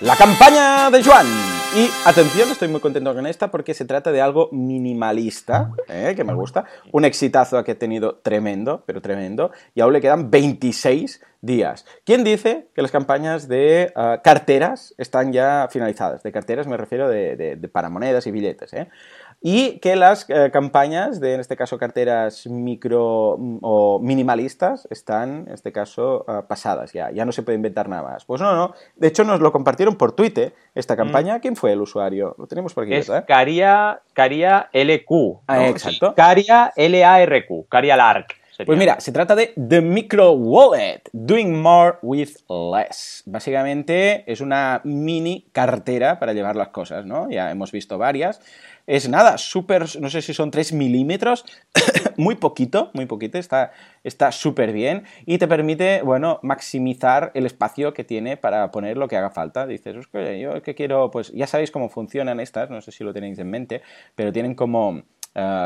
La 0.00 0.16
campaña 0.16 0.90
de 0.90 1.04
Juan. 1.04 1.53
Y 1.76 1.90
atención, 2.06 2.48
estoy 2.52 2.68
muy 2.68 2.78
contento 2.80 3.12
con 3.12 3.26
esta 3.26 3.50
porque 3.50 3.74
se 3.74 3.84
trata 3.84 4.12
de 4.12 4.20
algo 4.20 4.48
minimalista, 4.52 5.72
¿eh? 5.88 6.12
que 6.14 6.22
me 6.22 6.32
gusta. 6.32 6.66
Un 6.92 7.04
exitazo 7.04 7.64
que 7.64 7.72
he 7.72 7.74
tenido 7.74 8.20
tremendo, 8.22 8.84
pero 8.86 9.02
tremendo. 9.02 9.50
Y 9.74 9.80
aún 9.80 9.92
le 9.92 10.00
quedan 10.00 10.30
26 10.30 11.20
días. 11.40 11.84
¿Quién 12.04 12.22
dice 12.22 12.68
que 12.76 12.82
las 12.82 12.92
campañas 12.92 13.48
de 13.48 13.92
uh, 13.96 14.22
carteras 14.22 14.94
están 14.98 15.32
ya 15.32 15.66
finalizadas? 15.68 16.22
De 16.22 16.30
carteras 16.30 16.68
me 16.68 16.76
refiero 16.76 17.08
de, 17.08 17.34
de, 17.34 17.56
de 17.56 17.68
para 17.68 17.90
monedas 17.90 18.24
y 18.28 18.30
billetes. 18.30 18.72
¿eh? 18.72 18.88
Y 19.46 19.78
que 19.80 19.94
las 19.94 20.24
eh, 20.30 20.48
campañas 20.50 21.20
de, 21.20 21.34
en 21.34 21.40
este 21.40 21.54
caso, 21.54 21.76
carteras 21.76 22.46
micro 22.46 23.36
mm, 23.38 23.58
o 23.60 23.98
minimalistas 23.98 24.88
están, 24.90 25.44
en 25.46 25.52
este 25.52 25.70
caso, 25.70 26.24
uh, 26.26 26.46
pasadas 26.46 26.94
ya, 26.94 27.10
ya 27.10 27.26
no 27.26 27.32
se 27.32 27.42
puede 27.42 27.56
inventar 27.56 27.86
nada 27.90 28.02
más. 28.04 28.24
Pues 28.24 28.40
no, 28.40 28.56
no, 28.56 28.72
de 28.96 29.06
hecho 29.06 29.22
nos 29.22 29.40
lo 29.40 29.52
compartieron 29.52 29.96
por 29.96 30.12
Twitter, 30.12 30.54
esta 30.74 30.96
campaña. 30.96 31.36
Mm. 31.36 31.40
¿Quién 31.42 31.56
fue 31.56 31.72
el 31.72 31.82
usuario? 31.82 32.34
Lo 32.38 32.46
tenemos 32.46 32.72
por 32.72 32.84
aquí, 32.84 32.94
es 32.94 33.06
¿verdad? 33.06 33.26
Caria, 33.28 34.00
Caria 34.14 34.70
LQ. 34.72 35.10
¿no? 35.10 35.42
Ah, 35.46 35.68
exacto. 35.68 36.14
Caria 36.14 36.72
LARQ, 36.74 37.68
Caria 37.68 37.98
Lark. 37.98 38.36
Sería. 38.50 38.66
Pues 38.66 38.78
mira, 38.78 39.00
se 39.00 39.10
trata 39.10 39.34
de 39.34 39.52
The 39.68 39.82
Micro 39.82 40.30
Wallet, 40.32 41.02
Doing 41.12 41.60
More 41.60 41.98
with 42.02 42.36
Less. 42.48 43.24
Básicamente 43.26 44.24
es 44.30 44.40
una 44.40 44.80
mini 44.84 45.48
cartera 45.52 46.18
para 46.20 46.32
llevar 46.32 46.54
las 46.54 46.68
cosas, 46.68 47.04
¿no? 47.04 47.28
Ya 47.28 47.50
hemos 47.50 47.72
visto 47.72 47.98
varias 47.98 48.40
es 48.86 49.08
nada, 49.08 49.38
súper, 49.38 49.86
no 50.00 50.10
sé 50.10 50.22
si 50.22 50.34
son 50.34 50.50
3 50.50 50.72
milímetros, 50.72 51.44
muy 52.16 52.34
poquito, 52.34 52.90
muy 52.92 53.06
poquito, 53.06 53.38
está 53.38 54.32
súper 54.32 54.72
bien 54.72 55.04
y 55.26 55.38
te 55.38 55.48
permite, 55.48 56.02
bueno, 56.02 56.38
maximizar 56.42 57.30
el 57.34 57.46
espacio 57.46 57.94
que 57.94 58.04
tiene 58.04 58.36
para 58.36 58.70
poner 58.70 58.96
lo 58.96 59.08
que 59.08 59.16
haga 59.16 59.30
falta. 59.30 59.66
Dices, 59.66 59.96
yo 60.40 60.62
que 60.62 60.74
quiero, 60.74 61.10
pues 61.10 61.32
ya 61.32 61.46
sabéis 61.46 61.70
cómo 61.70 61.88
funcionan 61.88 62.40
estas, 62.40 62.70
no 62.70 62.80
sé 62.80 62.92
si 62.92 63.04
lo 63.04 63.12
tenéis 63.12 63.38
en 63.38 63.50
mente, 63.50 63.82
pero 64.14 64.32
tienen 64.32 64.54
como 64.54 65.02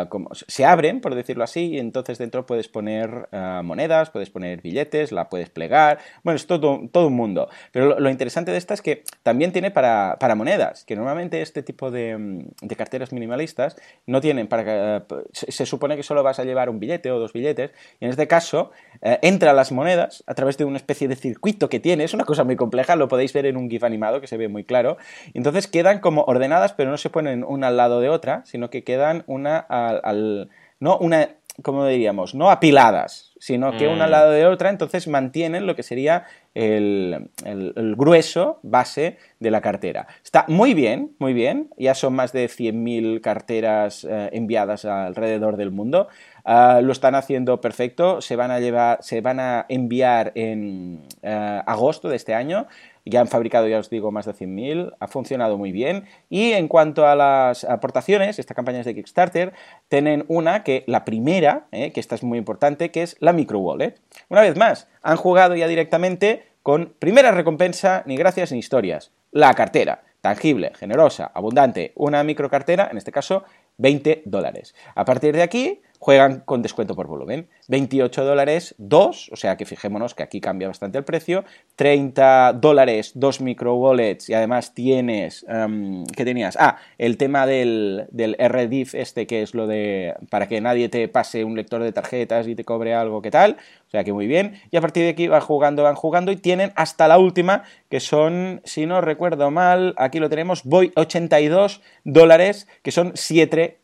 Como, 0.08 0.30
se 0.32 0.64
abren, 0.64 1.02
por 1.02 1.14
decirlo 1.14 1.44
así, 1.44 1.72
y 1.74 1.78
entonces 1.78 2.16
dentro 2.16 2.46
puedes 2.46 2.68
poner 2.68 3.28
uh, 3.32 3.62
monedas, 3.62 4.08
puedes 4.08 4.30
poner 4.30 4.62
billetes, 4.62 5.12
la 5.12 5.28
puedes 5.28 5.50
plegar, 5.50 5.98
bueno, 6.22 6.36
es 6.36 6.46
todo, 6.46 6.80
un 6.80 7.12
mundo. 7.12 7.50
Pero 7.70 8.00
lo, 8.00 8.08
interesante 8.08 8.50
de 8.50 8.56
esta 8.56 8.72
es 8.72 8.80
que 8.80 9.04
también 9.22 9.52
tiene 9.52 9.70
para, 9.70 10.16
monedas, 10.36 10.84
que 10.86 10.96
normalmente 10.96 11.42
este 11.42 11.62
tipo 11.62 11.90
de, 11.90 12.46
carteras 12.78 13.12
minimalistas 13.12 13.76
no 14.06 14.22
tienen 14.22 14.46
para... 14.46 15.04
Uh, 15.10 15.22
se, 15.32 15.52
se, 15.52 15.66
supone 15.66 15.96
que 15.96 16.02
solo 16.02 16.22
vas 16.22 16.38
a 16.38 16.44
llevar 16.44 16.70
un 16.70 16.80
billete 16.80 17.10
o 17.10 17.18
dos 17.18 17.34
billetes, 17.34 17.72
y 18.00 18.06
en 18.06 18.10
este 18.10 18.26
caso 18.26 18.70
entra 19.02 19.52
las 19.52 19.70
monedas 19.70 20.24
a 20.26 20.34
través 20.34 20.56
de 20.56 20.64
una 20.64 20.78
especie 20.78 21.08
de 21.08 21.16
circuito 21.16 21.68
que 21.68 21.78
tiene, 21.78 22.04
es 22.04 22.14
una 22.14 22.24
cosa 22.24 22.42
muy 22.42 22.56
compleja, 22.56 22.96
lo 22.96 23.08
podéis 23.08 23.32
ver 23.32 23.46
en 23.46 23.56
un 23.56 23.68
GIF 23.68 23.84
animado 23.84 24.20
que 24.20 24.26
se 24.26 24.36
ve 24.36 24.48
muy 24.48 24.64
claro, 24.64 24.96
entonces 25.34 25.66
quedan 25.68 26.00
como 26.00 26.22
ordenadas, 26.22 26.72
pero 26.72 26.90
no 26.90 26.96
se 26.96 27.10
ponen 27.10 27.44
una 27.44 27.68
al 27.68 27.76
lado 27.76 28.00
de 28.00 28.08
otra, 28.08 28.42
sino 28.44 28.70
que 28.70 28.82
quedan 28.82 29.24
una 29.26 29.57
al, 29.58 30.00
al, 30.04 30.50
no 30.80 30.98
una, 30.98 31.28
como 31.62 31.86
diríamos, 31.86 32.34
no 32.34 32.50
apiladas, 32.50 33.32
sino 33.38 33.76
que 33.76 33.88
mm. 33.88 33.92
una 33.92 34.04
al 34.04 34.10
lado 34.10 34.30
de 34.30 34.46
otra, 34.46 34.70
entonces 34.70 35.08
mantienen 35.08 35.66
lo 35.66 35.76
que 35.76 35.82
sería 35.82 36.24
el, 36.58 37.94
grueso 37.96 38.58
base 38.62 39.18
de 39.38 39.50
la 39.50 39.60
cartera. 39.60 40.08
Está 40.24 40.44
muy 40.48 40.74
bien, 40.74 41.14
muy 41.18 41.32
bien, 41.32 41.70
ya 41.78 41.94
son 41.94 42.14
más 42.14 42.32
de 42.32 42.46
100.000 42.46 43.20
carteras 43.20 44.04
eh, 44.04 44.30
enviadas 44.32 44.84
alrededor 44.84 45.56
del 45.56 45.70
mundo. 45.70 46.08
Uh, 46.44 46.80
lo 46.82 46.92
están 46.92 47.14
haciendo 47.14 47.60
perfecto, 47.60 48.22
se 48.22 48.34
van 48.34 48.50
a, 48.50 48.58
llevar, 48.58 48.98
se 49.02 49.20
van 49.20 49.38
a 49.38 49.66
enviar 49.68 50.32
en 50.34 51.02
uh, 51.22 51.62
agosto 51.66 52.08
de 52.08 52.16
este 52.16 52.34
año 52.34 52.66
ya 53.08 53.20
han 53.20 53.28
fabricado, 53.28 53.66
ya 53.68 53.78
os 53.78 53.90
digo, 53.90 54.10
más 54.10 54.26
de 54.26 54.32
100.000, 54.32 54.94
ha 54.98 55.08
funcionado 55.08 55.56
muy 55.56 55.72
bien. 55.72 56.04
Y 56.28 56.52
en 56.52 56.68
cuanto 56.68 57.06
a 57.06 57.16
las 57.16 57.64
aportaciones, 57.64 58.38
esta 58.38 58.54
campaña 58.54 58.82
de 58.82 58.94
Kickstarter, 58.94 59.52
tienen 59.88 60.24
una 60.28 60.62
que, 60.62 60.84
la 60.86 61.04
primera, 61.04 61.66
eh, 61.72 61.92
que 61.92 62.00
esta 62.00 62.14
es 62.14 62.22
muy 62.22 62.38
importante, 62.38 62.90
que 62.90 63.02
es 63.02 63.16
la 63.20 63.32
micro 63.32 63.58
wallet. 63.60 63.94
Una 64.28 64.42
vez 64.42 64.56
más, 64.56 64.88
han 65.02 65.16
jugado 65.16 65.56
ya 65.56 65.68
directamente 65.68 66.44
con 66.62 66.94
primera 66.98 67.30
recompensa, 67.30 68.02
ni 68.06 68.16
gracias 68.16 68.52
ni 68.52 68.58
historias, 68.58 69.12
la 69.30 69.54
cartera. 69.54 70.02
Tangible, 70.20 70.72
generosa, 70.74 71.30
abundante, 71.32 71.92
una 71.94 72.24
micro 72.24 72.50
cartera, 72.50 72.88
en 72.90 72.98
este 72.98 73.12
caso 73.12 73.44
20 73.76 74.22
dólares. 74.24 74.74
A 74.96 75.04
partir 75.04 75.34
de 75.34 75.42
aquí, 75.42 75.80
juegan 75.98 76.40
con 76.40 76.62
descuento 76.62 76.94
por 76.94 77.06
volumen. 77.06 77.48
28 77.68 78.24
dólares, 78.24 78.74
2, 78.78 79.30
o 79.32 79.36
sea 79.36 79.56
que 79.56 79.66
fijémonos 79.66 80.14
que 80.14 80.22
aquí 80.22 80.40
cambia 80.40 80.68
bastante 80.68 80.98
el 80.98 81.04
precio. 81.04 81.44
30 81.76 82.54
dólares, 82.54 83.12
2 83.14 83.40
micro 83.40 83.74
wallets 83.74 84.28
y 84.28 84.34
además 84.34 84.74
tienes, 84.74 85.44
um, 85.48 86.04
¿qué 86.06 86.24
tenías? 86.24 86.56
Ah, 86.58 86.78
el 86.98 87.16
tema 87.16 87.46
del, 87.46 88.06
del 88.10 88.36
RDIF 88.38 88.94
este 88.94 89.26
que 89.26 89.42
es 89.42 89.54
lo 89.54 89.66
de, 89.66 90.14
para 90.30 90.48
que 90.48 90.60
nadie 90.60 90.88
te 90.88 91.08
pase 91.08 91.44
un 91.44 91.56
lector 91.56 91.82
de 91.82 91.92
tarjetas 91.92 92.48
y 92.48 92.54
te 92.54 92.64
cobre 92.64 92.94
algo, 92.94 93.20
¿qué 93.20 93.30
tal? 93.30 93.56
O 93.88 93.90
sea 93.90 94.04
que 94.04 94.12
muy 94.12 94.26
bien. 94.26 94.60
Y 94.70 94.76
a 94.76 94.80
partir 94.80 95.04
de 95.04 95.10
aquí 95.10 95.28
van 95.28 95.40
jugando, 95.40 95.82
van 95.82 95.94
jugando 95.94 96.30
y 96.30 96.36
tienen 96.36 96.72
hasta 96.76 97.08
la 97.08 97.18
última, 97.18 97.64
que 97.88 98.00
son, 98.00 98.60
si 98.64 98.86
no 98.86 99.00
recuerdo 99.00 99.50
mal, 99.50 99.94
aquí 99.96 100.20
lo 100.20 100.28
tenemos, 100.28 100.62
voy 100.64 100.92
82 100.94 101.80
dólares, 102.04 102.68
que 102.82 102.92
son 102.92 103.12
7 103.14 103.80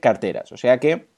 carteras. 0.00 0.52
O 0.52 0.56
sea 0.56 0.78
que 0.78 1.17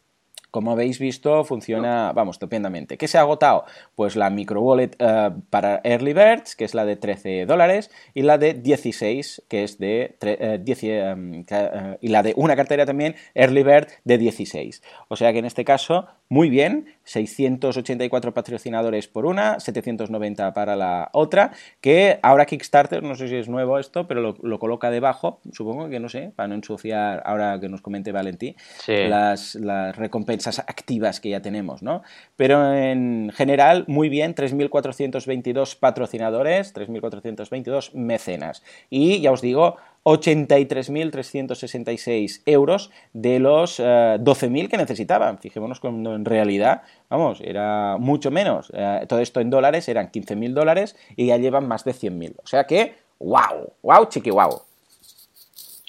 como 0.51 0.73
habéis 0.73 0.99
visto, 0.99 1.45
funciona, 1.45 2.13
vamos, 2.13 2.37
estupendamente. 2.37 2.97
¿Qué 2.99 3.09
se 3.09 3.19
ha 3.19 3.23
agotado? 3.23 3.65
Pues 3.95 4.17
la 4.17 4.31
micro 4.31 4.61
wallet 4.61 4.91
eh, 4.99 5.31
para 5.49 5.81
Early 5.85 6.13
Birds, 6.13 6.57
que 6.57 6.65
es 6.65 6.75
la 6.75 6.85
de 6.85 6.97
13 6.97 7.47
dólares, 7.47 7.91
y 8.15 8.23
la 8.23 8.39
de 8.39 8.55
16, 8.55 9.45
que 9.49 9.65
es 9.65 9.79
de 9.79 10.17
10, 10.61 10.83
eh, 10.83 11.45
eh, 11.51 11.99
y 12.01 12.09
la 12.09 12.23
de 12.23 12.33
una 12.37 12.57
cartera 12.57 12.85
también, 12.85 13.15
Early 13.35 13.63
Bird, 13.63 13.89
de 14.05 14.19
16. 14.19 14.83
O 15.09 15.17
sea 15.17 15.33
que 15.33 15.39
en 15.39 15.45
este 15.45 15.65
caso, 15.65 16.09
muy 16.29 16.51
bien, 16.51 16.97
684 17.05 18.35
patrocinadores 18.35 19.09
por 19.09 19.27
una, 19.27 19.61
790 19.61 20.53
para 20.53 20.75
la 20.75 21.11
otra, 21.13 21.53
que 21.81 22.19
ahora 22.23 22.47
Kickstarter, 22.47 23.03
no 23.03 23.15
sé 23.15 23.29
si 23.29 23.37
es 23.37 23.49
nuevo 23.49 23.79
esto, 23.79 24.07
pero 24.07 24.35
lo, 24.41 24.59
coloca 24.59 24.91
debajo, 24.91 25.41
supongo 25.53 25.89
que 25.89 26.01
no 26.01 26.09
sé, 26.09 26.33
para 26.35 26.49
no 26.49 26.55
ensuciar, 26.55 27.23
ahora 27.25 27.59
que 27.61 27.69
nos 27.69 27.81
comente 27.83 28.13
Valentí, 28.13 28.57
las, 28.87 29.55
las 29.55 29.97
recompensas 29.97 30.40
activas 30.47 31.21
que 31.21 31.31
ya 31.31 31.41
tenemos, 31.41 31.83
¿no? 31.83 32.03
Pero 32.37 32.75
en 32.75 33.31
general, 33.35 33.85
muy 33.87 34.09
bien, 34.09 34.35
3.422 34.35 35.79
patrocinadores, 35.79 36.75
3.422 36.75 37.93
mecenas. 37.95 38.63
Y 38.89 39.21
ya 39.21 39.33
os 39.33 39.41
digo, 39.41 39.77
83.366 40.05 42.43
euros 42.47 42.91
de 43.13 43.39
los 43.39 43.79
12.000 43.81 44.65
eh, 44.65 44.69
que 44.69 44.77
necesitaban. 44.77 45.39
Fijémonos 45.39 45.81
cuando 45.81 46.15
en 46.15 46.25
realidad, 46.25 46.83
vamos, 47.09 47.41
era 47.43 47.97
mucho 47.99 48.31
menos. 48.31 48.71
Eh, 48.75 49.07
todo 49.09 49.19
esto 49.21 49.41
en 49.41 49.51
dólares 49.51 49.89
eran 49.89 50.11
15.000 50.11 50.55
dólares 50.55 50.97
y 51.17 51.27
ya 51.27 51.37
llevan 51.37 51.69
más 51.69 51.85
de 51.85 51.93
100.000. 51.93 52.37
O 52.43 52.47
sea 52.47 52.65
que, 52.65 52.95
wow, 53.19 53.75
wow, 53.83 54.07
chiqui 54.09 54.31
wow. 54.31 54.63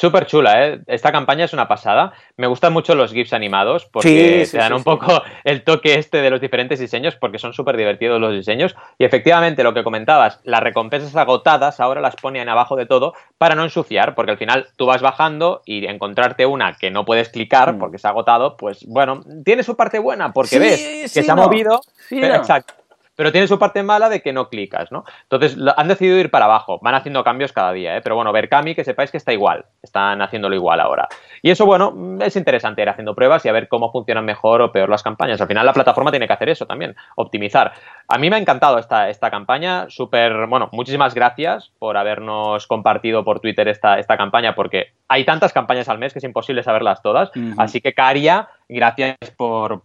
Súper 0.02 0.26
chula, 0.26 0.66
¿eh? 0.66 0.80
Esta 0.88 1.12
campaña 1.12 1.46
es 1.46 1.54
una 1.54 1.68
pasada. 1.68 2.12
Me 2.36 2.48
gustan 2.48 2.74
mucho 2.74 2.96
los 2.96 3.14
GIFs 3.14 3.34
animados 3.34 3.86
porque 3.86 4.48
te 4.50 4.58
dan 4.58 4.74
un 4.74 4.84
poco 4.84 5.22
el 5.44 5.64
toque 5.64 5.94
este 5.94 6.24
de 6.24 6.32
los 6.32 6.42
diferentes 6.42 6.80
diseños 6.80 7.16
porque 7.16 7.38
son 7.38 7.54
súper 7.54 7.78
divertidos 7.78 8.20
los 8.20 8.34
diseños. 8.34 8.76
Y 8.98 9.06
efectivamente, 9.06 9.62
lo 9.62 9.76
que 9.76 9.84
comentabas, 9.84 10.40
las 10.44 10.62
recompensas 10.62 11.16
agotadas 11.16 11.80
ahora 11.80 12.02
las 12.02 12.16
ponen 12.16 12.50
abajo 12.50 12.76
de 12.76 12.88
todo 12.88 13.14
para 13.38 13.54
no 13.54 13.64
ensuciar, 13.64 14.16
porque 14.16 14.32
al 14.32 14.40
final 14.40 14.70
tú 14.76 14.88
vas 14.88 15.04
bajando 15.04 15.62
y 15.68 15.86
encontrarte 15.86 16.48
una 16.48 16.74
que 16.74 16.90
no 16.90 17.06
puedes 17.06 17.30
clicar 17.30 17.76
mm. 17.76 17.78
porque 17.78 18.00
se 18.00 18.08
ha 18.08 18.10
agotado, 18.10 18.58
pues 18.58 18.84
bueno, 18.88 19.22
tiene 19.46 19.62
su 19.62 19.76
parte 19.76 20.00
buena 20.00 20.34
porque 20.34 20.58
ves 20.58 21.14
que 21.14 21.22
se 21.22 21.32
ha 21.32 21.36
movido. 21.36 21.80
Exacto 22.10 22.81
pero 23.22 23.32
tiene 23.32 23.48
su 23.48 23.60
parte 23.60 23.84
mala 23.84 24.10
de 24.10 24.24
que 24.24 24.34
no 24.34 24.50
clicas, 24.50 24.92
¿no? 24.92 25.04
Entonces 25.30 25.56
han 25.78 25.88
decidido 25.88 26.18
ir 26.18 26.32
para 26.32 26.46
abajo, 26.46 26.80
van 26.82 26.96
haciendo 26.96 27.24
cambios 27.24 27.54
cada 27.54 27.72
día, 27.72 27.96
¿eh? 27.96 28.02
pero 28.02 28.16
bueno, 28.16 28.32
Berkami, 28.32 28.74
que 28.74 28.84
sepáis 28.84 29.12
que 29.12 29.18
está 29.18 29.32
igual, 29.32 29.66
están 29.84 30.24
haciéndolo 30.24 30.56
igual 30.56 30.80
ahora. 30.80 31.08
Y 31.44 31.52
eso, 31.52 31.68
bueno, 31.68 32.18
es 32.20 32.36
interesante 32.36 32.82
ir 32.82 32.90
haciendo 32.90 33.14
pruebas 33.14 33.46
y 33.46 33.50
a 33.50 33.52
ver 33.52 33.68
cómo 33.68 33.92
funcionan 33.92 34.26
mejor 34.26 34.64
o 34.64 34.72
peor 34.72 34.90
las 34.90 35.04
campañas. 35.04 35.40
Al 35.40 35.48
final 35.48 35.68
la 35.68 35.74
plataforma 35.74 36.10
tiene 36.10 36.26
que 36.26 36.34
hacer 36.34 36.50
eso 36.50 36.66
también, 36.66 36.96
optimizar. 37.16 37.74
A 38.08 38.18
mí 38.18 38.28
me 38.28 38.38
ha 38.38 38.40
encantado 38.40 38.80
esta, 38.80 39.08
esta 39.10 39.30
campaña, 39.30 39.88
súper, 39.90 40.48
bueno, 40.48 40.70
muchísimas 40.72 41.14
gracias 41.14 41.72
por 41.78 41.98
habernos 41.98 42.66
compartido 42.66 43.24
por 43.24 43.40
Twitter 43.40 43.68
esta, 43.68 44.00
esta 44.00 44.18
campaña, 44.18 44.56
porque 44.56 44.94
hay 45.08 45.26
tantas 45.26 45.54
campañas 45.54 45.90
al 45.90 46.00
mes 46.00 46.12
que 46.12 46.18
es 46.18 46.26
imposible 46.26 46.64
saberlas 46.64 47.04
todas. 47.04 47.30
Así 47.60 47.82
que, 47.82 47.94
Caria, 47.94 48.48
gracias 48.72 49.18
por, 49.36 49.82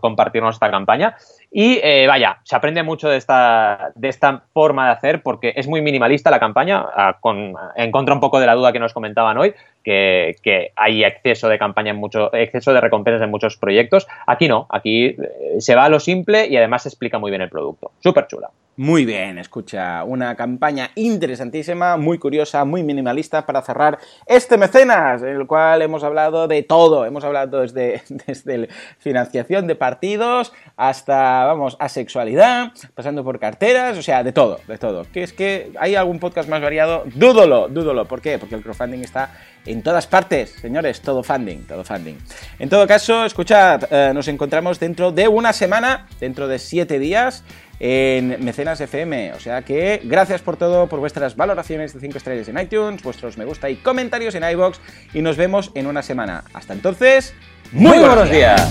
compartirnos 0.00 0.56
esta 0.56 0.70
campaña. 0.70 1.16
Y 1.50 1.80
eh, 1.82 2.06
vaya, 2.06 2.38
se 2.44 2.56
aprende 2.56 2.82
mucho 2.82 3.08
de 3.08 3.16
esta, 3.16 3.90
de 3.94 4.08
esta 4.08 4.44
forma 4.52 4.86
de 4.86 4.92
hacer 4.92 5.22
porque 5.22 5.52
es 5.56 5.66
muy 5.66 5.82
minimalista 5.82 6.30
la 6.30 6.40
campaña, 6.40 6.86
con, 7.20 7.54
en 7.76 7.90
contra 7.90 8.14
un 8.14 8.20
poco 8.20 8.40
de 8.40 8.46
la 8.46 8.54
duda 8.54 8.72
que 8.72 8.78
nos 8.78 8.94
comentaban 8.94 9.36
hoy, 9.36 9.54
que, 9.82 10.36
que, 10.42 10.72
hay 10.76 11.04
exceso 11.04 11.48
de 11.48 11.58
campaña 11.58 11.90
en 11.90 11.96
mucho, 11.96 12.32
exceso 12.34 12.72
de 12.72 12.80
recompensas 12.80 13.22
en 13.22 13.30
muchos 13.30 13.56
proyectos. 13.56 14.06
Aquí 14.26 14.48
no, 14.48 14.66
aquí 14.70 15.06
eh, 15.06 15.16
se 15.58 15.74
va 15.74 15.84
a 15.84 15.88
lo 15.88 16.00
simple 16.00 16.46
y 16.46 16.56
además 16.56 16.84
se 16.84 16.88
explica 16.88 17.18
muy 17.18 17.30
bien 17.30 17.42
el 17.42 17.48
producto. 17.48 17.90
Súper 18.00 18.26
chula. 18.26 18.50
Muy 18.76 19.04
bien, 19.04 19.36
escucha, 19.36 20.04
una 20.04 20.36
campaña 20.36 20.90
interesantísima, 20.94 21.96
muy 21.96 22.18
curiosa, 22.18 22.64
muy 22.64 22.82
minimalista 22.82 23.44
para 23.44 23.60
cerrar 23.60 23.98
este 24.24 24.56
mecenas, 24.56 25.22
en 25.22 25.36
el 25.36 25.46
cual 25.46 25.82
hemos 25.82 26.02
hablado 26.02 26.48
de 26.48 26.62
todo, 26.62 27.04
hemos 27.04 27.22
hablado 27.24 27.60
desde, 27.60 28.02
desde 28.26 28.68
financiación 28.98 29.66
de 29.66 29.74
partidos 29.74 30.52
hasta, 30.76 31.44
vamos, 31.44 31.76
asexualidad, 31.78 32.72
pasando 32.94 33.22
por 33.22 33.38
carteras, 33.38 33.98
o 33.98 34.02
sea, 34.02 34.22
de 34.22 34.32
todo, 34.32 34.60
de 34.66 34.78
todo. 34.78 35.04
Que 35.12 35.24
es 35.24 35.32
que 35.34 35.72
hay 35.78 35.96
algún 35.96 36.18
podcast 36.18 36.48
más 36.48 36.62
variado, 36.62 37.02
dúdolo, 37.14 37.68
dúdolo, 37.68 38.06
¿por 38.06 38.22
qué? 38.22 38.38
Porque 38.38 38.54
el 38.54 38.62
crowdfunding 38.62 39.00
está 39.00 39.32
en 39.66 39.82
todas 39.82 40.06
partes, 40.06 40.50
señores, 40.60 41.00
todo 41.00 41.22
funding, 41.22 41.64
todo 41.66 41.84
funding. 41.84 42.16
En 42.58 42.68
todo 42.68 42.86
caso, 42.86 43.24
escuchad, 43.24 43.84
eh, 43.90 44.12
nos 44.14 44.28
encontramos 44.28 44.80
dentro 44.80 45.12
de 45.12 45.28
una 45.28 45.52
semana, 45.52 46.06
dentro 46.18 46.48
de 46.48 46.58
siete 46.58 46.98
días, 46.98 47.44
en 47.80 48.44
Mecenas 48.44 48.80
FM. 48.80 49.32
O 49.32 49.40
sea 49.40 49.62
que 49.62 50.00
gracias 50.04 50.42
por 50.42 50.56
todo, 50.56 50.86
por 50.86 51.00
vuestras 51.00 51.34
valoraciones 51.34 51.94
de 51.94 52.00
5 52.00 52.18
estrellas 52.18 52.48
en 52.48 52.58
iTunes, 52.58 53.02
vuestros 53.02 53.38
me 53.38 53.44
gusta 53.44 53.68
y 53.70 53.76
comentarios 53.76 54.34
en 54.34 54.44
iBox 54.44 54.80
y 55.14 55.22
nos 55.22 55.36
vemos 55.36 55.72
en 55.74 55.86
una 55.86 56.02
semana. 56.02 56.44
Hasta 56.52 56.74
entonces, 56.74 57.34
muy, 57.72 57.98
buenos 57.98 58.30
días. 58.30 58.70